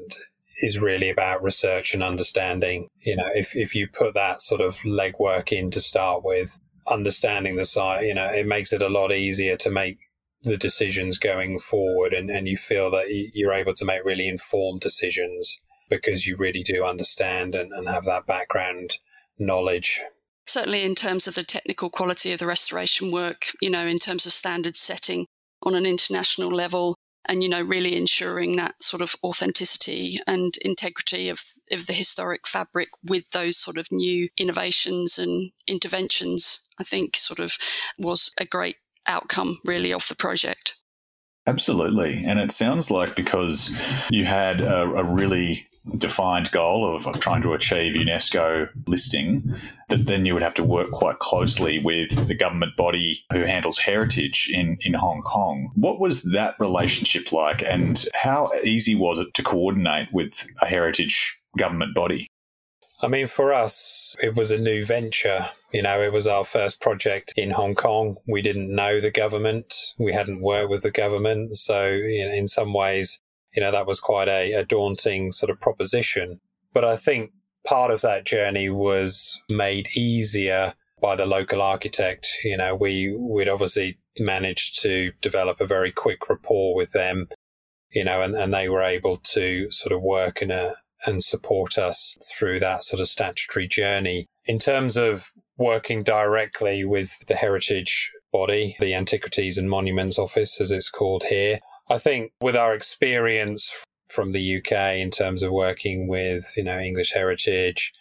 is 0.62 0.78
really 0.78 1.10
about 1.10 1.42
research 1.42 1.94
and 1.94 2.02
understanding. 2.02 2.88
You 3.00 3.16
know, 3.16 3.28
if, 3.34 3.54
if 3.54 3.74
you 3.74 3.86
put 3.86 4.14
that 4.14 4.40
sort 4.40 4.60
of 4.60 4.76
legwork 4.78 5.52
in 5.52 5.70
to 5.72 5.80
start 5.80 6.24
with, 6.24 6.58
understanding 6.86 7.56
the 7.56 7.64
site, 7.64 8.06
you 8.06 8.14
know, 8.14 8.26
it 8.26 8.46
makes 8.46 8.72
it 8.72 8.82
a 8.82 8.88
lot 8.88 9.12
easier 9.12 9.56
to 9.56 9.70
make 9.70 9.98
the 10.44 10.56
decisions 10.56 11.18
going 11.18 11.58
forward 11.58 12.12
and, 12.12 12.30
and 12.30 12.46
you 12.46 12.56
feel 12.56 12.90
that 12.90 13.06
you're 13.32 13.52
able 13.52 13.74
to 13.74 13.84
make 13.84 14.04
really 14.04 14.28
informed 14.28 14.80
decisions 14.80 15.60
because 15.88 16.26
you 16.26 16.36
really 16.36 16.62
do 16.62 16.84
understand 16.84 17.54
and, 17.54 17.72
and 17.72 17.88
have 17.88 18.04
that 18.04 18.26
background 18.26 18.98
knowledge. 19.38 20.00
Certainly, 20.46 20.82
in 20.82 20.94
terms 20.94 21.26
of 21.26 21.34
the 21.34 21.42
technical 21.42 21.88
quality 21.88 22.32
of 22.32 22.38
the 22.38 22.46
restoration 22.46 23.10
work, 23.10 23.46
you 23.62 23.70
know, 23.70 23.86
in 23.86 23.96
terms 23.96 24.26
of 24.26 24.32
standard 24.32 24.76
setting 24.76 25.26
on 25.62 25.74
an 25.74 25.86
international 25.86 26.50
level, 26.50 26.94
and 27.26 27.42
you 27.42 27.48
know, 27.48 27.62
really 27.62 27.96
ensuring 27.96 28.56
that 28.56 28.82
sort 28.82 29.00
of 29.00 29.16
authenticity 29.24 30.20
and 30.26 30.58
integrity 30.58 31.30
of, 31.30 31.40
of 31.72 31.86
the 31.86 31.94
historic 31.94 32.46
fabric 32.46 32.88
with 33.02 33.30
those 33.30 33.56
sort 33.56 33.78
of 33.78 33.86
new 33.90 34.28
innovations 34.36 35.18
and 35.18 35.50
interventions, 35.66 36.68
I 36.78 36.84
think 36.84 37.16
sort 37.16 37.40
of 37.40 37.56
was 37.98 38.30
a 38.38 38.44
great 38.44 38.76
outcome 39.06 39.58
really 39.64 39.92
of 39.92 40.06
the 40.08 40.14
project. 40.14 40.76
Absolutely. 41.46 42.24
And 42.24 42.38
it 42.38 42.52
sounds 42.52 42.90
like 42.90 43.14
because 43.14 43.76
you 44.10 44.24
had 44.24 44.60
a, 44.62 44.82
a, 44.82 45.04
really 45.04 45.66
defined 45.98 46.50
goal 46.50 46.96
of 46.96 47.20
trying 47.20 47.42
to 47.42 47.52
achieve 47.52 47.94
UNESCO 47.94 48.68
listing, 48.86 49.54
that 49.90 50.06
then 50.06 50.24
you 50.24 50.32
would 50.32 50.42
have 50.42 50.54
to 50.54 50.64
work 50.64 50.90
quite 50.90 51.18
closely 51.18 51.78
with 51.78 52.26
the 52.26 52.34
government 52.34 52.76
body 52.76 53.22
who 53.30 53.40
handles 53.40 53.78
heritage 53.78 54.50
in, 54.50 54.78
in 54.80 54.94
Hong 54.94 55.20
Kong. 55.20 55.70
What 55.74 56.00
was 56.00 56.22
that 56.22 56.54
relationship 56.58 57.32
like, 57.32 57.62
and 57.62 58.02
how 58.14 58.50
easy 58.64 58.94
was 58.94 59.20
it 59.20 59.34
to 59.34 59.42
coordinate 59.42 60.08
with 60.12 60.46
a 60.62 60.66
heritage 60.66 61.38
government 61.58 61.94
body? 61.94 62.28
I 63.02 63.08
mean, 63.08 63.26
for 63.26 63.52
us, 63.52 64.16
it 64.22 64.34
was 64.34 64.50
a 64.50 64.58
new 64.58 64.84
venture. 64.84 65.50
You 65.72 65.82
know, 65.82 66.00
it 66.00 66.12
was 66.12 66.26
our 66.26 66.44
first 66.44 66.80
project 66.80 67.32
in 67.36 67.50
Hong 67.50 67.74
Kong. 67.74 68.16
We 68.26 68.40
didn't 68.40 68.74
know 68.74 69.00
the 69.00 69.10
government. 69.10 69.74
We 69.98 70.12
hadn't 70.12 70.40
worked 70.40 70.70
with 70.70 70.82
the 70.82 70.90
government. 70.90 71.56
So, 71.56 71.90
know, 72.26 72.32
in 72.32 72.46
some 72.46 72.72
ways, 72.72 73.20
you 73.54 73.62
know, 73.62 73.72
that 73.72 73.86
was 73.86 74.00
quite 74.00 74.28
a, 74.28 74.52
a 74.52 74.64
daunting 74.64 75.32
sort 75.32 75.50
of 75.50 75.60
proposition. 75.60 76.40
But 76.72 76.84
I 76.84 76.96
think 76.96 77.32
part 77.66 77.90
of 77.90 78.00
that 78.02 78.24
journey 78.24 78.70
was 78.70 79.40
made 79.50 79.88
easier 79.96 80.74
by 81.00 81.16
the 81.16 81.26
local 81.26 81.60
architect. 81.60 82.28
You 82.44 82.56
know, 82.56 82.74
we, 82.74 83.14
we'd 83.16 83.48
obviously 83.48 83.98
managed 84.18 84.80
to 84.82 85.12
develop 85.20 85.60
a 85.60 85.66
very 85.66 85.90
quick 85.90 86.28
rapport 86.28 86.74
with 86.74 86.92
them, 86.92 87.28
you 87.92 88.04
know, 88.04 88.22
and, 88.22 88.34
and 88.34 88.54
they 88.54 88.68
were 88.68 88.82
able 88.82 89.16
to 89.16 89.70
sort 89.70 89.92
of 89.92 90.00
work 90.00 90.40
in 90.40 90.50
a, 90.50 90.74
and 91.06 91.22
support 91.22 91.78
us 91.78 92.16
through 92.32 92.60
that 92.60 92.84
sort 92.84 93.00
of 93.00 93.08
statutory 93.08 93.68
journey. 93.68 94.26
In 94.46 94.58
terms 94.58 94.96
of 94.96 95.30
working 95.56 96.02
directly 96.02 96.84
with 96.84 97.24
the 97.26 97.34
heritage 97.34 98.10
body, 98.32 98.76
the 98.80 98.94
Antiquities 98.94 99.58
and 99.58 99.70
Monuments 99.70 100.18
Office, 100.18 100.60
as 100.60 100.70
it's 100.70 100.90
called 100.90 101.24
here, 101.24 101.60
I 101.88 101.98
think 101.98 102.32
with 102.40 102.56
our 102.56 102.74
experience 102.74 103.72
from 104.08 104.32
the 104.32 104.58
UK 104.58 104.96
in 104.96 105.10
terms 105.10 105.42
of 105.42 105.52
working 105.52 106.08
with, 106.08 106.52
you 106.56 106.64
know, 106.64 106.78
English 106.78 107.12
heritage, 107.12 107.92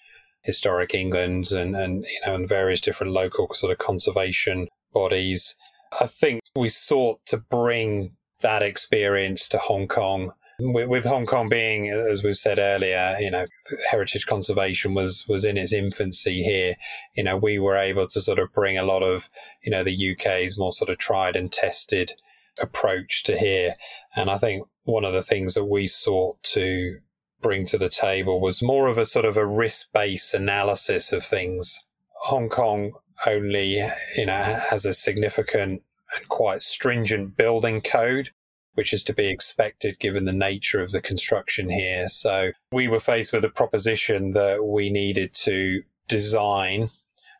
historic 0.43 0.93
England 0.93 1.51
and, 1.51 1.75
and 1.75 2.05
you 2.05 2.19
know, 2.25 2.35
and 2.35 2.47
various 2.47 2.81
different 2.81 3.13
local 3.13 3.47
sort 3.53 3.71
of 3.71 3.77
conservation 3.77 4.67
bodies, 4.93 5.55
I 6.01 6.05
think 6.05 6.41
we 6.55 6.69
sought 6.69 7.19
to 7.27 7.37
bring 7.37 8.15
that 8.41 8.61
experience 8.61 9.47
to 9.49 9.57
Hong 9.57 9.87
Kong 9.87 10.33
with, 10.59 11.05
Hong 11.05 11.25
Kong 11.25 11.49
being, 11.49 11.89
as 11.89 12.23
we've 12.23 12.37
said 12.37 12.59
earlier, 12.59 13.17
you 13.19 13.31
know, 13.31 13.45
heritage 13.89 14.25
conservation 14.25 14.93
was 14.93 15.25
was 15.27 15.45
in 15.45 15.57
its 15.57 15.73
infancy 15.73 16.43
here. 16.43 16.75
You 17.15 17.23
know, 17.23 17.37
we 17.37 17.59
were 17.59 17.77
able 17.77 18.07
to 18.07 18.21
sort 18.21 18.39
of 18.39 18.53
bring 18.53 18.77
a 18.77 18.83
lot 18.83 19.03
of, 19.03 19.29
you 19.63 19.71
know, 19.71 19.83
the 19.83 20.11
UK's 20.11 20.57
more 20.57 20.71
sort 20.71 20.89
of 20.89 20.97
tried 20.97 21.35
and 21.35 21.51
tested 21.51 22.13
approach 22.61 23.23
to 23.23 23.37
here, 23.37 23.75
and 24.15 24.29
I 24.29 24.37
think 24.37 24.67
one 24.85 25.05
of 25.05 25.13
the 25.13 25.23
things 25.23 25.53
that 25.53 25.65
we 25.65 25.87
sought 25.87 26.41
to 26.43 26.97
bring 27.41 27.65
to 27.65 27.77
the 27.77 27.89
table 27.89 28.39
was 28.39 28.61
more 28.61 28.87
of 28.87 28.97
a 28.97 29.05
sort 29.05 29.25
of 29.25 29.37
a 29.37 29.45
risk 29.45 29.91
based 29.91 30.33
analysis 30.33 31.11
of 31.11 31.23
things. 31.23 31.83
Hong 32.23 32.47
Kong 32.49 32.93
only, 33.25 33.85
you 34.15 34.25
know, 34.25 34.59
has 34.69 34.85
a 34.85 34.93
significant 34.93 35.83
and 36.15 36.27
quite 36.29 36.61
stringent 36.61 37.35
building 37.35 37.81
code 37.81 38.31
which 38.73 38.93
is 38.93 39.03
to 39.03 39.13
be 39.13 39.29
expected 39.29 39.99
given 39.99 40.25
the 40.25 40.31
nature 40.33 40.81
of 40.81 40.91
the 40.91 41.01
construction 41.01 41.69
here. 41.69 42.09
So 42.09 42.51
we 42.71 42.87
were 42.87 42.99
faced 42.99 43.33
with 43.33 43.45
a 43.45 43.49
proposition 43.49 44.31
that 44.31 44.65
we 44.65 44.89
needed 44.89 45.33
to 45.35 45.83
design 46.07 46.89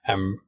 and 0.05 0.39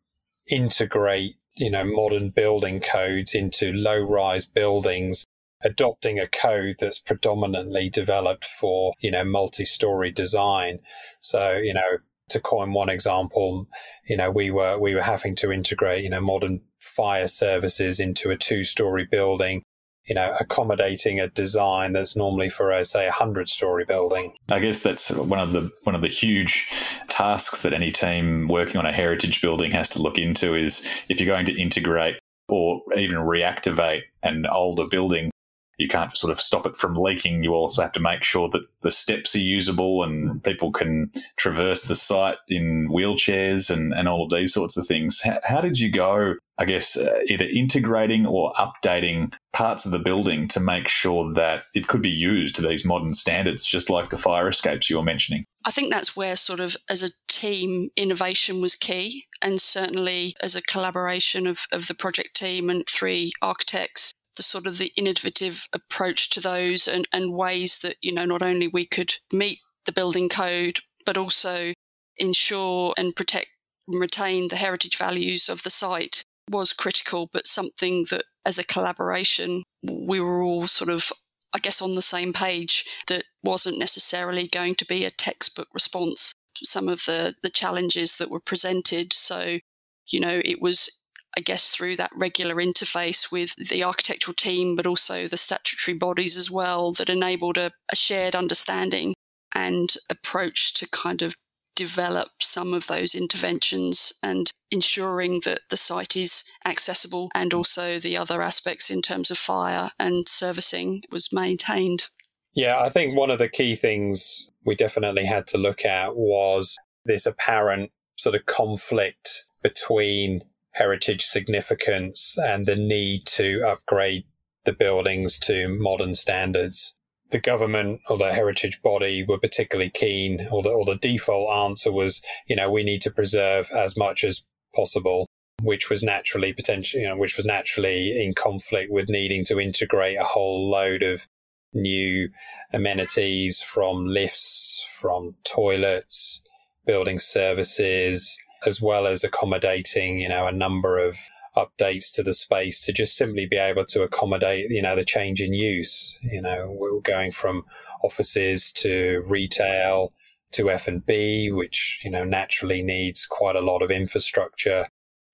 integrate, 0.49 1.35
you 1.55 1.71
know, 1.71 1.83
modern 1.83 2.29
building 2.29 2.79
codes 2.79 3.33
into 3.33 3.71
low 3.71 3.99
rise 3.99 4.45
buildings, 4.45 5.25
adopting 5.63 6.19
a 6.19 6.27
code 6.27 6.75
that's 6.79 6.99
predominantly 6.99 7.89
developed 7.89 8.45
for, 8.45 8.93
you 8.99 9.11
know, 9.11 9.23
multi 9.23 9.65
story 9.65 10.11
design. 10.11 10.79
So, 11.19 11.53
you 11.53 11.73
know, 11.73 11.97
to 12.29 12.39
coin 12.39 12.73
one 12.73 12.89
example, 12.89 13.67
you 14.07 14.17
know, 14.17 14.29
we 14.29 14.51
were, 14.51 14.77
we 14.77 14.93
were 14.93 15.01
having 15.01 15.35
to 15.37 15.51
integrate, 15.51 16.03
you 16.03 16.09
know, 16.09 16.21
modern 16.21 16.61
fire 16.79 17.27
services 17.27 17.99
into 17.99 18.29
a 18.29 18.37
two 18.37 18.63
story 18.63 19.05
building 19.05 19.63
you 20.05 20.13
know, 20.13 20.35
accommodating 20.39 21.19
a 21.19 21.27
design 21.27 21.93
that's 21.93 22.15
normally 22.15 22.49
for 22.49 22.71
a 22.71 22.85
say 22.85 23.07
a 23.07 23.11
hundred 23.11 23.49
story 23.49 23.85
building. 23.85 24.33
I 24.49 24.59
guess 24.59 24.79
that's 24.79 25.11
one 25.11 25.39
of 25.39 25.51
the 25.53 25.71
one 25.83 25.95
of 25.95 26.01
the 26.01 26.07
huge 26.07 26.67
tasks 27.07 27.63
that 27.63 27.73
any 27.73 27.91
team 27.91 28.47
working 28.47 28.77
on 28.77 28.85
a 28.85 28.91
heritage 28.91 29.41
building 29.41 29.71
has 29.71 29.89
to 29.89 30.01
look 30.01 30.17
into 30.17 30.55
is 30.55 30.87
if 31.09 31.19
you're 31.19 31.33
going 31.33 31.45
to 31.47 31.59
integrate 31.59 32.17
or 32.47 32.81
even 32.95 33.17
reactivate 33.17 34.01
an 34.21 34.45
older 34.45 34.85
building, 34.85 35.31
you 35.77 35.87
can't 35.87 36.15
sort 36.15 36.31
of 36.31 36.39
stop 36.39 36.65
it 36.65 36.77
from 36.77 36.95
leaking. 36.95 37.43
You 37.43 37.53
also 37.53 37.81
have 37.81 37.91
to 37.93 37.99
make 37.99 38.23
sure 38.23 38.49
that 38.49 38.65
the 38.81 38.91
steps 38.91 39.35
are 39.35 39.39
usable 39.39 40.03
and 40.03 40.43
people 40.43 40.71
can 40.71 41.11
traverse 41.37 41.83
the 41.83 41.95
site 41.95 42.37
in 42.47 42.89
wheelchairs 42.89 43.69
and, 43.69 43.93
and 43.93 44.07
all 44.07 44.23
of 44.23 44.29
these 44.29 44.53
sorts 44.53 44.77
of 44.77 44.87
things. 44.87 45.21
How, 45.21 45.39
how 45.43 45.61
did 45.61 45.79
you 45.79 45.91
go, 45.91 46.35
I 46.57 46.65
guess, 46.65 46.97
uh, 46.97 47.19
either 47.27 47.45
integrating 47.45 48.25
or 48.25 48.53
updating 48.53 49.33
parts 49.53 49.85
of 49.85 49.91
the 49.91 49.99
building 49.99 50.47
to 50.49 50.59
make 50.59 50.87
sure 50.87 51.33
that 51.33 51.63
it 51.73 51.87
could 51.87 52.01
be 52.01 52.09
used 52.09 52.55
to 52.55 52.61
these 52.61 52.85
modern 52.85 53.13
standards, 53.13 53.65
just 53.65 53.89
like 53.89 54.09
the 54.09 54.17
fire 54.17 54.47
escapes 54.47 54.89
you 54.89 54.97
were 54.97 55.03
mentioning? 55.03 55.45
I 55.65 55.71
think 55.71 55.91
that's 55.91 56.15
where, 56.15 56.35
sort 56.35 56.59
of, 56.59 56.77
as 56.89 57.03
a 57.03 57.09
team, 57.27 57.89
innovation 57.97 58.61
was 58.61 58.75
key. 58.75 59.25
And 59.41 59.59
certainly, 59.59 60.35
as 60.41 60.55
a 60.55 60.61
collaboration 60.61 61.47
of, 61.47 61.65
of 61.71 61.87
the 61.87 61.95
project 61.95 62.35
team 62.35 62.69
and 62.69 62.85
three 62.87 63.31
architects, 63.41 64.13
the 64.35 64.43
sort 64.43 64.67
of 64.67 64.77
the 64.77 64.91
innovative 64.95 65.67
approach 65.73 66.29
to 66.31 66.39
those 66.39 66.87
and, 66.87 67.07
and 67.11 67.33
ways 67.33 67.79
that, 67.79 67.95
you 68.01 68.13
know, 68.13 68.25
not 68.25 68.41
only 68.41 68.67
we 68.67 68.85
could 68.85 69.15
meet 69.31 69.59
the 69.85 69.91
building 69.91 70.29
code, 70.29 70.79
but 71.05 71.17
also 71.17 71.73
ensure 72.17 72.93
and 72.97 73.15
protect 73.15 73.47
and 73.87 74.01
retain 74.01 74.47
the 74.47 74.55
heritage 74.55 74.97
values 74.97 75.49
of 75.49 75.63
the 75.63 75.69
site 75.69 76.23
was 76.49 76.73
critical, 76.73 77.29
but 77.31 77.47
something 77.47 78.05
that 78.09 78.23
as 78.45 78.57
a 78.57 78.63
collaboration, 78.63 79.63
we 79.83 80.19
were 80.19 80.41
all 80.41 80.67
sort 80.67 80.89
of, 80.89 81.11
I 81.53 81.59
guess, 81.59 81.81
on 81.81 81.95
the 81.95 82.01
same 82.01 82.33
page 82.33 82.85
that 83.07 83.25
wasn't 83.43 83.79
necessarily 83.79 84.47
going 84.47 84.75
to 84.75 84.85
be 84.85 85.05
a 85.05 85.11
textbook 85.11 85.67
response 85.73 86.33
to 86.55 86.65
some 86.65 86.87
of 86.87 87.05
the, 87.05 87.35
the 87.43 87.49
challenges 87.49 88.17
that 88.17 88.29
were 88.29 88.39
presented. 88.39 89.13
So, 89.13 89.59
you 90.07 90.19
know, 90.19 90.41
it 90.43 90.61
was 90.61 91.03
I 91.37 91.41
guess, 91.41 91.69
through 91.69 91.97
that 91.97 92.11
regular 92.15 92.55
interface 92.55 93.31
with 93.31 93.55
the 93.55 93.83
architectural 93.83 94.35
team, 94.35 94.75
but 94.75 94.85
also 94.85 95.27
the 95.27 95.37
statutory 95.37 95.97
bodies 95.97 96.37
as 96.37 96.49
well, 96.49 96.91
that 96.93 97.09
enabled 97.09 97.57
a, 97.57 97.71
a 97.91 97.95
shared 97.95 98.35
understanding 98.35 99.13
and 99.53 99.95
approach 100.09 100.73
to 100.75 100.89
kind 100.89 101.21
of 101.21 101.35
develop 101.75 102.29
some 102.39 102.73
of 102.73 102.87
those 102.87 103.13
interventions 103.13 104.13
and 104.23 104.49
ensuring 104.71 105.41
that 105.45 105.61
the 105.69 105.77
site 105.77 106.15
is 106.15 106.43
accessible 106.65 107.29
and 107.35 107.53
also 107.53 107.99
the 107.99 108.17
other 108.17 108.41
aspects 108.41 108.89
in 108.89 109.01
terms 109.01 109.29
of 109.29 109.37
fire 109.37 109.91
and 109.99 110.27
servicing 110.27 111.03
was 111.11 111.33
maintained. 111.33 112.07
Yeah, 112.53 112.79
I 112.79 112.89
think 112.89 113.15
one 113.15 113.29
of 113.29 113.39
the 113.39 113.49
key 113.49 113.75
things 113.75 114.49
we 114.65 114.75
definitely 114.75 115.25
had 115.25 115.47
to 115.47 115.57
look 115.57 115.83
at 115.83 116.15
was 116.15 116.77
this 117.03 117.25
apparent 117.25 117.91
sort 118.15 118.35
of 118.35 118.45
conflict 118.45 119.45
between 119.61 120.41
heritage 120.75 121.25
significance 121.25 122.37
and 122.37 122.65
the 122.65 122.75
need 122.75 123.25
to 123.25 123.61
upgrade 123.65 124.25
the 124.65 124.73
buildings 124.73 125.39
to 125.39 125.67
modern 125.69 126.15
standards. 126.15 126.93
The 127.31 127.39
government 127.39 128.01
or 128.09 128.17
the 128.17 128.33
heritage 128.33 128.81
body 128.81 129.25
were 129.27 129.39
particularly 129.39 129.89
keen, 129.89 130.47
or 130.51 130.61
the, 130.61 130.69
or 130.69 130.85
the 130.85 130.95
default 130.95 131.49
answer 131.49 131.91
was, 131.91 132.21
you 132.47 132.55
know, 132.55 132.69
we 132.69 132.83
need 132.83 133.01
to 133.03 133.11
preserve 133.11 133.71
as 133.71 133.97
much 133.97 134.23
as 134.23 134.43
possible, 134.75 135.27
which 135.61 135.89
was 135.89 136.03
naturally 136.03 136.53
potentially, 136.53 137.03
you 137.03 137.09
know, 137.09 137.17
which 137.17 137.37
was 137.37 137.45
naturally 137.45 138.21
in 138.21 138.33
conflict 138.33 138.91
with 138.91 139.09
needing 139.09 139.43
to 139.45 139.59
integrate 139.59 140.17
a 140.17 140.23
whole 140.23 140.69
load 140.69 141.01
of 141.01 141.25
new 141.73 142.29
amenities 142.73 143.61
from 143.61 144.05
lifts, 144.05 144.85
from 144.99 145.35
toilets, 145.43 146.43
building 146.85 147.19
services, 147.19 148.37
as 148.65 148.81
well 148.81 149.07
as 149.07 149.23
accommodating, 149.23 150.19
you 150.19 150.29
know, 150.29 150.47
a 150.47 150.51
number 150.51 150.97
of 150.97 151.17
updates 151.55 152.11
to 152.13 152.23
the 152.23 152.33
space 152.33 152.81
to 152.81 152.91
just 152.91 153.15
simply 153.15 153.45
be 153.45 153.57
able 153.57 153.85
to 153.85 154.03
accommodate, 154.03 154.69
you 154.69 154.81
know, 154.81 154.95
the 154.95 155.05
change 155.05 155.41
in 155.41 155.53
use. 155.53 156.19
You 156.21 156.41
know, 156.41 156.67
we're 156.69 156.99
going 156.99 157.31
from 157.31 157.63
offices 158.03 158.71
to 158.73 159.23
retail 159.25 160.13
to 160.51 160.69
F&B, 160.69 161.51
which, 161.51 162.01
you 162.03 162.11
know, 162.11 162.23
naturally 162.23 162.81
needs 162.81 163.25
quite 163.25 163.55
a 163.55 163.61
lot 163.61 163.81
of 163.81 163.91
infrastructure 163.91 164.87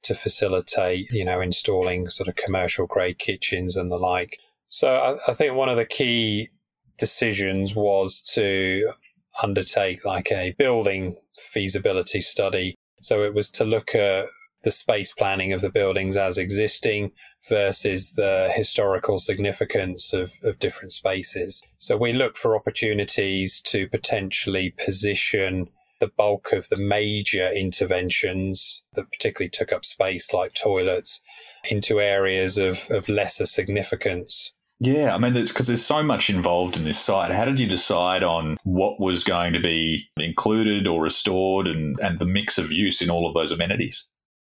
to 0.03 0.15
facilitate, 0.15 1.11
you 1.11 1.25
know, 1.25 1.41
installing 1.41 2.09
sort 2.09 2.27
of 2.27 2.35
commercial 2.35 2.87
grade 2.87 3.19
kitchens 3.19 3.75
and 3.75 3.91
the 3.91 3.97
like. 3.97 4.39
So 4.67 4.95
I, 4.95 5.31
I 5.31 5.33
think 5.33 5.55
one 5.55 5.69
of 5.69 5.77
the 5.77 5.85
key 5.85 6.49
decisions 6.97 7.75
was 7.75 8.21
to 8.33 8.93
undertake 9.41 10.03
like 10.05 10.31
a 10.31 10.53
building 10.57 11.15
feasibility 11.37 12.21
study 12.21 12.75
so 13.01 13.23
it 13.23 13.33
was 13.33 13.49
to 13.51 13.65
look 13.65 13.95
at 13.95 14.27
the 14.63 14.71
space 14.71 15.11
planning 15.13 15.53
of 15.53 15.61
the 15.61 15.71
buildings 15.71 16.15
as 16.15 16.37
existing 16.37 17.11
versus 17.49 18.13
the 18.13 18.51
historical 18.55 19.17
significance 19.17 20.13
of, 20.13 20.33
of 20.43 20.59
different 20.59 20.91
spaces. 20.91 21.63
So 21.79 21.97
we 21.97 22.13
looked 22.13 22.37
for 22.37 22.55
opportunities 22.55 23.61
to 23.63 23.87
potentially 23.87 24.75
position 24.77 25.69
the 25.99 26.09
bulk 26.09 26.51
of 26.51 26.69
the 26.69 26.77
major 26.77 27.47
interventions 27.51 28.83
that 28.93 29.11
particularly 29.11 29.49
took 29.49 29.71
up 29.71 29.85
space, 29.85 30.33
like 30.33 30.53
toilets, 30.53 31.21
into 31.69 32.01
areas 32.01 32.57
of, 32.57 32.89
of 32.89 33.07
lesser 33.07 33.45
significance 33.45 34.53
yeah, 34.83 35.13
I 35.13 35.19
mean, 35.19 35.33
because 35.33 35.67
there's 35.67 35.85
so 35.85 36.01
much 36.01 36.27
involved 36.27 36.75
in 36.75 36.85
this 36.85 36.99
site. 36.99 37.29
How 37.29 37.45
did 37.45 37.59
you 37.59 37.67
decide 37.67 38.23
on 38.23 38.57
what 38.63 38.99
was 38.99 39.23
going 39.23 39.53
to 39.53 39.59
be 39.59 40.09
included 40.17 40.87
or 40.87 41.03
restored 41.03 41.67
and, 41.67 41.99
and 41.99 42.17
the 42.17 42.25
mix 42.25 42.57
of 42.57 42.71
use 42.71 42.99
in 42.99 43.11
all 43.11 43.27
of 43.27 43.35
those 43.35 43.51
amenities? 43.51 44.07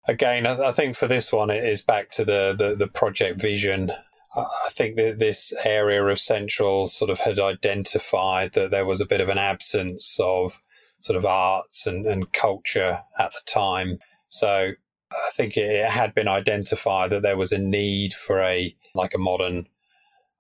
Again, 0.08 0.48
I 0.48 0.72
think 0.72 0.96
for 0.96 1.10
this 1.10 1.34
one, 1.34 1.50
it 1.50 1.66
is 1.66 1.82
back 1.82 2.10
to 2.12 2.24
the, 2.24 2.56
the, 2.58 2.74
the 2.74 2.88
project 2.88 3.42
vision. 3.42 3.92
I 4.34 4.70
think 4.70 4.96
that 4.96 5.20
this 5.20 5.54
area 5.66 6.06
of 6.06 6.18
Central 6.18 6.88
sort 6.88 7.12
of 7.12 7.20
had 7.20 7.38
identified 7.38 8.54
that 8.54 8.72
there 8.72 8.86
was 8.86 9.02
a 9.02 9.06
bit 9.06 9.20
of 9.20 9.28
an 9.28 9.38
absence 9.38 10.18
of 10.22 10.62
sort 11.02 11.18
of 11.18 11.26
arts 11.26 11.86
and, 11.86 12.06
and 12.06 12.32
culture 12.32 13.00
at 13.20 13.34
the 13.34 13.42
time. 13.46 14.00
So 14.30 14.72
I 15.12 15.30
think 15.34 15.58
it 15.58 15.90
had 15.90 16.16
been 16.16 16.30
identified 16.30 17.10
that 17.10 17.24
there 17.24 17.38
was 17.38 17.52
a 17.52 17.58
need 17.58 18.14
for 18.14 18.40
a 18.40 18.74
like 18.96 19.14
a 19.14 19.20
modern 19.20 19.66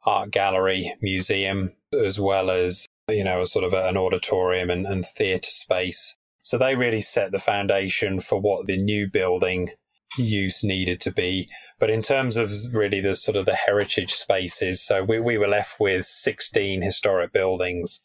art 0.05 0.31
gallery, 0.31 0.95
museum, 1.01 1.71
as 1.93 2.19
well 2.19 2.49
as, 2.49 2.85
you 3.09 3.23
know, 3.23 3.41
a 3.41 3.45
sort 3.45 3.65
of 3.65 3.73
an 3.73 3.97
auditorium 3.97 4.69
and, 4.69 4.85
and 4.85 5.05
theatre 5.05 5.49
space. 5.49 6.17
So 6.41 6.57
they 6.57 6.75
really 6.75 7.01
set 7.01 7.31
the 7.31 7.39
foundation 7.39 8.19
for 8.19 8.39
what 8.39 8.67
the 8.67 8.77
new 8.77 9.09
building 9.09 9.69
use 10.17 10.63
needed 10.63 10.99
to 11.01 11.11
be. 11.11 11.49
But 11.79 11.89
in 11.89 12.01
terms 12.01 12.37
of 12.37 12.51
really 12.73 12.99
the 12.99 13.15
sort 13.15 13.37
of 13.37 13.45
the 13.45 13.55
heritage 13.55 14.13
spaces, 14.13 14.81
so 14.81 15.03
we, 15.03 15.19
we 15.19 15.37
were 15.37 15.47
left 15.47 15.79
with 15.79 16.05
16 16.05 16.81
historic 16.81 17.31
buildings 17.31 18.01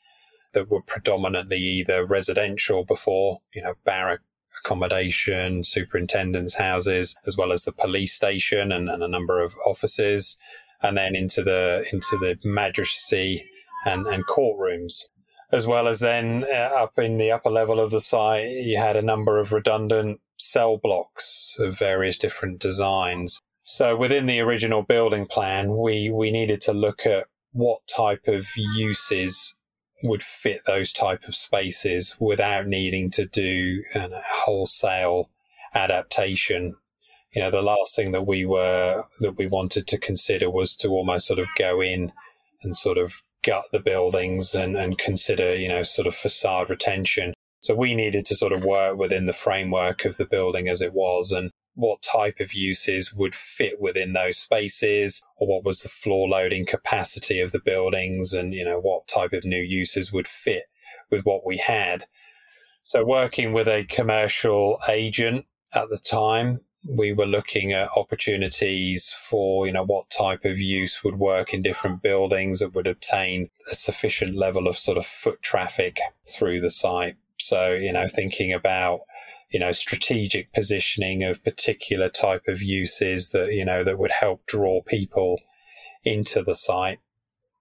that 0.53 0.71
were 0.71 0.83
predominantly 0.83 1.59
either 1.59 2.07
residential 2.07 2.85
before, 2.85 3.41
you 3.55 3.63
know, 3.63 3.75
barrack 3.85 4.21
accommodation, 4.65 5.63
superintendent's 5.63 6.55
houses, 6.55 7.15
as 7.27 7.37
well 7.37 7.53
as 7.53 7.65
the 7.65 7.73
police 7.73 8.15
station 8.15 8.73
and, 8.73 8.89
and 8.89 9.03
a 9.03 9.09
number 9.09 9.41
of 9.43 9.55
offices 9.67 10.39
and 10.83 10.97
then 10.97 11.15
into 11.15 11.43
the 11.43 11.87
into 11.93 12.17
the 12.19 12.39
magistracy 12.45 13.49
and, 13.85 14.07
and 14.07 14.27
courtrooms. 14.27 15.05
As 15.51 15.67
well 15.67 15.89
as 15.89 16.01
then 16.01 16.45
uh, 16.45 16.71
up 16.75 16.99
in 16.99 17.17
the 17.17 17.31
upper 17.31 17.51
level 17.51 17.81
of 17.81 17.91
the 17.91 18.01
site, 18.01 18.51
you 18.51 18.77
had 18.77 18.97
a 18.97 19.03
number 19.03 19.39
of 19.39 19.53
redundant 19.53 20.21
cell 20.37 20.77
blocks 20.77 21.57
of 21.59 21.79
various 21.79 22.19
different 22.19 22.61
designs. 22.61 23.41
So 23.63 23.97
within 23.97 24.27
the 24.27 24.41
original 24.41 24.83
building 24.83 25.27
plan, 25.27 25.77
we, 25.77 26.11
we 26.11 26.31
needed 26.31 26.61
to 26.63 26.73
look 26.73 27.07
at 27.07 27.27
what 27.53 27.81
type 27.89 28.27
of 28.27 28.47
uses 28.57 29.55
would 30.03 30.23
fit 30.23 30.61
those 30.67 30.93
type 30.93 31.25
of 31.27 31.35
spaces 31.35 32.17
without 32.21 32.67
needing 32.67 33.11
to 33.11 33.27
do 33.27 33.83
a 33.95 34.09
wholesale 34.25 35.31
adaptation 35.75 36.77
you 37.33 37.43
know, 37.43 37.51
the 37.51 37.63
last 37.63 37.95
thing 37.95 38.13
that 38.13 38.27
we 38.27 38.45
were 38.45 39.05
that 39.21 39.37
we 39.37 39.47
wanted 39.47 39.87
to 39.89 39.99
consider 39.99 40.51
was 40.51 40.77
to 40.77 40.89
almost 40.89 41.27
sort 41.27 41.39
of 41.39 41.49
go 41.59 41.81
in 41.81 42.13
and 42.63 42.77
sort 42.77 42.99
of 42.99 43.23
gut 43.45 43.65
the 43.73 43.81
buildings 43.81 44.55
and, 44.55 44.77
and 44.77 44.99
consider, 44.99 45.55
you 45.55 45.69
know, 45.69 45.83
sort 45.83 46.07
of 46.07 46.15
facade 46.15 46.71
retention. 46.71 47.35
So 47.61 47.75
we 47.75 47.95
needed 47.95 48.25
to 48.27 48.37
sort 48.37 48.53
of 48.53 48.65
work 48.65 48.97
within 48.97 49.27
the 49.27 49.33
framework 49.33 50.05
of 50.05 50.17
the 50.17 50.27
building 50.27 50.69
as 50.69 50.81
it 50.81 50.93
was 50.93 51.33
and 51.33 51.51
what 51.75 52.03
type 52.03 52.41
of 52.41 52.55
uses 52.55 53.15
would 53.15 53.35
fit 53.35 53.81
within 53.81 54.13
those 54.13 54.37
spaces 54.37 55.23
or 55.37 55.47
what 55.47 55.65
was 55.65 55.83
the 55.83 55.89
floor 55.89 56.29
loading 56.29 56.67
capacity 56.67 57.41
of 57.41 57.53
the 57.53 57.61
buildings 57.61 58.33
and, 58.33 58.53
you 58.53 58.65
know, 58.65 58.81
what 58.81 59.07
type 59.07 59.33
of 59.33 59.45
new 59.45 59.61
uses 59.61 60.13
would 60.13 60.27
fit 60.27 60.65
with 61.11 61.25
what 61.25 61.47
we 61.47 61.59
had. 61.59 62.07
So 62.83 63.05
working 63.05 63.53
with 63.53 63.69
a 63.69 63.85
commercial 63.85 64.79
agent 64.89 65.47
at 65.73 65.89
the 65.89 65.99
time, 65.99 66.61
we 66.85 67.13
were 67.13 67.27
looking 67.27 67.73
at 67.73 67.91
opportunities 67.97 69.13
for, 69.13 69.67
you 69.67 69.73
know, 69.73 69.85
what 69.85 70.11
type 70.11 70.45
of 70.45 70.59
use 70.59 71.03
would 71.03 71.19
work 71.19 71.53
in 71.53 71.63
different 71.63 72.03
buildings 72.03 72.61
that 72.61 72.75
would 72.75 72.87
obtain 72.87 73.51
a 73.71 73.75
sufficient 73.75 74.37
level 74.37 74.69
of 74.69 74.79
sort 74.79 74.99
of 74.99 75.07
foot 75.07 75.43
traffic 75.43 75.99
through 76.27 76.61
the 76.61 76.71
site. 76.71 77.17
So, 77.39 77.73
you 77.73 77.93
know, 77.93 78.07
thinking 78.09 78.53
about, 78.53 79.01
you 79.51 79.59
know, 79.59 79.73
strategic 79.73 80.53
positioning 80.53 81.25
of 81.25 81.45
particular 81.45 82.09
type 82.09 82.47
of 82.47 82.63
uses 82.63 83.31
that, 83.31 83.53
you 83.53 83.65
know, 83.65 83.83
that 83.83 83.99
would 83.99 84.13
help 84.13 84.47
draw 84.47 84.83
people 84.83 85.41
into 86.05 86.43
the 86.43 86.55
site. 86.55 87.01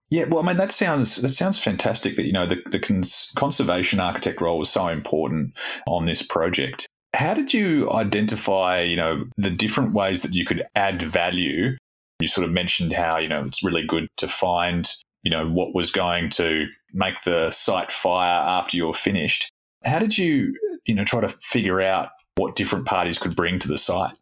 Yeah, 0.09 0.25
well, 0.25 0.41
I 0.41 0.47
mean 0.47 0.57
that 0.57 0.71
sounds 0.71 1.17
that 1.17 1.33
sounds 1.33 1.59
fantastic. 1.59 2.15
That 2.15 2.25
you 2.25 2.31
know 2.31 2.47
the 2.47 2.61
the 2.71 2.79
cons- 2.79 3.33
conservation 3.35 3.99
architect 3.99 4.39
role 4.39 4.57
was 4.57 4.69
so 4.69 4.87
important 4.87 5.53
on 5.85 6.05
this 6.05 6.23
project. 6.23 6.87
How 7.15 7.33
did 7.33 7.53
you 7.53 7.91
identify, 7.91 8.81
you 8.81 8.95
know, 8.95 9.25
the 9.37 9.49
different 9.49 9.93
ways 9.93 10.21
that 10.21 10.33
you 10.33 10.45
could 10.45 10.63
add 10.75 11.01
value? 11.01 11.77
You 12.19 12.27
sort 12.27 12.45
of 12.45 12.51
mentioned 12.51 12.93
how 12.93 13.17
you 13.17 13.27
know 13.27 13.43
it's 13.45 13.63
really 13.63 13.85
good 13.85 14.07
to 14.17 14.27
find 14.27 14.89
you 15.23 15.31
know 15.31 15.47
what 15.47 15.75
was 15.75 15.91
going 15.91 16.29
to 16.29 16.65
make 16.93 17.21
the 17.23 17.51
site 17.51 17.91
fire 17.91 18.41
after 18.47 18.77
you're 18.77 18.93
finished. 18.93 19.49
How 19.83 19.99
did 19.99 20.17
you 20.17 20.55
you 20.85 20.95
know 20.95 21.03
try 21.03 21.21
to 21.21 21.27
figure 21.27 21.81
out 21.81 22.09
what 22.35 22.55
different 22.55 22.85
parties 22.85 23.19
could 23.19 23.35
bring 23.35 23.59
to 23.59 23.67
the 23.67 23.77
site? 23.77 24.17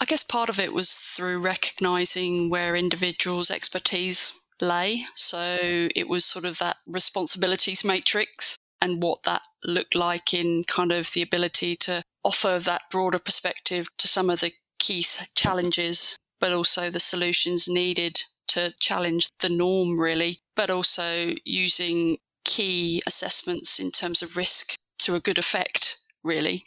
I 0.00 0.04
guess 0.06 0.22
part 0.22 0.48
of 0.48 0.58
it 0.58 0.72
was 0.72 0.92
through 0.92 1.40
recognizing 1.40 2.50
where 2.50 2.74
individuals' 2.74 3.50
expertise 3.50 4.40
lay. 4.60 5.02
So 5.14 5.88
it 5.94 6.08
was 6.08 6.24
sort 6.24 6.44
of 6.44 6.58
that 6.58 6.76
responsibilities 6.86 7.84
matrix 7.84 8.56
and 8.80 9.02
what 9.02 9.22
that 9.24 9.42
looked 9.64 9.94
like 9.94 10.32
in 10.32 10.64
kind 10.64 10.92
of 10.92 11.12
the 11.12 11.22
ability 11.22 11.76
to 11.76 12.02
offer 12.24 12.58
that 12.58 12.82
broader 12.90 13.18
perspective 13.18 13.88
to 13.98 14.08
some 14.08 14.30
of 14.30 14.40
the 14.40 14.52
key 14.78 15.04
challenges, 15.34 16.16
but 16.40 16.52
also 16.52 16.90
the 16.90 17.00
solutions 17.00 17.68
needed 17.68 18.22
to 18.48 18.72
challenge 18.80 19.28
the 19.40 19.48
norm, 19.48 19.98
really, 19.98 20.38
but 20.56 20.70
also 20.70 21.34
using 21.44 22.18
key 22.44 23.02
assessments 23.06 23.78
in 23.78 23.90
terms 23.90 24.22
of 24.22 24.36
risk 24.36 24.74
to 24.98 25.14
a 25.14 25.20
good 25.20 25.38
effect, 25.38 25.98
really. 26.24 26.64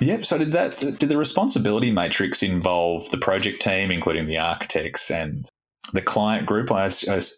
Yep. 0.00 0.24
So 0.24 0.38
did 0.38 0.52
that 0.52 0.78
did 0.78 1.08
the 1.08 1.16
responsibility 1.16 1.90
matrix 1.90 2.42
involve 2.42 3.08
the 3.10 3.18
project 3.18 3.62
team, 3.62 3.90
including 3.90 4.26
the 4.26 4.38
architects 4.38 5.10
and 5.10 5.46
the 5.92 6.02
client 6.02 6.46
group, 6.46 6.70
I, 6.70 6.90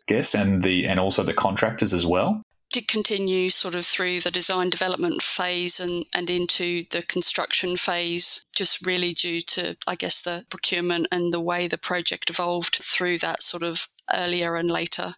guess, 0.07 0.35
and 0.35 0.63
the 0.63 0.87
and 0.87 0.99
also 0.99 1.23
the 1.23 1.35
contractors 1.35 1.95
as 1.95 2.05
well? 2.05 2.43
Did 2.71 2.89
continue 2.89 3.51
sort 3.51 3.75
of 3.75 3.87
through 3.87 4.21
the 4.21 4.31
design 4.31 4.69
development 4.69 5.23
phase 5.23 5.81
and, 5.81 6.05
and 6.15 6.29
into 6.29 6.85
the 6.91 7.03
construction 7.03 7.77
phase, 7.77 8.45
just 8.55 8.87
really 8.87 9.15
due 9.15 9.41
to, 9.41 9.77
I 9.87 9.95
guess, 9.95 10.23
the 10.23 10.45
procurement 10.51 11.07
and 11.11 11.33
the 11.33 11.41
way 11.41 11.67
the 11.67 11.79
project 11.79 12.31
evolved 12.31 12.77
through 12.77 13.19
that 13.19 13.43
sort 13.43 13.63
of 13.63 13.89
earlier 14.13 14.55
and 14.55 14.71
later. 14.71 15.15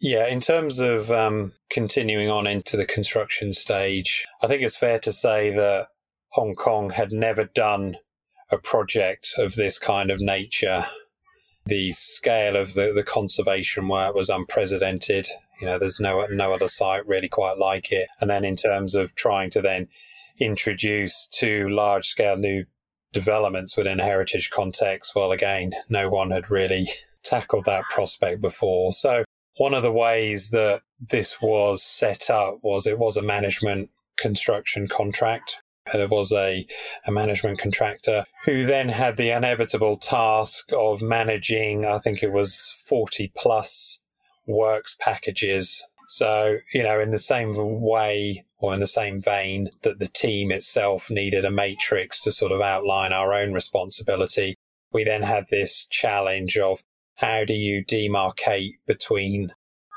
Yeah, 0.00 0.26
in 0.26 0.40
terms 0.40 0.80
of 0.80 1.10
um, 1.10 1.52
continuing 1.70 2.28
on 2.28 2.46
into 2.46 2.76
the 2.76 2.84
construction 2.86 3.52
stage, 3.52 4.26
I 4.42 4.46
think 4.46 4.62
it's 4.62 4.76
fair 4.76 4.98
to 5.00 5.12
say 5.12 5.50
that 5.54 5.88
Hong 6.30 6.54
Kong 6.54 6.90
had 6.90 7.12
never 7.12 7.44
done 7.44 7.96
a 8.50 8.58
project 8.58 9.32
of 9.38 9.54
this 9.54 9.78
kind 9.78 10.10
of 10.10 10.20
nature 10.20 10.86
the 11.66 11.92
scale 11.92 12.56
of 12.56 12.74
the, 12.74 12.92
the 12.92 13.02
conservation 13.02 13.88
work 13.88 14.14
was 14.14 14.28
unprecedented. 14.28 15.28
You 15.60 15.66
know, 15.66 15.78
there's 15.78 16.00
no 16.00 16.26
no 16.26 16.52
other 16.52 16.68
site 16.68 17.06
really 17.06 17.28
quite 17.28 17.58
like 17.58 17.92
it. 17.92 18.08
And 18.20 18.28
then 18.30 18.44
in 18.44 18.56
terms 18.56 18.94
of 18.94 19.14
trying 19.14 19.50
to 19.50 19.62
then 19.62 19.88
introduce 20.38 21.28
two 21.28 21.68
large 21.68 22.08
scale 22.08 22.36
new 22.36 22.64
developments 23.12 23.76
within 23.76 23.98
heritage 23.98 24.50
context, 24.50 25.14
well, 25.14 25.32
again, 25.32 25.72
no 25.88 26.08
one 26.08 26.30
had 26.30 26.50
really 26.50 26.88
tackled 27.22 27.64
that 27.66 27.84
prospect 27.84 28.40
before. 28.40 28.92
So 28.92 29.24
one 29.56 29.74
of 29.74 29.82
the 29.82 29.92
ways 29.92 30.50
that 30.50 30.82
this 31.00 31.40
was 31.40 31.82
set 31.82 32.28
up 32.30 32.58
was 32.62 32.86
it 32.86 32.98
was 32.98 33.16
a 33.16 33.22
management 33.22 33.90
construction 34.16 34.88
contract 34.88 35.58
there 35.92 36.08
was 36.08 36.32
a, 36.32 36.66
a 37.06 37.12
management 37.12 37.58
contractor 37.58 38.24
who 38.44 38.64
then 38.64 38.88
had 38.88 39.16
the 39.16 39.30
inevitable 39.30 39.96
task 39.96 40.72
of 40.72 41.02
managing, 41.02 41.84
I 41.84 41.98
think 41.98 42.22
it 42.22 42.32
was 42.32 42.74
40 42.86 43.32
plus 43.36 44.00
works 44.46 44.96
packages. 45.00 45.84
So, 46.08 46.58
you 46.72 46.82
know, 46.82 47.00
in 47.00 47.10
the 47.10 47.18
same 47.18 47.54
way 47.56 48.44
or 48.58 48.74
in 48.74 48.80
the 48.80 48.86
same 48.86 49.20
vein 49.20 49.70
that 49.82 49.98
the 49.98 50.08
team 50.08 50.52
itself 50.52 51.10
needed 51.10 51.44
a 51.44 51.50
matrix 51.50 52.20
to 52.20 52.32
sort 52.32 52.52
of 52.52 52.60
outline 52.60 53.12
our 53.12 53.32
own 53.32 53.52
responsibility, 53.52 54.54
we 54.92 55.04
then 55.04 55.22
had 55.22 55.46
this 55.50 55.86
challenge 55.86 56.58
of 56.58 56.82
how 57.16 57.44
do 57.44 57.54
you 57.54 57.84
demarcate 57.84 58.72
between 58.86 59.52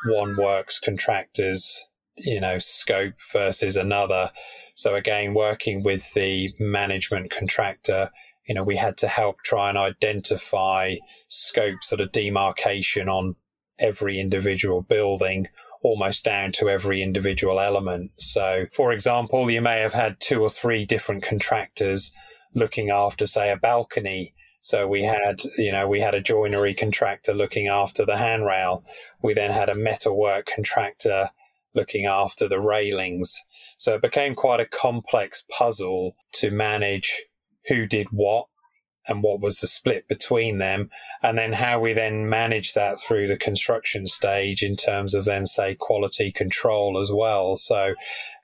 one 0.05 0.37
works 0.37 0.79
contractor's, 0.79 1.85
you 2.15 2.39
know, 2.39 2.59
scope 2.59 3.15
versus 3.31 3.75
another 3.75 4.31
so 4.77 4.93
again, 4.93 5.33
working 5.33 5.81
with 5.81 6.13
the 6.13 6.53
management 6.59 7.31
contractor, 7.31 8.11
you 8.47 8.53
know, 8.53 8.63
we 8.63 8.75
had 8.75 8.95
to 8.97 9.07
help 9.07 9.41
try 9.41 9.69
and 9.69 9.77
identify 9.77 10.97
scope 11.27 11.81
sort 11.81 11.99
of 11.99 12.11
demarcation 12.11 13.09
on 13.09 13.35
every 13.79 14.19
individual 14.19 14.81
building 14.81 15.47
almost 15.83 16.25
down 16.25 16.51
to 16.51 16.69
every 16.69 17.01
individual 17.01 17.59
element. 17.59 18.11
So, 18.17 18.65
for 18.73 18.91
example, 18.91 19.49
you 19.49 19.61
may 19.61 19.79
have 19.79 19.93
had 19.93 20.19
two 20.19 20.41
or 20.41 20.49
three 20.49 20.85
different 20.85 21.23
contractors 21.23 22.11
looking 22.53 22.89
after, 22.89 23.25
say, 23.25 23.51
a 23.51 23.57
balcony. 23.57 24.33
So 24.61 24.87
we 24.87 25.03
had, 25.03 25.41
you 25.57 25.71
know, 25.71 25.87
we 25.87 26.01
had 26.01 26.15
a 26.15 26.21
joinery 26.21 26.73
contractor 26.73 27.33
looking 27.33 27.67
after 27.67 28.05
the 28.05 28.17
handrail. 28.17 28.83
We 29.21 29.33
then 29.33 29.51
had 29.51 29.69
a 29.69 29.75
metalwork 29.75 30.47
contractor 30.53 31.29
looking 31.75 32.05
after 32.05 32.47
the 32.47 32.59
railings. 32.59 33.45
So 33.77 33.93
it 33.93 34.01
became 34.01 34.35
quite 34.35 34.59
a 34.59 34.65
complex 34.65 35.45
puzzle 35.49 36.15
to 36.33 36.49
manage 36.49 37.23
who 37.67 37.85
did 37.85 38.07
what 38.11 38.47
and 39.07 39.23
what 39.23 39.39
was 39.39 39.59
the 39.59 39.67
split 39.67 40.07
between 40.07 40.57
them, 40.57 40.89
and 41.23 41.37
then 41.37 41.53
how 41.53 41.79
we 41.79 41.93
then 41.93 42.29
manage 42.29 42.73
that 42.73 42.99
through 42.99 43.27
the 43.27 43.37
construction 43.37 44.05
stage 44.07 44.63
in 44.63 44.75
terms 44.75 45.13
of 45.13 45.25
then 45.25 45.45
say 45.45 45.75
quality 45.75 46.31
control 46.31 46.99
as 46.99 47.11
well. 47.11 47.55
So, 47.55 47.95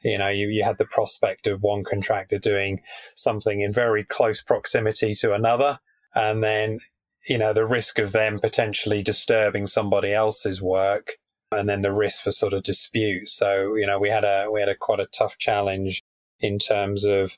you 0.03 0.17
know, 0.17 0.29
you, 0.29 0.47
you 0.47 0.63
had 0.63 0.77
the 0.77 0.85
prospect 0.85 1.47
of 1.47 1.61
one 1.61 1.83
contractor 1.83 2.37
doing 2.37 2.81
something 3.15 3.61
in 3.61 3.71
very 3.73 4.03
close 4.03 4.41
proximity 4.41 5.13
to 5.15 5.33
another, 5.33 5.79
and 6.15 6.43
then 6.43 6.79
you 7.27 7.37
know 7.37 7.53
the 7.53 7.65
risk 7.65 7.99
of 7.99 8.11
them 8.11 8.39
potentially 8.39 9.01
disturbing 9.01 9.65
somebody 9.67 10.13
else's 10.13 10.61
work 10.61 11.13
and 11.53 11.69
then 11.69 11.81
the 11.81 11.93
risk 11.93 12.23
for 12.23 12.31
sort 12.31 12.53
of 12.53 12.63
dispute. 12.63 13.27
So, 13.29 13.75
you 13.75 13.85
know, 13.85 13.99
we 13.99 14.09
had 14.09 14.23
a 14.23 14.49
we 14.51 14.59
had 14.59 14.69
a 14.69 14.75
quite 14.75 14.99
a 14.99 15.05
tough 15.05 15.37
challenge 15.37 16.01
in 16.39 16.59
terms 16.59 17.05
of 17.05 17.37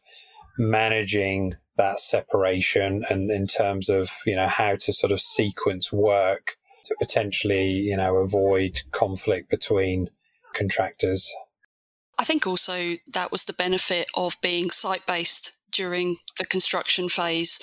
managing 0.57 1.53
that 1.77 1.99
separation 1.99 3.03
and 3.09 3.29
in 3.29 3.47
terms 3.47 3.89
of, 3.89 4.09
you 4.25 4.35
know, 4.35 4.47
how 4.47 4.75
to 4.75 4.93
sort 4.93 5.11
of 5.11 5.21
sequence 5.21 5.91
work 5.91 6.55
to 6.85 6.95
potentially, 6.99 7.69
you 7.69 7.97
know, 7.97 8.17
avoid 8.17 8.81
conflict 8.91 9.49
between 9.49 10.09
contractors. 10.53 11.31
I 12.17 12.23
think 12.23 12.47
also 12.47 12.95
that 13.11 13.31
was 13.31 13.45
the 13.45 13.53
benefit 13.53 14.07
of 14.15 14.37
being 14.41 14.69
site 14.69 15.05
based 15.05 15.51
during 15.71 16.15
the 16.37 16.45
construction 16.45 17.09
phase 17.09 17.59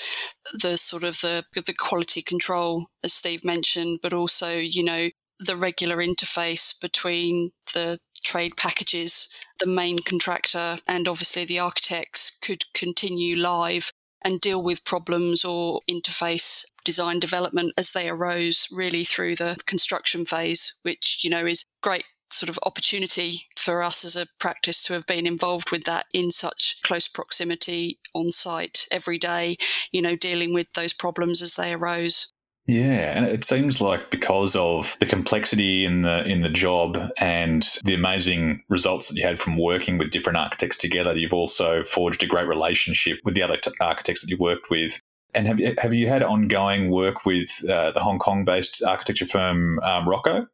the 0.52 0.76
sort 0.76 1.02
of 1.02 1.20
the 1.20 1.44
the 1.54 1.72
quality 1.72 2.20
control 2.20 2.88
as 3.02 3.14
Steve 3.14 3.42
mentioned 3.42 4.00
but 4.02 4.12
also 4.12 4.58
you 4.58 4.84
know 4.84 5.08
the 5.44 5.56
regular 5.56 5.96
interface 5.96 6.78
between 6.80 7.50
the 7.74 7.98
trade 8.22 8.56
packages, 8.56 9.28
the 9.58 9.66
main 9.66 9.98
contractor, 10.02 10.76
and 10.86 11.08
obviously 11.08 11.44
the 11.44 11.58
architects 11.58 12.38
could 12.40 12.64
continue 12.74 13.36
live 13.36 13.91
and 14.24 14.40
deal 14.40 14.62
with 14.62 14.84
problems 14.84 15.44
or 15.44 15.80
interface 15.90 16.64
design 16.84 17.20
development 17.20 17.72
as 17.76 17.92
they 17.92 18.08
arose 18.08 18.66
really 18.72 19.04
through 19.04 19.36
the 19.36 19.56
construction 19.66 20.24
phase, 20.24 20.76
which, 20.82 21.20
you 21.22 21.30
know, 21.30 21.46
is 21.46 21.64
great 21.82 22.04
sort 22.30 22.48
of 22.48 22.58
opportunity 22.64 23.42
for 23.56 23.82
us 23.82 24.04
as 24.04 24.16
a 24.16 24.26
practice 24.38 24.82
to 24.84 24.94
have 24.94 25.06
been 25.06 25.26
involved 25.26 25.70
with 25.70 25.84
that 25.84 26.06
in 26.12 26.30
such 26.30 26.78
close 26.82 27.06
proximity 27.06 27.98
on 28.14 28.32
site 28.32 28.86
every 28.90 29.18
day, 29.18 29.56
you 29.92 30.02
know, 30.02 30.16
dealing 30.16 30.54
with 30.54 30.72
those 30.74 30.92
problems 30.92 31.42
as 31.42 31.54
they 31.54 31.72
arose. 31.72 32.32
Yeah, 32.66 33.16
and 33.16 33.26
it 33.26 33.44
seems 33.44 33.80
like 33.80 34.10
because 34.10 34.54
of 34.54 34.96
the 35.00 35.06
complexity 35.06 35.84
in 35.84 36.02
the 36.02 36.22
in 36.24 36.42
the 36.42 36.48
job 36.48 37.10
and 37.18 37.66
the 37.84 37.94
amazing 37.94 38.62
results 38.68 39.08
that 39.08 39.16
you 39.16 39.26
had 39.26 39.40
from 39.40 39.58
working 39.58 39.98
with 39.98 40.10
different 40.10 40.38
architects 40.38 40.76
together, 40.76 41.16
you've 41.16 41.32
also 41.32 41.82
forged 41.82 42.22
a 42.22 42.26
great 42.26 42.46
relationship 42.46 43.18
with 43.24 43.34
the 43.34 43.42
other 43.42 43.56
t- 43.56 43.72
architects 43.80 44.22
that 44.22 44.30
you 44.30 44.36
worked 44.38 44.70
with. 44.70 45.00
And 45.34 45.46
have 45.48 45.58
you 45.58 45.74
have 45.78 45.92
you 45.92 46.06
had 46.06 46.22
ongoing 46.22 46.90
work 46.90 47.26
with 47.26 47.64
uh, 47.68 47.90
the 47.90 48.00
Hong 48.00 48.20
Kong 48.20 48.44
based 48.44 48.82
architecture 48.84 49.26
firm 49.26 49.80
um, 49.80 50.08
Rocco? 50.08 50.46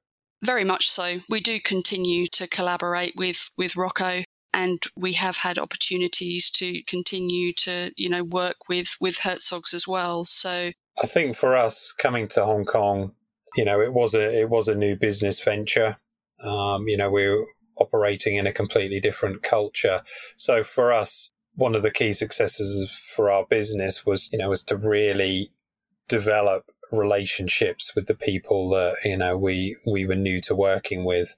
Very 0.42 0.64
much 0.64 0.88
so. 0.88 1.20
We 1.28 1.40
do 1.40 1.60
continue 1.60 2.26
to 2.28 2.46
collaborate 2.46 3.16
with 3.16 3.50
with 3.58 3.76
Rocco 3.76 4.22
and 4.54 4.82
we 4.96 5.12
have 5.12 5.36
had 5.36 5.58
opportunities 5.58 6.50
to 6.50 6.82
continue 6.84 7.52
to 7.52 7.92
you 7.96 8.08
know 8.08 8.24
work 8.24 8.68
with 8.68 8.96
with 9.00 9.18
Herzogs 9.18 9.74
as 9.74 9.86
well. 9.86 10.24
So 10.24 10.72
I 11.02 11.06
think 11.06 11.36
for 11.36 11.56
us 11.56 11.92
coming 11.92 12.28
to 12.28 12.44
Hong 12.44 12.64
Kong, 12.64 13.12
you 13.56 13.64
know, 13.64 13.80
it 13.80 13.92
was 13.92 14.14
a 14.14 14.40
it 14.40 14.48
was 14.48 14.68
a 14.68 14.74
new 14.74 14.96
business 14.96 15.40
venture. 15.40 15.98
Um, 16.42 16.88
you 16.88 16.96
know, 16.96 17.10
we 17.10 17.24
are 17.24 17.44
operating 17.76 18.36
in 18.36 18.46
a 18.46 18.52
completely 18.52 19.00
different 19.00 19.42
culture. 19.42 20.02
So 20.36 20.62
for 20.62 20.92
us, 20.92 21.32
one 21.54 21.74
of 21.74 21.82
the 21.82 21.90
key 21.90 22.12
successes 22.12 22.90
for 22.90 23.30
our 23.30 23.44
business 23.44 24.06
was, 24.06 24.28
you 24.32 24.38
know, 24.38 24.48
was 24.48 24.62
to 24.64 24.76
really 24.76 25.50
develop 26.08 26.70
relationships 26.90 27.94
with 27.94 28.06
the 28.06 28.14
people 28.14 28.70
that 28.70 28.96
you 29.04 29.16
know 29.16 29.36
we 29.36 29.76
we 29.86 30.06
were 30.06 30.14
new 30.14 30.40
to 30.40 30.54
working 30.54 31.04
with 31.04 31.36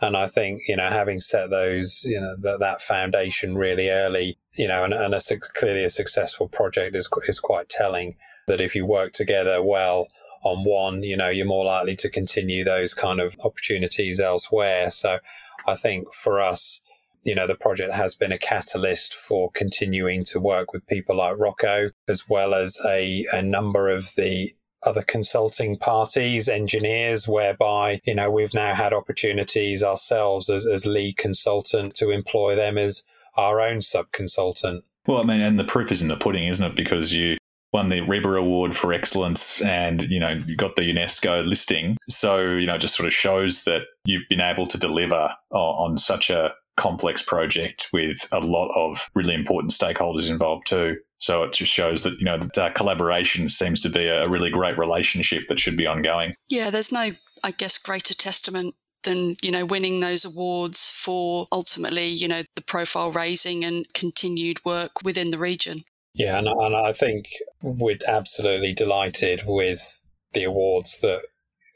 and 0.00 0.16
I 0.16 0.26
think 0.26 0.62
you 0.68 0.76
know 0.76 0.88
having 0.90 1.20
set 1.20 1.48
those 1.48 2.02
you 2.04 2.20
know 2.20 2.36
that 2.42 2.60
that 2.60 2.82
foundation 2.82 3.56
really 3.56 3.88
early 3.88 4.36
you 4.54 4.68
know 4.68 4.84
and, 4.84 4.92
and 4.92 5.14
a 5.14 5.20
clearly 5.54 5.84
a 5.84 5.88
successful 5.88 6.48
project 6.48 6.94
is 6.94 7.08
is 7.26 7.40
quite 7.40 7.70
telling 7.70 8.16
that 8.50 8.60
if 8.60 8.74
you 8.74 8.84
work 8.84 9.12
together 9.12 9.62
well 9.62 10.08
on 10.42 10.64
one 10.64 11.02
you 11.02 11.16
know 11.16 11.28
you're 11.28 11.46
more 11.46 11.64
likely 11.64 11.94
to 11.94 12.10
continue 12.10 12.64
those 12.64 12.94
kind 12.94 13.20
of 13.20 13.36
opportunities 13.44 14.18
elsewhere 14.20 14.90
so 14.90 15.18
I 15.66 15.74
think 15.74 16.12
for 16.14 16.40
us 16.40 16.82
you 17.22 17.34
know, 17.34 17.46
the 17.46 17.54
project 17.54 17.92
has 17.92 18.14
been 18.14 18.32
a 18.32 18.38
catalyst 18.38 19.14
for 19.14 19.50
continuing 19.50 20.24
to 20.24 20.40
work 20.40 20.72
with 20.72 20.86
people 20.86 21.16
like 21.16 21.38
Rocco, 21.38 21.90
as 22.08 22.28
well 22.28 22.54
as 22.54 22.78
a, 22.86 23.26
a 23.32 23.42
number 23.42 23.88
of 23.88 24.14
the 24.16 24.54
other 24.82 25.02
consulting 25.02 25.76
parties, 25.76 26.48
engineers, 26.48 27.28
whereby, 27.28 28.00
you 28.04 28.14
know, 28.14 28.30
we've 28.30 28.54
now 28.54 28.74
had 28.74 28.94
opportunities 28.94 29.82
ourselves 29.82 30.48
as, 30.48 30.66
as 30.66 30.86
lead 30.86 31.18
consultant 31.18 31.94
to 31.96 32.10
employ 32.10 32.56
them 32.56 32.78
as 32.78 33.04
our 33.36 33.60
own 33.60 33.82
sub 33.82 34.10
consultant. 34.12 34.84
Well, 35.06 35.18
I 35.18 35.24
mean, 35.24 35.40
and 35.40 35.58
the 35.58 35.64
proof 35.64 35.92
is 35.92 36.00
in 36.00 36.08
the 36.08 36.16
pudding, 36.16 36.48
isn't 36.48 36.66
it? 36.66 36.76
Because 36.76 37.12
you 37.12 37.36
won 37.72 37.88
the 37.88 38.00
RIBA 38.00 38.38
Award 38.38 38.76
for 38.76 38.92
excellence 38.92 39.60
and, 39.62 40.02
you 40.02 40.18
know, 40.18 40.30
you 40.46 40.56
got 40.56 40.76
the 40.76 40.82
UNESCO 40.82 41.44
listing. 41.44 41.96
So, 42.08 42.40
you 42.40 42.66
know, 42.66 42.78
just 42.78 42.96
sort 42.96 43.06
of 43.06 43.12
shows 43.12 43.64
that 43.64 43.82
you've 44.04 44.28
been 44.28 44.40
able 44.40 44.66
to 44.66 44.78
deliver 44.78 45.34
on 45.50 45.98
such 45.98 46.30
a 46.30 46.52
complex 46.76 47.22
project 47.22 47.88
with 47.92 48.26
a 48.32 48.40
lot 48.40 48.72
of 48.74 49.10
really 49.14 49.34
important 49.34 49.72
stakeholders 49.72 50.30
involved 50.30 50.66
too. 50.66 50.96
So 51.18 51.42
it 51.42 51.52
just 51.52 51.70
shows 51.70 52.02
that, 52.02 52.18
you 52.18 52.24
know, 52.24 52.38
that 52.38 52.58
uh, 52.58 52.70
collaboration 52.72 53.48
seems 53.48 53.80
to 53.82 53.90
be 53.90 54.06
a 54.06 54.28
really 54.28 54.50
great 54.50 54.78
relationship 54.78 55.48
that 55.48 55.60
should 55.60 55.76
be 55.76 55.86
ongoing. 55.86 56.34
Yeah, 56.48 56.70
there's 56.70 56.90
no, 56.90 57.10
I 57.44 57.50
guess, 57.50 57.76
greater 57.76 58.14
testament 58.14 58.74
than, 59.04 59.34
you 59.42 59.50
know, 59.50 59.66
winning 59.66 60.00
those 60.00 60.24
awards 60.24 60.90
for 60.90 61.46
ultimately, 61.52 62.06
you 62.06 62.28
know, 62.28 62.42
the 62.56 62.62
profile 62.62 63.10
raising 63.10 63.64
and 63.64 63.84
continued 63.92 64.64
work 64.64 65.02
within 65.04 65.30
the 65.30 65.38
region. 65.38 65.82
Yeah, 66.12 66.38
and, 66.38 66.48
and 66.48 66.74
I 66.74 66.92
think 66.92 67.28
we're 67.62 67.98
absolutely 68.06 68.72
delighted 68.72 69.42
with 69.46 70.00
the 70.32 70.44
awards 70.44 71.00
that 71.00 71.22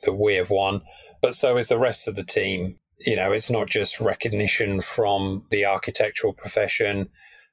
that 0.03 0.15
we 0.15 0.35
have 0.35 0.51
won, 0.51 0.83
but 1.23 1.35
so 1.35 1.57
is 1.57 1.69
the 1.69 1.79
rest 1.79 2.07
of 2.07 2.15
the 2.15 2.25
team 2.25 2.79
you 2.99 3.17
know, 3.17 3.33
it's 3.33 3.51
not 3.51 3.69
just 3.69 4.01
recognition 4.01 4.81
from 4.81 5.45
the 5.51 5.65
architectural 5.65 6.33
profession, 6.33 7.09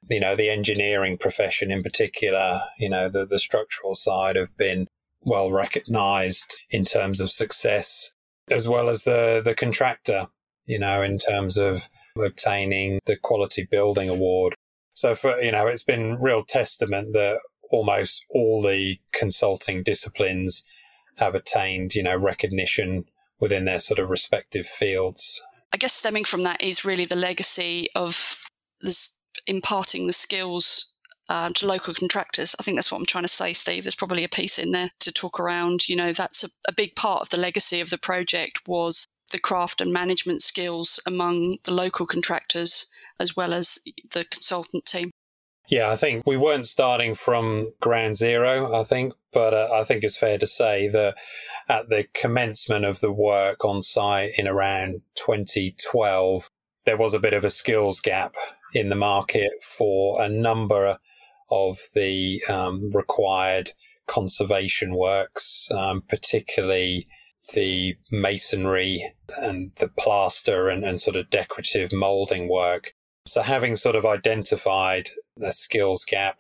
you 0.09 0.19
know, 0.19 0.35
the 0.35 0.49
engineering 0.49 1.17
profession 1.17 1.71
in 1.71 1.83
particular, 1.83 2.61
you 2.77 2.89
know, 2.89 3.09
the, 3.09 3.25
the 3.25 3.39
structural 3.39 3.95
side 3.95 4.35
have 4.35 4.55
been 4.57 4.87
well 5.21 5.51
recognized 5.51 6.61
in 6.69 6.85
terms 6.85 7.19
of 7.19 7.29
success, 7.29 8.13
as 8.49 8.67
well 8.67 8.89
as 8.89 9.03
the, 9.03 9.41
the 9.43 9.55
contractor, 9.55 10.27
you 10.65 10.79
know, 10.79 11.01
in 11.01 11.17
terms 11.17 11.57
of 11.57 11.89
obtaining 12.17 12.99
the 13.05 13.15
quality 13.15 13.67
building 13.69 14.09
award. 14.09 14.55
So 14.93 15.15
for, 15.15 15.39
you 15.41 15.51
know, 15.51 15.67
it's 15.67 15.83
been 15.83 16.19
real 16.19 16.43
testament 16.43 17.13
that 17.13 17.39
almost 17.71 18.25
all 18.29 18.61
the 18.61 18.99
consulting 19.13 19.83
disciplines 19.83 20.63
have 21.17 21.35
attained, 21.35 21.95
you 21.95 22.03
know, 22.03 22.15
recognition 22.15 23.05
within 23.39 23.65
their 23.65 23.79
sort 23.79 23.99
of 23.99 24.09
respective 24.09 24.65
fields. 24.65 25.41
I 25.73 25.77
guess 25.77 25.93
stemming 25.93 26.25
from 26.25 26.43
that 26.43 26.61
is 26.61 26.85
really 26.85 27.05
the 27.05 27.15
legacy 27.15 27.87
of 27.95 28.43
this 28.81 29.21
imparting 29.47 30.07
the 30.07 30.13
skills 30.13 30.91
uh, 31.29 31.49
to 31.55 31.65
local 31.65 31.93
contractors. 31.93 32.55
I 32.59 32.63
think 32.63 32.77
that's 32.77 32.91
what 32.91 32.99
I'm 32.99 33.05
trying 33.05 33.23
to 33.23 33.29
say, 33.29 33.53
Steve. 33.53 33.83
There's 33.83 33.95
probably 33.95 34.25
a 34.25 34.29
piece 34.29 34.59
in 34.59 34.71
there 34.71 34.91
to 34.99 35.11
talk 35.11 35.39
around. 35.39 35.87
You 35.87 35.95
know, 35.95 36.11
that's 36.11 36.43
a, 36.43 36.49
a 36.67 36.73
big 36.73 36.95
part 36.95 37.21
of 37.21 37.29
the 37.29 37.37
legacy 37.37 37.79
of 37.79 37.89
the 37.89 37.97
project 37.97 38.67
was 38.67 39.05
the 39.31 39.39
craft 39.39 39.81
and 39.81 39.91
management 39.91 40.41
skills 40.41 40.99
among 41.05 41.57
the 41.63 41.73
local 41.73 42.05
contractors 42.05 42.85
as 43.19 43.35
well 43.35 43.53
as 43.53 43.79
the 44.13 44.25
consultant 44.25 44.85
team. 44.85 45.11
Yeah, 45.69 45.89
I 45.89 45.95
think 45.95 46.23
we 46.25 46.35
weren't 46.35 46.67
starting 46.67 47.15
from 47.15 47.71
ground 47.79 48.17
zero, 48.17 48.77
I 48.77 48.83
think, 48.83 49.13
but 49.31 49.53
uh, 49.53 49.69
I 49.73 49.83
think 49.83 50.03
it's 50.03 50.17
fair 50.17 50.37
to 50.37 50.47
say 50.47 50.89
that 50.89 51.15
at 51.69 51.87
the 51.87 52.07
commencement 52.13 52.83
of 52.83 52.99
the 52.99 53.11
work 53.11 53.63
on 53.63 53.81
site 53.81 54.31
in 54.37 54.47
around 54.47 55.01
2012, 55.15 56.49
there 56.85 56.97
was 56.97 57.13
a 57.13 57.19
bit 57.19 57.33
of 57.33 57.45
a 57.45 57.49
skills 57.49 58.01
gap 58.01 58.35
in 58.73 58.89
the 58.89 58.95
market 58.95 59.51
for 59.63 60.21
a 60.21 60.27
number 60.27 60.97
of 61.49 61.77
the 61.93 62.43
um, 62.49 62.89
required 62.91 63.71
conservation 64.07 64.95
works, 64.95 65.69
um, 65.71 66.01
particularly 66.01 67.07
the 67.53 67.95
masonry 68.11 69.13
and 69.37 69.71
the 69.77 69.89
plaster 69.89 70.69
and, 70.69 70.83
and 70.83 71.01
sort 71.01 71.15
of 71.15 71.29
decorative 71.29 71.91
moulding 71.91 72.49
work. 72.49 72.93
So, 73.27 73.41
having 73.41 73.75
sort 73.75 73.95
of 73.95 74.05
identified 74.05 75.09
the 75.37 75.51
skills 75.51 76.05
gap, 76.05 76.37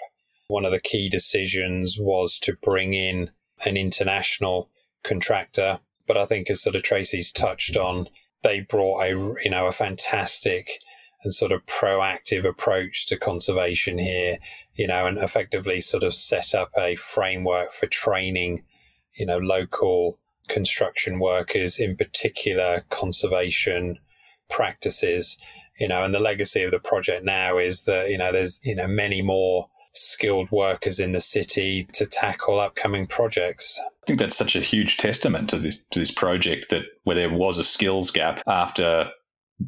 one 0.47 0.65
of 0.65 0.71
the 0.71 0.79
key 0.79 1.09
decisions 1.09 1.97
was 1.99 2.39
to 2.39 2.57
bring 2.61 2.93
in 2.93 3.31
an 3.65 3.77
international 3.77 4.69
contractor. 5.03 5.79
But 6.07 6.17
I 6.17 6.25
think, 6.25 6.49
as 6.49 6.61
sort 6.61 6.75
of 6.75 6.83
Tracy's 6.83 7.31
touched 7.31 7.77
on, 7.77 8.07
they 8.43 8.61
brought 8.61 9.03
a 9.03 9.09
you 9.43 9.49
know 9.49 9.67
a 9.67 9.71
fantastic 9.71 10.79
and 11.23 11.33
sort 11.33 11.51
of 11.51 11.65
proactive 11.65 12.45
approach 12.45 13.05
to 13.07 13.17
conservation 13.17 13.99
here, 13.99 14.37
you 14.73 14.87
know, 14.87 15.05
and 15.05 15.17
effectively 15.17 15.79
sort 15.79 16.03
of 16.03 16.15
set 16.15 16.55
up 16.55 16.71
a 16.77 16.95
framework 16.95 17.71
for 17.71 17.85
training, 17.87 18.63
you 19.13 19.25
know, 19.25 19.37
local 19.37 20.19
construction 20.51 21.19
workers, 21.19 21.79
in 21.79 21.95
particular 21.95 22.83
conservation 22.89 23.97
practices 24.49 25.37
you 25.81 25.87
know, 25.87 26.03
and 26.03 26.13
the 26.13 26.19
legacy 26.19 26.61
of 26.61 26.69
the 26.69 26.79
project 26.79 27.25
now 27.25 27.57
is 27.57 27.85
that, 27.85 28.11
you 28.11 28.17
know, 28.17 28.31
there's, 28.31 28.59
you 28.63 28.75
know, 28.75 28.85
many 28.85 29.23
more 29.23 29.67
skilled 29.93 30.49
workers 30.51 30.99
in 30.99 31.11
the 31.11 31.19
city 31.19 31.85
to 31.93 32.05
tackle 32.05 32.59
upcoming 32.59 33.07
projects. 33.07 33.79
I 34.03 34.05
think 34.05 34.19
that's 34.19 34.37
such 34.37 34.55
a 34.55 34.61
huge 34.61 34.97
testament 34.97 35.49
to 35.49 35.57
this 35.57 35.83
to 35.91 35.99
this 35.99 36.11
project 36.11 36.69
that 36.69 36.83
where 37.03 37.15
there 37.15 37.33
was 37.33 37.57
a 37.57 37.63
skills 37.63 38.11
gap 38.11 38.41
after 38.45 39.09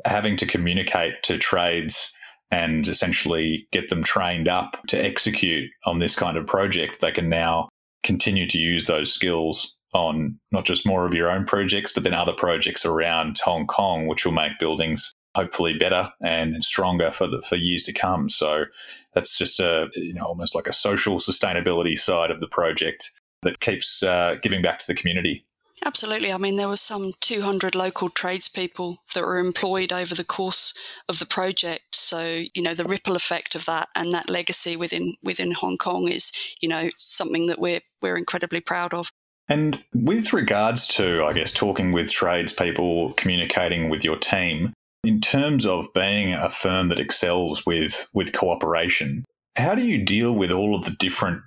having 0.05 0.37
to 0.37 0.45
communicate 0.45 1.21
to 1.23 1.39
trades 1.39 2.13
and 2.51 2.87
essentially 2.87 3.67
get 3.71 3.89
them 3.89 4.03
trained 4.03 4.47
up 4.47 4.77
to 4.89 5.03
execute 5.03 5.69
on 5.85 5.97
this 5.97 6.15
kind 6.15 6.37
of 6.37 6.45
project, 6.45 7.01
they 7.01 7.11
can 7.11 7.27
now 7.27 7.69
continue 8.03 8.47
to 8.47 8.59
use 8.59 8.85
those 8.85 9.11
skills 9.11 9.77
on 9.93 10.39
not 10.51 10.65
just 10.65 10.85
more 10.85 11.05
of 11.05 11.13
your 11.13 11.29
own 11.29 11.45
projects, 11.45 11.91
but 11.91 12.03
then 12.03 12.13
other 12.13 12.33
projects 12.33 12.85
around 12.85 13.39
Hong 13.43 13.67
Kong, 13.67 14.07
which 14.07 14.25
will 14.25 14.33
make 14.33 14.59
buildings 14.59 15.11
hopefully 15.35 15.77
better 15.77 16.11
and 16.21 16.63
stronger 16.63 17.09
for 17.11 17.27
the, 17.27 17.41
for 17.41 17.55
years 17.55 17.83
to 17.83 17.93
come. 17.93 18.29
So 18.29 18.65
that's 19.13 19.37
just 19.37 19.59
a 19.59 19.87
you 19.95 20.13
know 20.13 20.25
almost 20.25 20.55
like 20.55 20.67
a 20.67 20.73
social 20.73 21.17
sustainability 21.17 21.97
side 21.97 22.31
of 22.31 22.39
the 22.39 22.47
project 22.47 23.11
that 23.43 23.59
keeps 23.59 24.03
uh, 24.03 24.35
giving 24.41 24.61
back 24.61 24.79
to 24.79 24.87
the 24.87 24.95
community. 24.95 25.45
Absolutely. 25.85 26.31
I 26.31 26.37
mean, 26.37 26.55
there 26.55 26.69
were 26.69 26.77
some 26.77 27.11
200 27.19 27.75
local 27.75 28.07
tradespeople 28.07 28.99
that 29.13 29.23
were 29.23 29.37
employed 29.37 29.91
over 29.91 30.15
the 30.15 30.23
course 30.23 30.73
of 31.09 31.19
the 31.19 31.25
project. 31.25 31.95
So, 31.95 32.43
you 32.53 32.61
know, 32.61 32.73
the 32.73 32.85
ripple 32.85 33.17
effect 33.17 33.53
of 33.53 33.65
that 33.65 33.89
and 33.93 34.13
that 34.13 34.29
legacy 34.29 34.77
within 34.77 35.15
within 35.21 35.51
Hong 35.51 35.77
Kong 35.77 36.07
is, 36.07 36.31
you 36.61 36.69
know, 36.69 36.89
something 36.95 37.47
that 37.47 37.59
we're 37.59 37.81
we're 38.01 38.17
incredibly 38.17 38.61
proud 38.61 38.93
of. 38.93 39.09
And 39.49 39.83
with 39.93 40.33
regards 40.33 40.87
to, 40.89 41.23
I 41.25 41.33
guess, 41.33 41.51
talking 41.51 41.91
with 41.91 42.11
tradespeople, 42.11 43.13
communicating 43.13 43.89
with 43.89 44.03
your 44.03 44.17
team, 44.17 44.73
in 45.03 45.19
terms 45.19 45.65
of 45.65 45.93
being 45.93 46.33
a 46.33 46.49
firm 46.49 46.87
that 46.87 46.99
excels 46.99 47.65
with, 47.65 48.07
with 48.13 48.31
cooperation, 48.33 49.25
how 49.55 49.75
do 49.75 49.83
you 49.83 50.03
deal 50.03 50.33
with 50.33 50.51
all 50.51 50.75
of 50.75 50.85
the 50.85 50.91
different 50.91 51.41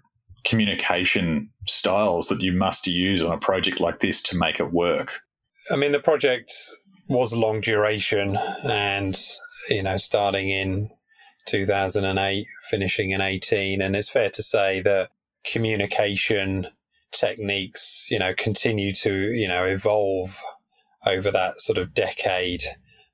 communication 0.44 1.50
styles 1.66 2.28
that 2.28 2.42
you 2.42 2.52
must 2.52 2.86
use 2.86 3.22
on 3.22 3.32
a 3.32 3.38
project 3.38 3.80
like 3.80 4.00
this 4.00 4.22
to 4.24 4.36
make 4.36 4.60
it 4.60 4.72
work? 4.72 5.20
I 5.70 5.76
mean, 5.76 5.92
the 5.92 6.00
project 6.00 6.52
was 7.08 7.32
long 7.32 7.60
duration 7.60 8.36
and, 8.62 9.18
you 9.68 9.82
know, 9.82 9.96
starting 9.96 10.50
in 10.50 10.90
2008, 11.46 12.46
finishing 12.68 13.10
in 13.10 13.20
18. 13.20 13.80
And 13.80 13.96
it's 13.96 14.10
fair 14.10 14.30
to 14.30 14.42
say 14.42 14.80
that 14.80 15.10
communication 15.44 16.68
techniques, 17.12 18.06
you 18.10 18.18
know, 18.18 18.34
continue 18.34 18.92
to, 18.92 19.32
you 19.32 19.48
know, 19.48 19.64
evolve 19.64 20.40
over 21.06 21.30
that 21.30 21.60
sort 21.60 21.78
of 21.78 21.94
decade. 21.94 22.62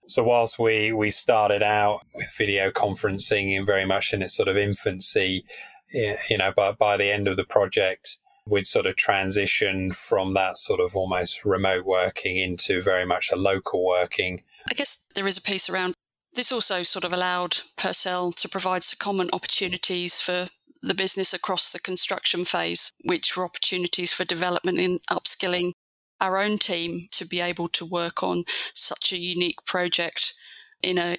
So 0.09 0.23
whilst 0.23 0.59
we 0.59 0.93
we 0.93 1.11
started 1.11 1.63
out 1.63 2.03
with 2.15 2.33
video 2.37 2.71
conferencing 2.71 3.57
in 3.57 3.65
very 3.65 3.85
much 3.85 4.13
in 4.13 4.23
its 4.23 4.35
sort 4.35 4.49
of 4.49 4.57
infancy, 4.57 5.45
you 5.93 6.39
know, 6.39 6.53
but 6.55 6.79
by 6.79 6.97
the 6.97 7.11
end 7.11 7.29
of 7.29 7.37
the 7.37 7.45
project, 7.45 8.19
we'd 8.47 8.67
sort 8.67 8.87
of 8.87 8.97
transitioned 8.97 9.95
from 9.95 10.35
that 10.35 10.59
sort 10.59 10.81
of 10.81 10.97
almost 10.97 11.45
remote 11.45 11.85
working 11.85 12.37
into 12.37 12.83
very 12.83 13.07
much 13.07 13.31
a 13.31 13.37
local 13.37 13.87
working. 13.87 14.43
I 14.69 14.75
guess 14.75 15.09
there 15.15 15.27
is 15.27 15.39
a 15.39 15.43
piece 15.43 15.69
around 15.69 15.95
this 16.35 16.51
also 16.51 16.83
sort 16.83 17.05
of 17.05 17.13
allowed 17.13 17.59
Purcell 17.77 18.33
to 18.33 18.49
provide 18.49 18.81
secondment 18.81 19.29
opportunities 19.35 20.21
for 20.21 20.47
the 20.83 20.95
business 20.95 21.33
across 21.33 21.73
the 21.73 21.79
construction 21.79 22.45
phase, 22.45 22.93
which 23.05 23.37
were 23.37 23.45
opportunities 23.45 24.13
for 24.13 24.25
development 24.25 24.79
in 24.79 24.99
upskilling 25.11 25.73
our 26.21 26.39
own 26.39 26.59
team 26.59 27.09
to 27.11 27.27
be 27.27 27.41
able 27.41 27.69
to 27.69 27.85
work 27.85 28.23
on 28.23 28.45
such 28.75 29.13
a 29.13 29.19
unique 29.19 29.65
project 29.65 30.35
in 30.83 30.99
a, 30.99 31.19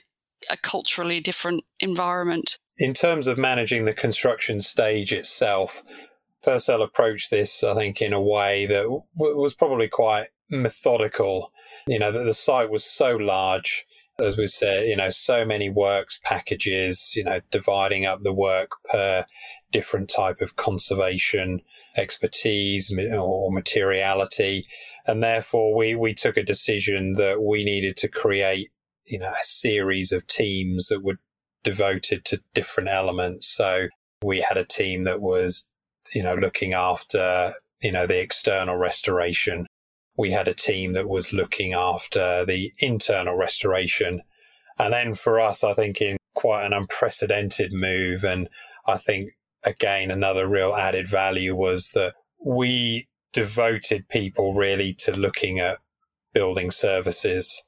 a 0.49 0.57
culturally 0.57 1.20
different 1.20 1.64
environment. 1.80 2.57
In 2.78 2.93
terms 2.93 3.28
of 3.28 3.38
managing 3.38 3.86
the 3.86 3.93
construction 3.93 4.61
stage 4.61 5.14
itself, 5.14 5.84
Purcell 6.41 6.82
approached 6.82 7.30
this, 7.30 7.64
I 7.64 7.74
think, 7.76 8.01
in 8.01 8.14
a 8.14 8.22
way 8.22 8.66
that 8.66 8.84
w- 8.84 9.03
was 9.16 9.53
probably 9.53 9.88
quite 9.88 10.28
methodical. 10.49 11.51
You 11.88 11.99
know, 11.99 12.11
that 12.11 12.24
the 12.24 12.34
site 12.34 12.70
was 12.70 12.84
so 12.84 13.16
large, 13.16 13.86
as 14.20 14.38
we 14.38 14.47
said, 14.47 14.88
you 14.88 14.95
know, 14.95 15.09
so 15.09 15.45
many 15.45 15.70
works 15.70 16.20
packages, 16.24 17.14
you 17.16 17.24
know, 17.24 17.41
dividing 17.51 18.05
up 18.05 18.24
the 18.24 18.34
work 18.34 18.72
per 18.89 19.26
different 19.72 20.09
type 20.09 20.39
of 20.41 20.55
conservation 20.55 21.61
expertise 21.97 22.93
or 23.11 23.51
materiality. 23.51 24.68
And 25.07 25.24
therefore 25.24 25.76
we, 25.76 25.95
we 25.95 26.14
took 26.14 26.38
a 26.38 26.43
decision 26.43 27.14
that 27.14 27.41
we 27.41 27.64
needed 27.64 27.97
to 27.97 28.07
create, 28.07 28.70
you 29.05 29.20
know, 29.20 29.32
a 29.32 29.43
series 29.43 30.11
of 30.11 30.28
teams 30.28 30.88
that 30.89 31.03
were 31.03 31.20
devoted 31.64 32.24
to 32.26 32.41
different 32.53 32.89
elements. 32.89 33.47
So 33.47 33.88
we 34.22 34.41
had 34.41 34.57
a 34.57 34.66
team 34.66 35.05
that 35.05 35.22
was 35.22 35.68
you 36.14 36.24
know, 36.24 36.36
looking 36.36 36.74
after, 36.74 37.53
you 37.82 37.91
know, 37.91 38.05
the 38.05 38.20
external 38.20 38.76
restoration. 38.76 39.66
We 40.18 40.32
had 40.32 40.47
a 40.47 40.53
team 40.53 40.93
that 40.93 41.09
was 41.09 41.34
looking 41.34 41.74
after 41.74 42.45
the 42.45 42.74
internal 42.80 43.36
restoration. 43.36 44.22
And 44.78 44.93
then 44.93 45.16
for 45.16 45.39
us, 45.39 45.64
I 45.64 45.74
think 45.74 46.01
in 46.01 46.18
quite 46.36 46.66
an 46.66 46.74
unprecedented 46.74 47.74
move, 47.74 48.24
and 48.24 48.49
I 48.86 48.97
think 48.97 49.32
again, 49.64 50.11
another 50.11 50.47
real 50.47 50.76
added 50.76 51.07
value 51.07 51.55
was 51.55 51.89
that 51.89 52.16
we 52.43 53.07
devoted 53.32 54.09
people 54.09 54.53
really 54.53 54.93
to 54.93 55.11
looking 55.11 55.59
at 55.59 55.80
building 56.34 56.72
services, 56.72 57.64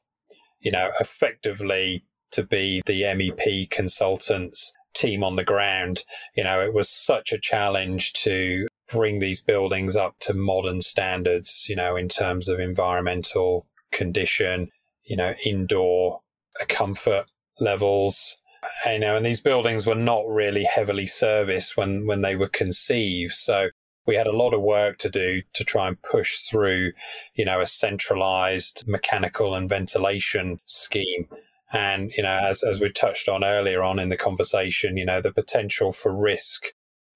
you 0.59 0.71
know, 0.71 0.91
effectively 0.99 2.03
to 2.31 2.43
be 2.43 2.81
the 2.85 3.03
MEP 3.03 3.69
consultants 3.69 4.73
team 4.93 5.23
on 5.23 5.35
the 5.35 5.43
ground. 5.43 6.03
You 6.35 6.43
know, 6.43 6.61
it 6.61 6.73
was 6.73 6.89
such 6.89 7.31
a 7.31 7.39
challenge 7.39 8.13
to 8.13 8.67
bring 8.91 9.19
these 9.19 9.41
buildings 9.41 9.95
up 9.95 10.15
to 10.19 10.33
modern 10.33 10.81
standards, 10.81 11.65
you 11.69 11.75
know, 11.75 11.95
in 11.95 12.07
terms 12.07 12.47
of 12.47 12.59
environmental 12.59 13.65
condition, 13.91 14.69
you 15.03 15.15
know, 15.15 15.33
indoor 15.45 16.21
comfort 16.67 17.25
levels. 17.59 18.37
Uh, 18.85 18.91
you 18.91 18.99
know, 18.99 19.15
and 19.15 19.25
these 19.25 19.41
buildings 19.41 19.85
were 19.85 19.95
not 19.95 20.27
really 20.27 20.63
heavily 20.63 21.05
serviced 21.05 21.77
when, 21.77 22.07
when 22.07 22.21
they 22.21 22.35
were 22.35 22.49
conceived. 22.49 23.33
So 23.33 23.69
we 24.07 24.15
had 24.15 24.27
a 24.27 24.35
lot 24.35 24.53
of 24.53 24.61
work 24.61 24.97
to 24.99 25.09
do 25.09 25.41
to 25.53 25.63
try 25.63 25.87
and 25.87 26.01
push 26.01 26.39
through, 26.39 26.93
you 27.35 27.45
know, 27.45 27.59
a 27.59 27.67
centralized 27.67 28.87
mechanical 28.87 29.55
and 29.55 29.69
ventilation 29.69 30.59
scheme 30.65 31.27
and, 31.73 32.11
you 32.15 32.23
know, 32.23 32.39
as, 32.41 32.63
as 32.63 32.79
we 32.79 32.89
touched 32.91 33.27
on 33.27 33.43
earlier 33.43 33.83
on 33.83 33.99
in 33.99 34.09
the 34.09 34.17
conversation, 34.17 34.97
you 34.97 35.05
know, 35.05 35.21
the 35.21 35.33
potential 35.33 35.91
for 35.91 36.15
risk 36.15 36.67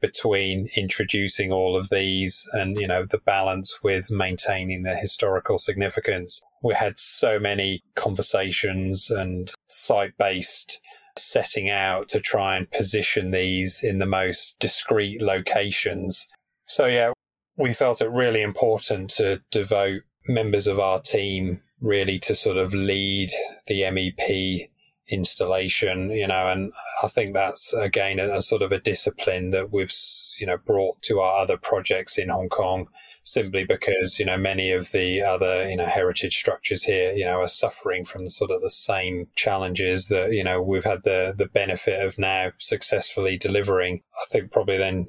between 0.02 0.70
introducing 0.76 1.52
all 1.52 1.76
of 1.76 1.90
these 1.90 2.48
and, 2.54 2.80
you 2.80 2.88
know, 2.88 3.04
the 3.04 3.20
balance 3.20 3.82
with 3.84 4.10
maintaining 4.10 4.84
the 4.84 4.96
historical 4.96 5.58
significance. 5.58 6.44
We 6.64 6.74
had 6.74 6.98
so 6.98 7.40
many 7.40 7.82
conversations 7.96 9.10
and 9.10 9.52
site 9.68 10.18
based 10.18 10.80
setting 11.18 11.70
out 11.70 12.08
to 12.10 12.20
try 12.20 12.56
and 12.56 12.70
position 12.72 13.32
these 13.32 13.84
in 13.84 14.00
the 14.00 14.06
most 14.06 14.58
discreet 14.60 15.22
locations. 15.22 16.28
So, 16.66 16.86
yeah, 16.86 17.12
we 17.58 17.74
felt 17.74 18.02
it 18.02 18.10
really 18.10 18.42
important 18.42 19.10
to 19.12 19.42
devote 19.52 20.04
members 20.28 20.68
of 20.68 20.80
our 20.80 21.00
team 21.02 21.62
really 21.82 22.20
to 22.20 22.36
sort 22.36 22.58
of 22.58 22.74
lead 22.74 23.32
the 23.68 23.82
MEP 23.82 24.69
installation, 25.10 26.12
you 26.12 26.28
know, 26.28 26.48
and 26.48 26.72
I 27.04 27.08
think 27.08 27.34
that's 27.34 27.74
again 27.74 28.20
a, 28.20 28.38
a, 28.38 28.42
sort 28.42 28.62
of 28.62 28.72
a 28.72 28.80
discipline 28.80 29.52
that 29.52 29.72
we've, 29.72 29.94
you 30.40 30.46
know, 30.46 30.58
brought 30.58 31.02
to 31.04 31.20
our 31.20 31.40
other 31.40 31.58
projects 31.58 32.18
in 32.18 32.30
Hong 32.30 32.50
Kong 32.50 32.88
simply 33.24 33.64
because, 33.64 34.20
you 34.20 34.26
know, 34.26 34.38
many 34.38 34.72
of 34.72 34.92
the 34.92 35.22
other, 35.22 35.70
you 35.70 35.76
know, 35.76 35.86
heritage 35.86 36.38
structures 36.38 36.84
here, 36.84 37.12
you 37.12 37.26
know, 37.26 37.42
are 37.42 37.48
suffering 37.48 38.06
from 38.06 38.30
sort 38.30 38.52
of 38.52 38.62
the 38.62 38.70
same 38.70 39.28
challenges 39.36 40.08
that, 40.08 40.32
you 40.32 40.44
know, 40.44 40.62
we've 40.62 40.84
had 40.84 41.04
the, 41.04 41.34
the 41.38 41.46
benefit 41.46 42.04
of 42.04 42.18
now 42.18 42.52
successfully 42.58 43.38
delivering. 43.38 44.02
I 44.22 44.26
think 44.32 44.52
probably 44.52 44.78
then 44.78 45.08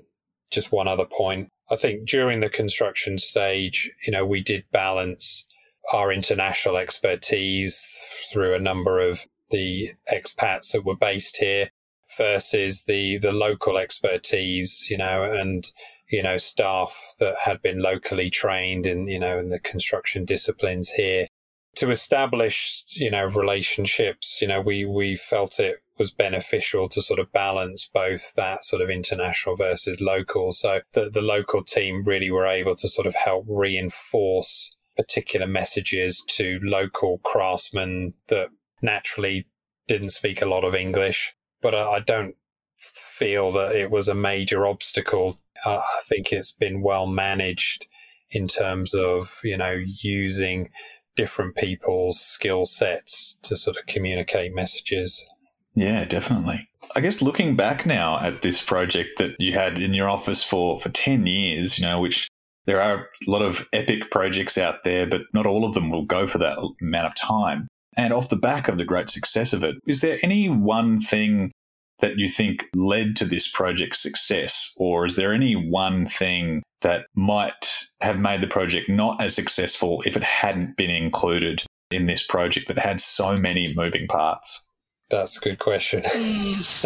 just 0.51 0.72
one 0.72 0.88
other 0.88 1.07
point. 1.07 1.51
I 1.70 1.76
think 1.76 2.09
during 2.09 2.40
the 2.40 2.48
construction 2.48 3.18
stage, 3.18 3.90
you 4.05 4.12
know, 4.12 4.26
we 4.26 4.42
did 4.42 4.64
balance 4.72 5.46
our 5.92 6.12
international 6.12 6.76
expertise 6.76 7.84
through 8.30 8.55
a 8.55 8.61
number 8.61 9.01
of 9.01 9.26
the 9.51 9.90
expats 10.12 10.72
that 10.72 10.84
were 10.84 10.96
based 10.96 11.38
here 11.38 11.70
versus 12.16 12.82
the 12.82 13.18
the 13.18 13.32
local 13.32 13.78
expertise, 13.78 14.88
you 14.90 14.98
know, 14.98 15.22
and 15.22 15.72
you 16.11 16.22
know 16.22 16.36
staff 16.36 17.14
that 17.20 17.36
had 17.44 17.62
been 17.62 17.80
locally 17.80 18.30
trained 18.30 18.86
in 18.86 19.07
you 19.07 19.18
know 19.18 19.38
in 19.38 19.51
the 19.51 19.61
construction 19.61 20.24
disciplines 20.24 20.90
here 20.90 21.28
to 21.76 21.90
establish 21.90 22.84
you 22.90 23.11
know 23.11 23.24
relationships. 23.24 24.40
You 24.40 24.48
know, 24.48 24.61
we 24.61 24.84
we 24.84 25.16
felt 25.16 25.61
it 25.61 25.76
was 25.98 26.11
beneficial 26.11 26.88
to 26.88 27.03
sort 27.03 27.18
of 27.18 27.30
balance 27.32 27.88
both 27.92 28.34
that 28.34 28.64
sort 28.64 28.82
of 28.82 28.90
international 28.90 29.57
versus 29.57 30.01
local. 30.01 30.53
So 30.53 30.80
the 30.92 31.11
the 31.11 31.22
local 31.22 31.62
team 31.64 32.05
really 32.05 32.30
were 32.30 32.46
able 32.46 32.76
to 32.76 32.88
sort 32.88 33.07
of 33.07 33.14
help 33.14 33.44
reinforce 33.48 34.74
particular 34.96 35.46
messages 35.46 36.22
to 36.26 36.61
local 36.62 37.18
craftsmen 37.18 38.14
that 38.28 38.48
naturally 38.83 39.47
didn't 39.87 40.11
speak 40.11 40.41
a 40.41 40.49
lot 40.49 40.64
of 40.64 40.74
English. 40.74 41.35
But 41.61 41.74
I, 41.74 41.93
I 41.93 42.01
don't 42.01 42.37
feel 42.76 43.53
that 43.53 43.76
it 43.76 43.91
was 43.91 44.09
a 44.09 44.14
major 44.14 44.66
obstacle. 44.66 45.41
I 45.64 45.83
think 46.05 46.33
it's 46.33 46.53
been 46.53 46.81
well 46.81 47.07
managed 47.07 47.87
in 48.31 48.49
terms 48.49 48.95
of, 48.95 49.41
you 49.45 49.57
know, 49.57 49.83
using 49.85 50.70
different 51.16 51.57
people's 51.57 52.20
skill 52.20 52.64
sets 52.64 53.39
to 53.43 53.57
sort 53.57 53.76
of 53.76 53.87
communicate 53.87 54.55
messages. 54.55 55.26
Yeah, 55.74 56.05
definitely. 56.05 56.68
I 56.97 57.01
guess 57.01 57.22
looking 57.22 57.57
back 57.57 57.87
now 57.87 58.18
at 58.20 58.43
this 58.43 58.62
project 58.62 59.18
that 59.18 59.37
you 59.39 59.53
had 59.53 59.81
in 59.81 59.95
your 59.95 60.09
office 60.09 60.43
for, 60.43 60.81
for 60.81 60.89
10 60.89 61.26
years, 61.26 61.78
you 61.78 61.85
know, 61.85 62.01
which 62.01 62.28
there 62.66 62.81
are 62.81 63.09
a 63.26 63.31
lot 63.31 63.43
of 63.43 63.68
epic 63.72 64.11
projects 64.11 64.59
out 64.59 64.85
there, 64.85 65.07
but 65.07 65.22
not 65.33 65.47
all 65.47 65.64
of 65.64 65.74
them 65.74 65.91
will 65.91 66.05
go 66.05 66.26
for 66.26 66.39
that 66.39 66.59
amount 66.81 67.07
of 67.07 67.14
time. 67.14 67.68
And 67.97 68.12
off 68.12 68.28
the 68.28 68.36
back 68.36 68.68
of 68.68 68.78
the 68.78 68.84
great 68.84 69.09
success 69.09 69.53
of 69.53 69.64
it, 69.64 69.76
is 69.86 70.01
there 70.01 70.18
any 70.22 70.49
one 70.49 71.01
thing 71.01 71.51
that 72.01 72.16
you 72.16 72.28
think 72.28 72.68
led 72.74 73.16
to 73.16 73.24
this 73.24 73.49
project's 73.49 74.01
success? 74.01 74.72
Or 74.76 75.07
is 75.07 75.16
there 75.16 75.32
any 75.32 75.55
one 75.55 76.07
thing 76.07 76.62
that 76.80 77.07
might 77.14 77.86
have 78.01 78.18
made 78.18 78.41
the 78.41 78.47
project 78.47 78.88
not 78.88 79.20
as 79.20 79.34
successful 79.34 80.03
if 80.07 80.16
it 80.16 80.22
hadn't 80.22 80.76
been 80.76 80.91
included 80.91 81.62
in 81.91 82.07
this 82.07 82.24
project 82.24 82.68
that 82.68 82.78
had 82.78 83.01
so 83.01 83.36
many 83.36 83.74
moving 83.74 84.07
parts? 84.07 84.68
That's 85.11 85.36
a 85.36 85.41
good 85.41 85.59
question. 85.59 86.03
it's, 86.05 86.84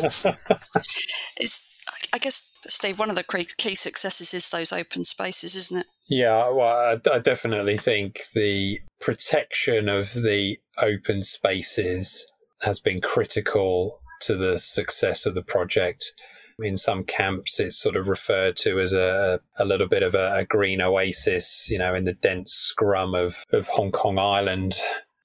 I 2.12 2.18
guess 2.18 2.50
Steve, 2.66 2.98
one 2.98 3.10
of 3.10 3.16
the 3.16 3.46
key 3.58 3.74
successes 3.74 4.32
is 4.32 4.48
those 4.48 4.72
open 4.72 5.04
spaces, 5.04 5.54
isn't 5.54 5.80
it? 5.80 5.86
Yeah, 6.06 6.50
well, 6.50 6.98
I, 7.06 7.10
I 7.10 7.18
definitely 7.18 7.76
think 7.76 8.22
the 8.34 8.80
protection 9.00 9.88
of 9.88 10.12
the 10.12 10.58
open 10.80 11.22
spaces 11.22 12.26
has 12.62 12.78
been 12.80 13.00
critical 13.00 14.00
to 14.22 14.36
the 14.36 14.58
success 14.58 15.26
of 15.26 15.34
the 15.34 15.42
project. 15.42 16.14
In 16.60 16.76
some 16.76 17.04
camps, 17.04 17.58
it's 17.58 17.76
sort 17.76 17.96
of 17.96 18.08
referred 18.08 18.56
to 18.58 18.78
as 18.80 18.92
a, 18.92 19.40
a 19.58 19.64
little 19.64 19.88
bit 19.88 20.02
of 20.02 20.14
a, 20.14 20.36
a 20.36 20.44
green 20.44 20.80
oasis, 20.80 21.68
you 21.68 21.78
know, 21.78 21.94
in 21.94 22.04
the 22.04 22.12
dense 22.12 22.52
scrum 22.52 23.14
of, 23.14 23.44
of 23.52 23.66
Hong 23.68 23.90
Kong 23.90 24.18
Island 24.18 24.78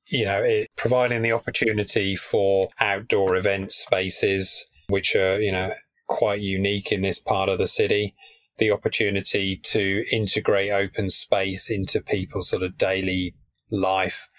you 0.09 0.25
know, 0.25 0.41
it, 0.41 0.67
providing 0.75 1.21
the 1.21 1.32
opportunity 1.32 2.15
for 2.15 2.69
outdoor 2.80 3.36
event 3.36 3.71
spaces, 3.71 4.65
which 4.88 5.15
are, 5.15 5.39
you 5.39 5.51
know, 5.51 5.71
quite 6.07 6.41
unique 6.41 6.91
in 6.91 7.01
this 7.01 7.19
part 7.19 7.49
of 7.49 7.59
the 7.59 7.67
city. 7.67 8.15
The 8.60 8.72
opportunity 8.72 9.57
to 9.57 10.03
integrate 10.12 10.72
open 10.72 11.10
space 11.10 11.70
into 11.70 12.01
people's 12.01 12.49
sort 12.49 12.62
of 12.62 12.78
daily 12.78 13.34
life. 13.72 14.30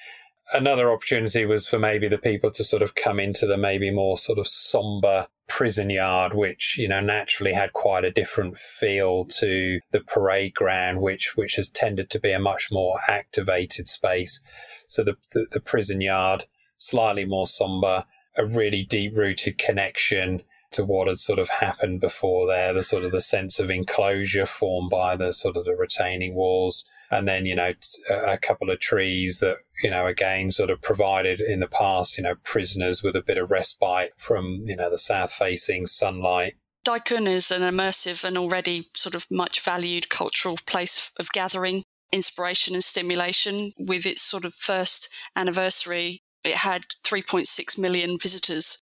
Another 0.52 0.90
opportunity 0.90 1.46
was 1.46 1.66
for 1.66 1.78
maybe 1.78 2.06
the 2.06 2.18
people 2.18 2.50
to 2.52 2.64
sort 2.64 2.82
of 2.82 2.94
come 2.94 3.18
into 3.18 3.46
the 3.46 3.56
maybe 3.56 3.90
more 3.90 4.18
sort 4.18 4.38
of 4.38 4.46
somber 4.46 5.26
prison 5.48 5.90
yard, 5.90 6.34
which, 6.34 6.76
you 6.78 6.86
know, 6.86 7.00
naturally 7.00 7.52
had 7.52 7.72
quite 7.72 8.04
a 8.04 8.10
different 8.10 8.56
feel 8.56 9.24
to 9.24 9.80
the 9.90 10.00
parade 10.00 10.54
ground, 10.54 11.00
which, 11.00 11.36
which 11.36 11.56
has 11.56 11.70
tended 11.70 12.10
to 12.10 12.20
be 12.20 12.30
a 12.30 12.38
much 12.38 12.70
more 12.70 13.00
activated 13.08 13.88
space. 13.88 14.40
So 14.86 15.02
the, 15.02 15.16
the, 15.32 15.46
the 15.50 15.60
prison 15.60 16.00
yard, 16.00 16.46
slightly 16.78 17.24
more 17.24 17.46
somber, 17.46 18.04
a 18.36 18.46
really 18.46 18.84
deep 18.84 19.16
rooted 19.16 19.58
connection 19.58 20.42
to 20.72 20.84
what 20.84 21.08
had 21.08 21.18
sort 21.18 21.38
of 21.38 21.48
happened 21.48 22.00
before 22.00 22.46
there, 22.46 22.72
the 22.72 22.82
sort 22.82 23.04
of 23.04 23.12
the 23.12 23.20
sense 23.20 23.58
of 23.58 23.70
enclosure 23.70 24.46
formed 24.46 24.90
by 24.90 25.16
the 25.16 25.32
sort 25.32 25.56
of 25.56 25.64
the 25.64 25.74
retaining 25.74 26.34
walls. 26.34 26.84
And 27.10 27.26
then, 27.26 27.44
you 27.44 27.56
know, 27.56 27.72
a 28.08 28.38
couple 28.38 28.70
of 28.70 28.78
trees 28.78 29.40
that, 29.40 29.56
you 29.82 29.90
know, 29.90 30.06
again, 30.06 30.52
sort 30.52 30.70
of 30.70 30.80
provided 30.80 31.40
in 31.40 31.58
the 31.58 31.66
past, 31.66 32.16
you 32.16 32.22
know, 32.22 32.36
prisoners 32.44 33.02
with 33.02 33.16
a 33.16 33.22
bit 33.22 33.36
of 33.36 33.50
respite 33.50 34.12
from, 34.16 34.62
you 34.64 34.76
know, 34.76 34.88
the 34.88 34.98
south 34.98 35.32
facing 35.32 35.86
sunlight. 35.86 36.54
Tai 36.84 37.00
Kwun 37.00 37.26
is 37.26 37.50
an 37.50 37.62
immersive 37.62 38.24
and 38.24 38.38
already 38.38 38.88
sort 38.96 39.16
of 39.16 39.26
much 39.30 39.60
valued 39.60 40.08
cultural 40.08 40.56
place 40.66 41.10
of 41.18 41.32
gathering, 41.32 41.82
inspiration 42.12 42.74
and 42.74 42.84
stimulation. 42.84 43.72
With 43.76 44.06
its 44.06 44.22
sort 44.22 44.44
of 44.44 44.54
first 44.54 45.12
anniversary, 45.34 46.20
it 46.44 46.54
had 46.56 46.86
3.6 47.04 47.76
million 47.76 48.18
visitors 48.18 48.78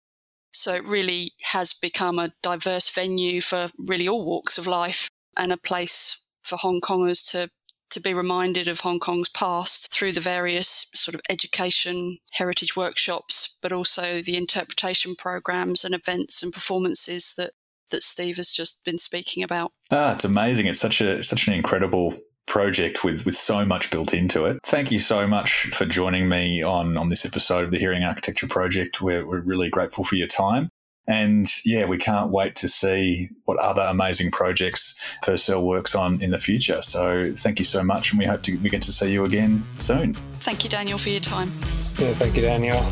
so 0.54 0.74
it 0.74 0.86
really 0.86 1.32
has 1.52 1.74
become 1.74 2.20
a 2.20 2.34
diverse 2.42 2.90
venue 2.90 3.42
for 3.42 3.68
really 3.78 4.08
all 4.08 4.24
walks 4.24 4.58
of 4.58 4.68
life 4.68 5.10
and 5.36 5.52
a 5.52 5.58
place 5.58 6.24
for 6.44 6.58
Hong 6.58 6.82
Kongers 6.82 7.30
to 7.32 7.50
to 7.90 8.00
be 8.00 8.14
reminded 8.14 8.68
of 8.68 8.80
Hong 8.80 8.98
Kong's 8.98 9.30
past 9.30 9.92
through 9.92 10.14
the 10.14 10.20
various 10.20 10.90
sort 10.96 11.14
of 11.14 11.22
education 11.30 12.18
heritage 12.32 12.76
workshops, 12.76 13.60
but 13.62 13.72
also 13.72 14.20
the 14.20 14.36
interpretation 14.36 15.16
programs 15.16 15.86
and 15.86 15.94
events 15.94 16.42
and 16.42 16.52
performances 16.52 17.36
that 17.36 17.52
that 17.92 18.02
Steve 18.02 18.38
has 18.38 18.52
just 18.52 18.84
been 18.84 18.98
speaking 18.98 19.44
about. 19.44 19.72
Ah, 19.92 20.14
it's 20.14 20.26
amazing. 20.26 20.66
It's 20.66 20.80
such 20.80 21.02
a 21.02 21.24
such 21.24 21.48
an 21.48 21.54
incredible 21.54 22.18
project 22.48 23.04
with 23.04 23.26
with 23.26 23.36
so 23.36 23.66
much 23.66 23.90
built 23.90 24.14
into 24.14 24.46
it. 24.46 24.58
Thank 24.64 24.92
you 24.92 25.00
so 25.00 25.28
much 25.28 25.68
for 25.68 25.86
joining 25.86 26.30
me 26.30 26.62
on 26.62 26.98
on 26.98 27.08
this 27.08 27.26
episode 27.26 27.66
of 27.66 27.72
the 27.72 27.80
Hearing 27.80 28.04
Architecture 28.04 28.48
Project. 28.48 29.02
We're, 29.02 29.26
we're 29.26 29.42
really 29.42 29.70
grateful 29.70 30.04
for 30.04 30.16
your 30.16 30.28
time. 30.28 30.70
And 31.06 31.48
yeah, 31.66 31.86
we 31.86 31.98
can't 31.98 32.32
wait 32.32 32.56
to 32.58 32.70
see 32.70 33.30
what 33.44 33.58
other 33.58 33.82
amazing 33.82 34.32
projects 34.32 34.98
Purcell 35.22 35.66
works 35.66 35.96
on 35.96 36.22
in 36.22 36.32
the 36.32 36.40
future. 36.40 36.82
So 36.82 37.34
thank 37.36 37.60
you 37.60 37.66
so 37.66 37.84
much, 37.84 38.12
and 38.12 38.20
we 38.20 38.26
hope 38.26 38.44
to 38.44 38.56
we 38.58 38.70
get 38.70 38.82
to 38.84 38.92
see 38.92 39.12
you 39.12 39.26
again 39.26 39.66
soon. 39.78 40.14
Thank 40.36 40.64
you, 40.64 40.70
Daniel, 40.70 40.98
for 40.98 41.10
your 41.10 41.20
time. 41.20 41.50
Yeah, 41.98 42.14
thank 42.14 42.36
you, 42.36 42.44
Daniel. 42.44 42.86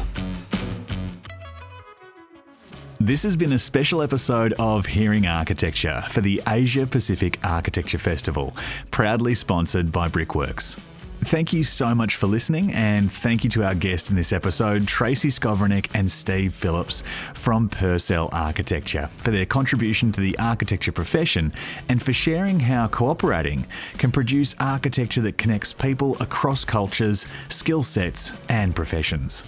This 3.04 3.24
has 3.24 3.36
been 3.36 3.54
a 3.54 3.58
special 3.58 4.04
episode 4.04 4.54
of 4.60 4.86
Hearing 4.86 5.26
Architecture 5.26 6.04
for 6.10 6.22
the 6.22 6.40
Asia 6.48 6.86
Pacific 6.86 7.40
Architecture 7.44 7.98
Festival, 7.98 8.56
proudly 8.92 9.34
sponsored 9.34 9.92
by 9.92 10.08
Brickworks. 10.08 10.78
Thank 11.22 11.52
you 11.52 11.64
so 11.64 11.96
much 11.96 12.16
for 12.16 12.28
listening, 12.28 12.72
and 12.74 13.12
thank 13.12 13.44
you 13.44 13.50
to 13.50 13.64
our 13.64 13.74
guests 13.74 14.12
in 14.12 14.16
this 14.16 14.32
episode, 14.32 14.88
Tracy 14.88 15.30
Skowronek 15.30 15.88
and 15.96 16.12
Steve 16.12 16.54
Phillips 16.54 17.02
from 17.34 17.70
Purcell 17.70 18.30
Architecture, 18.32 19.10
for 19.18 19.32
their 19.32 19.48
contribution 19.48 20.12
to 20.12 20.22
the 20.22 20.38
architecture 20.38 20.92
profession 20.92 21.54
and 21.90 22.04
for 22.04 22.14
sharing 22.14 22.60
how 22.60 22.88
cooperating 22.88 23.66
can 23.98 24.12
produce 24.12 24.54
architecture 24.60 25.22
that 25.22 25.40
connects 25.40 25.74
people 25.74 26.22
across 26.22 26.64
cultures, 26.64 27.26
skill 27.50 27.82
sets, 27.82 28.32
and 28.48 28.76
professions. 28.76 29.42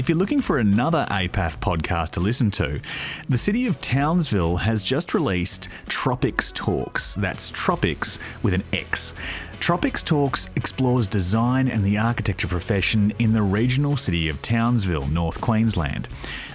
If 0.00 0.08
you're 0.08 0.16
looking 0.16 0.40
for 0.40 0.56
another 0.56 1.06
APAF 1.10 1.58
podcast 1.58 2.12
to 2.12 2.20
listen 2.20 2.50
to, 2.52 2.80
the 3.28 3.36
city 3.36 3.66
of 3.66 3.82
Townsville 3.82 4.56
has 4.56 4.82
just 4.82 5.12
released 5.12 5.68
Tropix 5.88 6.54
Talks. 6.54 7.16
That's 7.16 7.52
Tropix 7.52 8.18
with 8.42 8.54
an 8.54 8.64
X. 8.72 9.12
Tropix 9.60 10.02
Talks 10.02 10.48
explores 10.56 11.06
design 11.06 11.68
and 11.68 11.84
the 11.84 11.98
architecture 11.98 12.48
profession 12.48 13.12
in 13.18 13.34
the 13.34 13.42
regional 13.42 13.94
city 13.94 14.30
of 14.30 14.40
Townsville, 14.40 15.06
North 15.08 15.38
Queensland. 15.42 16.08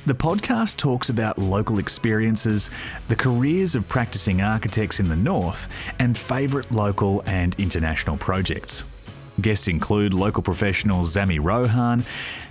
The 0.08 0.16
podcast 0.16 0.78
talks 0.78 1.12
about 1.12 1.38
local 1.38 1.78
experiences, 1.78 2.72
the 3.10 3.16
careers 3.16 3.76
of 3.76 3.88
practicing 3.88 4.42
architects 4.42 5.00
in 5.00 5.08
the 5.08 5.16
north, 5.16 5.68
and 6.00 6.18
favourite 6.18 6.72
local 6.72 7.22
and 7.28 7.54
international 7.60 8.18
projects. 8.18 8.86
Guests 9.42 9.68
include 9.68 10.14
local 10.14 10.42
professionals 10.42 11.16
Zami 11.16 11.40
Rohan, 11.42 12.06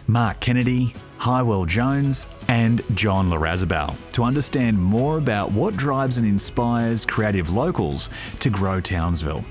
Mark 0.06 0.40
Kennedy, 0.40 0.94
Hywel 1.18 1.66
Jones, 1.66 2.26
and 2.48 2.82
John 2.94 3.30
Larazabal 3.30 3.94
to 4.12 4.24
understand 4.24 4.78
more 4.78 5.18
about 5.18 5.52
what 5.52 5.76
drives 5.76 6.18
and 6.18 6.26
inspires 6.26 7.04
creative 7.06 7.50
locals 7.50 8.10
to 8.40 8.50
grow 8.50 8.80
Townsville. 8.80 9.44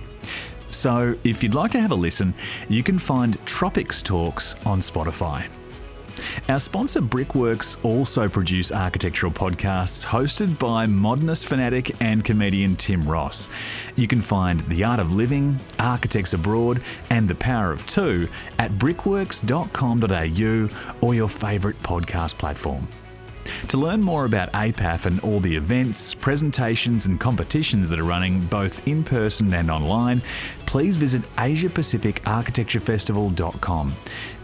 So, 0.69 1.15
if 1.23 1.43
you'd 1.43 1.53
like 1.53 1.71
to 1.71 1.79
have 1.79 1.91
a 1.91 1.95
listen, 1.95 2.33
you 2.67 2.83
can 2.83 2.97
find 2.97 3.39
Tropix 3.45 4.01
Talks 4.01 4.55
on 4.65 4.79
Spotify. 4.79 5.47
Our 6.49 6.59
sponsor 6.59 7.01
Brickworks 7.01 7.77
also 7.83 8.27
produce 8.29 8.71
architectural 8.71 9.31
podcasts 9.31 10.05
hosted 10.05 10.59
by 10.59 10.85
modernist 10.85 11.47
fanatic 11.47 11.99
and 12.01 12.23
comedian 12.23 12.75
Tim 12.75 13.07
Ross. 13.07 13.49
You 13.95 14.07
can 14.07 14.21
find 14.21 14.59
The 14.61 14.83
Art 14.83 14.99
of 14.99 15.15
Living, 15.15 15.59
Architects 15.79 16.33
Abroad, 16.33 16.81
and 17.09 17.29
The 17.29 17.35
Power 17.35 17.71
of 17.71 17.85
Two 17.85 18.27
at 18.59 18.77
brickworks.com.au 18.77 20.69
or 21.01 21.15
your 21.15 21.29
favourite 21.29 21.81
podcast 21.83 22.37
platform. 22.37 22.87
To 23.69 23.77
learn 23.77 24.01
more 24.01 24.25
about 24.25 24.51
APAF 24.53 25.05
and 25.05 25.19
all 25.21 25.39
the 25.39 25.55
events, 25.55 26.15
presentations, 26.15 27.05
and 27.07 27.19
competitions 27.19 27.89
that 27.89 27.99
are 27.99 28.03
running 28.03 28.45
both 28.47 28.87
in 28.87 29.03
person 29.03 29.53
and 29.53 29.69
online, 29.69 30.23
please 30.65 30.95
visit 30.95 31.21
AsiaPacificArchitectureFestival.com. 31.35 33.93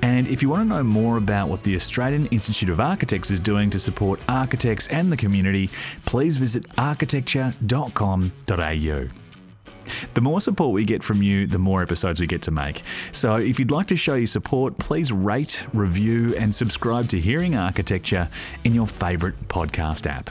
And 0.02 0.28
if 0.28 0.42
you 0.42 0.50
want 0.50 0.62
to 0.62 0.76
know 0.76 0.84
more 0.84 1.18
about 1.18 1.50
what 1.50 1.64
the 1.64 1.76
Australian 1.76 2.28
Institute 2.28 2.70
of 2.70 2.80
Architects 2.80 3.32
is 3.32 3.40
doing 3.40 3.70
to 3.72 3.80
support 3.80 4.20
architects 4.28 4.88
and 4.88 5.12
the 5.12 5.18
community, 5.18 5.70
please 6.06 6.38
visit 6.38 6.66
architecture.com.au. 6.78 9.08
The 10.14 10.22
more 10.22 10.40
support 10.40 10.74
we 10.74 10.86
get 10.86 11.04
from 11.04 11.24
you, 11.24 11.48
the 11.48 11.60
more 11.60 11.82
episodes 11.82 12.20
we 12.20 12.28
get 12.28 12.42
to 12.44 12.52
make. 12.52 12.84
So 13.12 13.36
if 13.36 13.60
you'd 13.60 13.72
like 13.72 13.88
to 13.88 13.96
show 13.96 14.16
your 14.16 14.28
support, 14.28 14.78
please 14.78 15.12
rate, 15.12 15.66
review, 15.74 16.36
and 16.36 16.54
subscribe 16.54 17.10
to 17.10 17.20
Hearing 17.20 17.56
Architecture 17.56 18.30
in 18.64 18.76
your 18.76 18.88
favourite 18.88 19.36
podcast 19.48 20.08
app. 20.08 20.30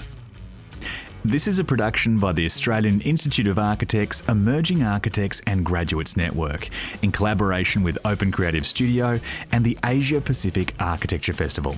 This 1.28 1.46
is 1.46 1.58
a 1.58 1.64
production 1.64 2.18
by 2.18 2.32
the 2.32 2.46
Australian 2.46 3.02
Institute 3.02 3.48
of 3.48 3.58
Architects, 3.58 4.22
Emerging 4.26 4.82
Architects 4.82 5.42
and 5.46 5.62
Graduates 5.62 6.16
Network, 6.16 6.70
in 7.02 7.12
collaboration 7.12 7.82
with 7.82 7.98
Open 8.06 8.32
Creative 8.32 8.66
Studio 8.66 9.20
and 9.52 9.62
the 9.62 9.76
Asia 9.84 10.22
Pacific 10.22 10.74
Architecture 10.80 11.34
Festival. 11.34 11.76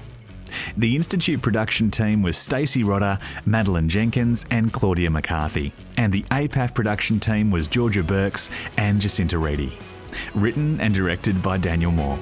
The 0.76 0.94
Institute 0.94 1.42
production 1.42 1.90
team 1.90 2.22
was 2.22 2.36
Stacey 2.36 2.84
Rodder, 2.84 3.20
Madeline 3.44 3.88
Jenkins, 3.88 4.46
and 4.52 4.72
Claudia 4.72 5.10
McCarthy, 5.10 5.72
and 5.96 6.12
the 6.12 6.22
APAF 6.30 6.72
production 6.72 7.18
team 7.18 7.50
was 7.50 7.66
Georgia 7.66 8.04
Burks 8.04 8.50
and 8.76 9.00
Jacinta 9.00 9.36
Reedy. 9.36 9.76
Written 10.32 10.80
and 10.80 10.94
directed 10.94 11.42
by 11.42 11.56
Daniel 11.56 11.90
Moore. 11.90 12.20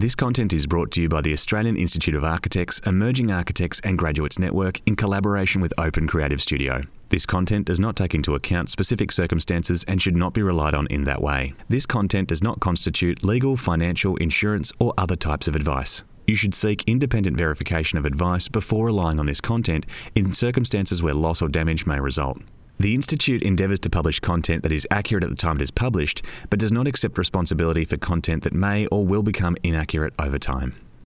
This 0.00 0.14
content 0.14 0.52
is 0.52 0.68
brought 0.68 0.92
to 0.92 1.02
you 1.02 1.08
by 1.08 1.22
the 1.22 1.32
Australian 1.32 1.76
Institute 1.76 2.14
of 2.14 2.22
Architects, 2.22 2.78
Emerging 2.86 3.32
Architects 3.32 3.80
and 3.82 3.98
Graduates 3.98 4.38
Network 4.38 4.80
in 4.86 4.94
collaboration 4.94 5.60
with 5.60 5.74
Open 5.76 6.06
Creative 6.06 6.40
Studio. 6.40 6.82
This 7.08 7.26
content 7.26 7.66
does 7.66 7.80
not 7.80 7.96
take 7.96 8.14
into 8.14 8.36
account 8.36 8.70
specific 8.70 9.10
circumstances 9.10 9.84
and 9.88 10.00
should 10.00 10.14
not 10.14 10.34
be 10.34 10.40
relied 10.40 10.72
on 10.72 10.86
in 10.86 11.02
that 11.02 11.20
way. 11.20 11.52
This 11.68 11.84
content 11.84 12.28
does 12.28 12.44
not 12.44 12.60
constitute 12.60 13.24
legal, 13.24 13.56
financial, 13.56 14.14
insurance, 14.18 14.72
or 14.78 14.94
other 14.96 15.16
types 15.16 15.48
of 15.48 15.56
advice. 15.56 16.04
You 16.28 16.36
should 16.36 16.54
seek 16.54 16.84
independent 16.86 17.36
verification 17.36 17.98
of 17.98 18.04
advice 18.04 18.46
before 18.46 18.86
relying 18.86 19.18
on 19.18 19.26
this 19.26 19.40
content 19.40 19.84
in 20.14 20.32
circumstances 20.32 21.02
where 21.02 21.12
loss 21.12 21.42
or 21.42 21.48
damage 21.48 21.86
may 21.86 21.98
result. 21.98 22.38
The 22.80 22.94
Institute 22.94 23.42
endeavours 23.42 23.80
to 23.80 23.90
publish 23.90 24.20
content 24.20 24.62
that 24.62 24.70
is 24.70 24.86
accurate 24.88 25.24
at 25.24 25.30
the 25.30 25.36
time 25.36 25.56
it 25.56 25.62
is 25.62 25.70
published, 25.72 26.22
but 26.48 26.60
does 26.60 26.70
not 26.70 26.86
accept 26.86 27.18
responsibility 27.18 27.84
for 27.84 27.96
content 27.96 28.44
that 28.44 28.52
may 28.52 28.86
or 28.86 29.04
will 29.04 29.24
become 29.24 29.56
inaccurate 29.64 30.14
over 30.16 30.38
time. 30.38 30.76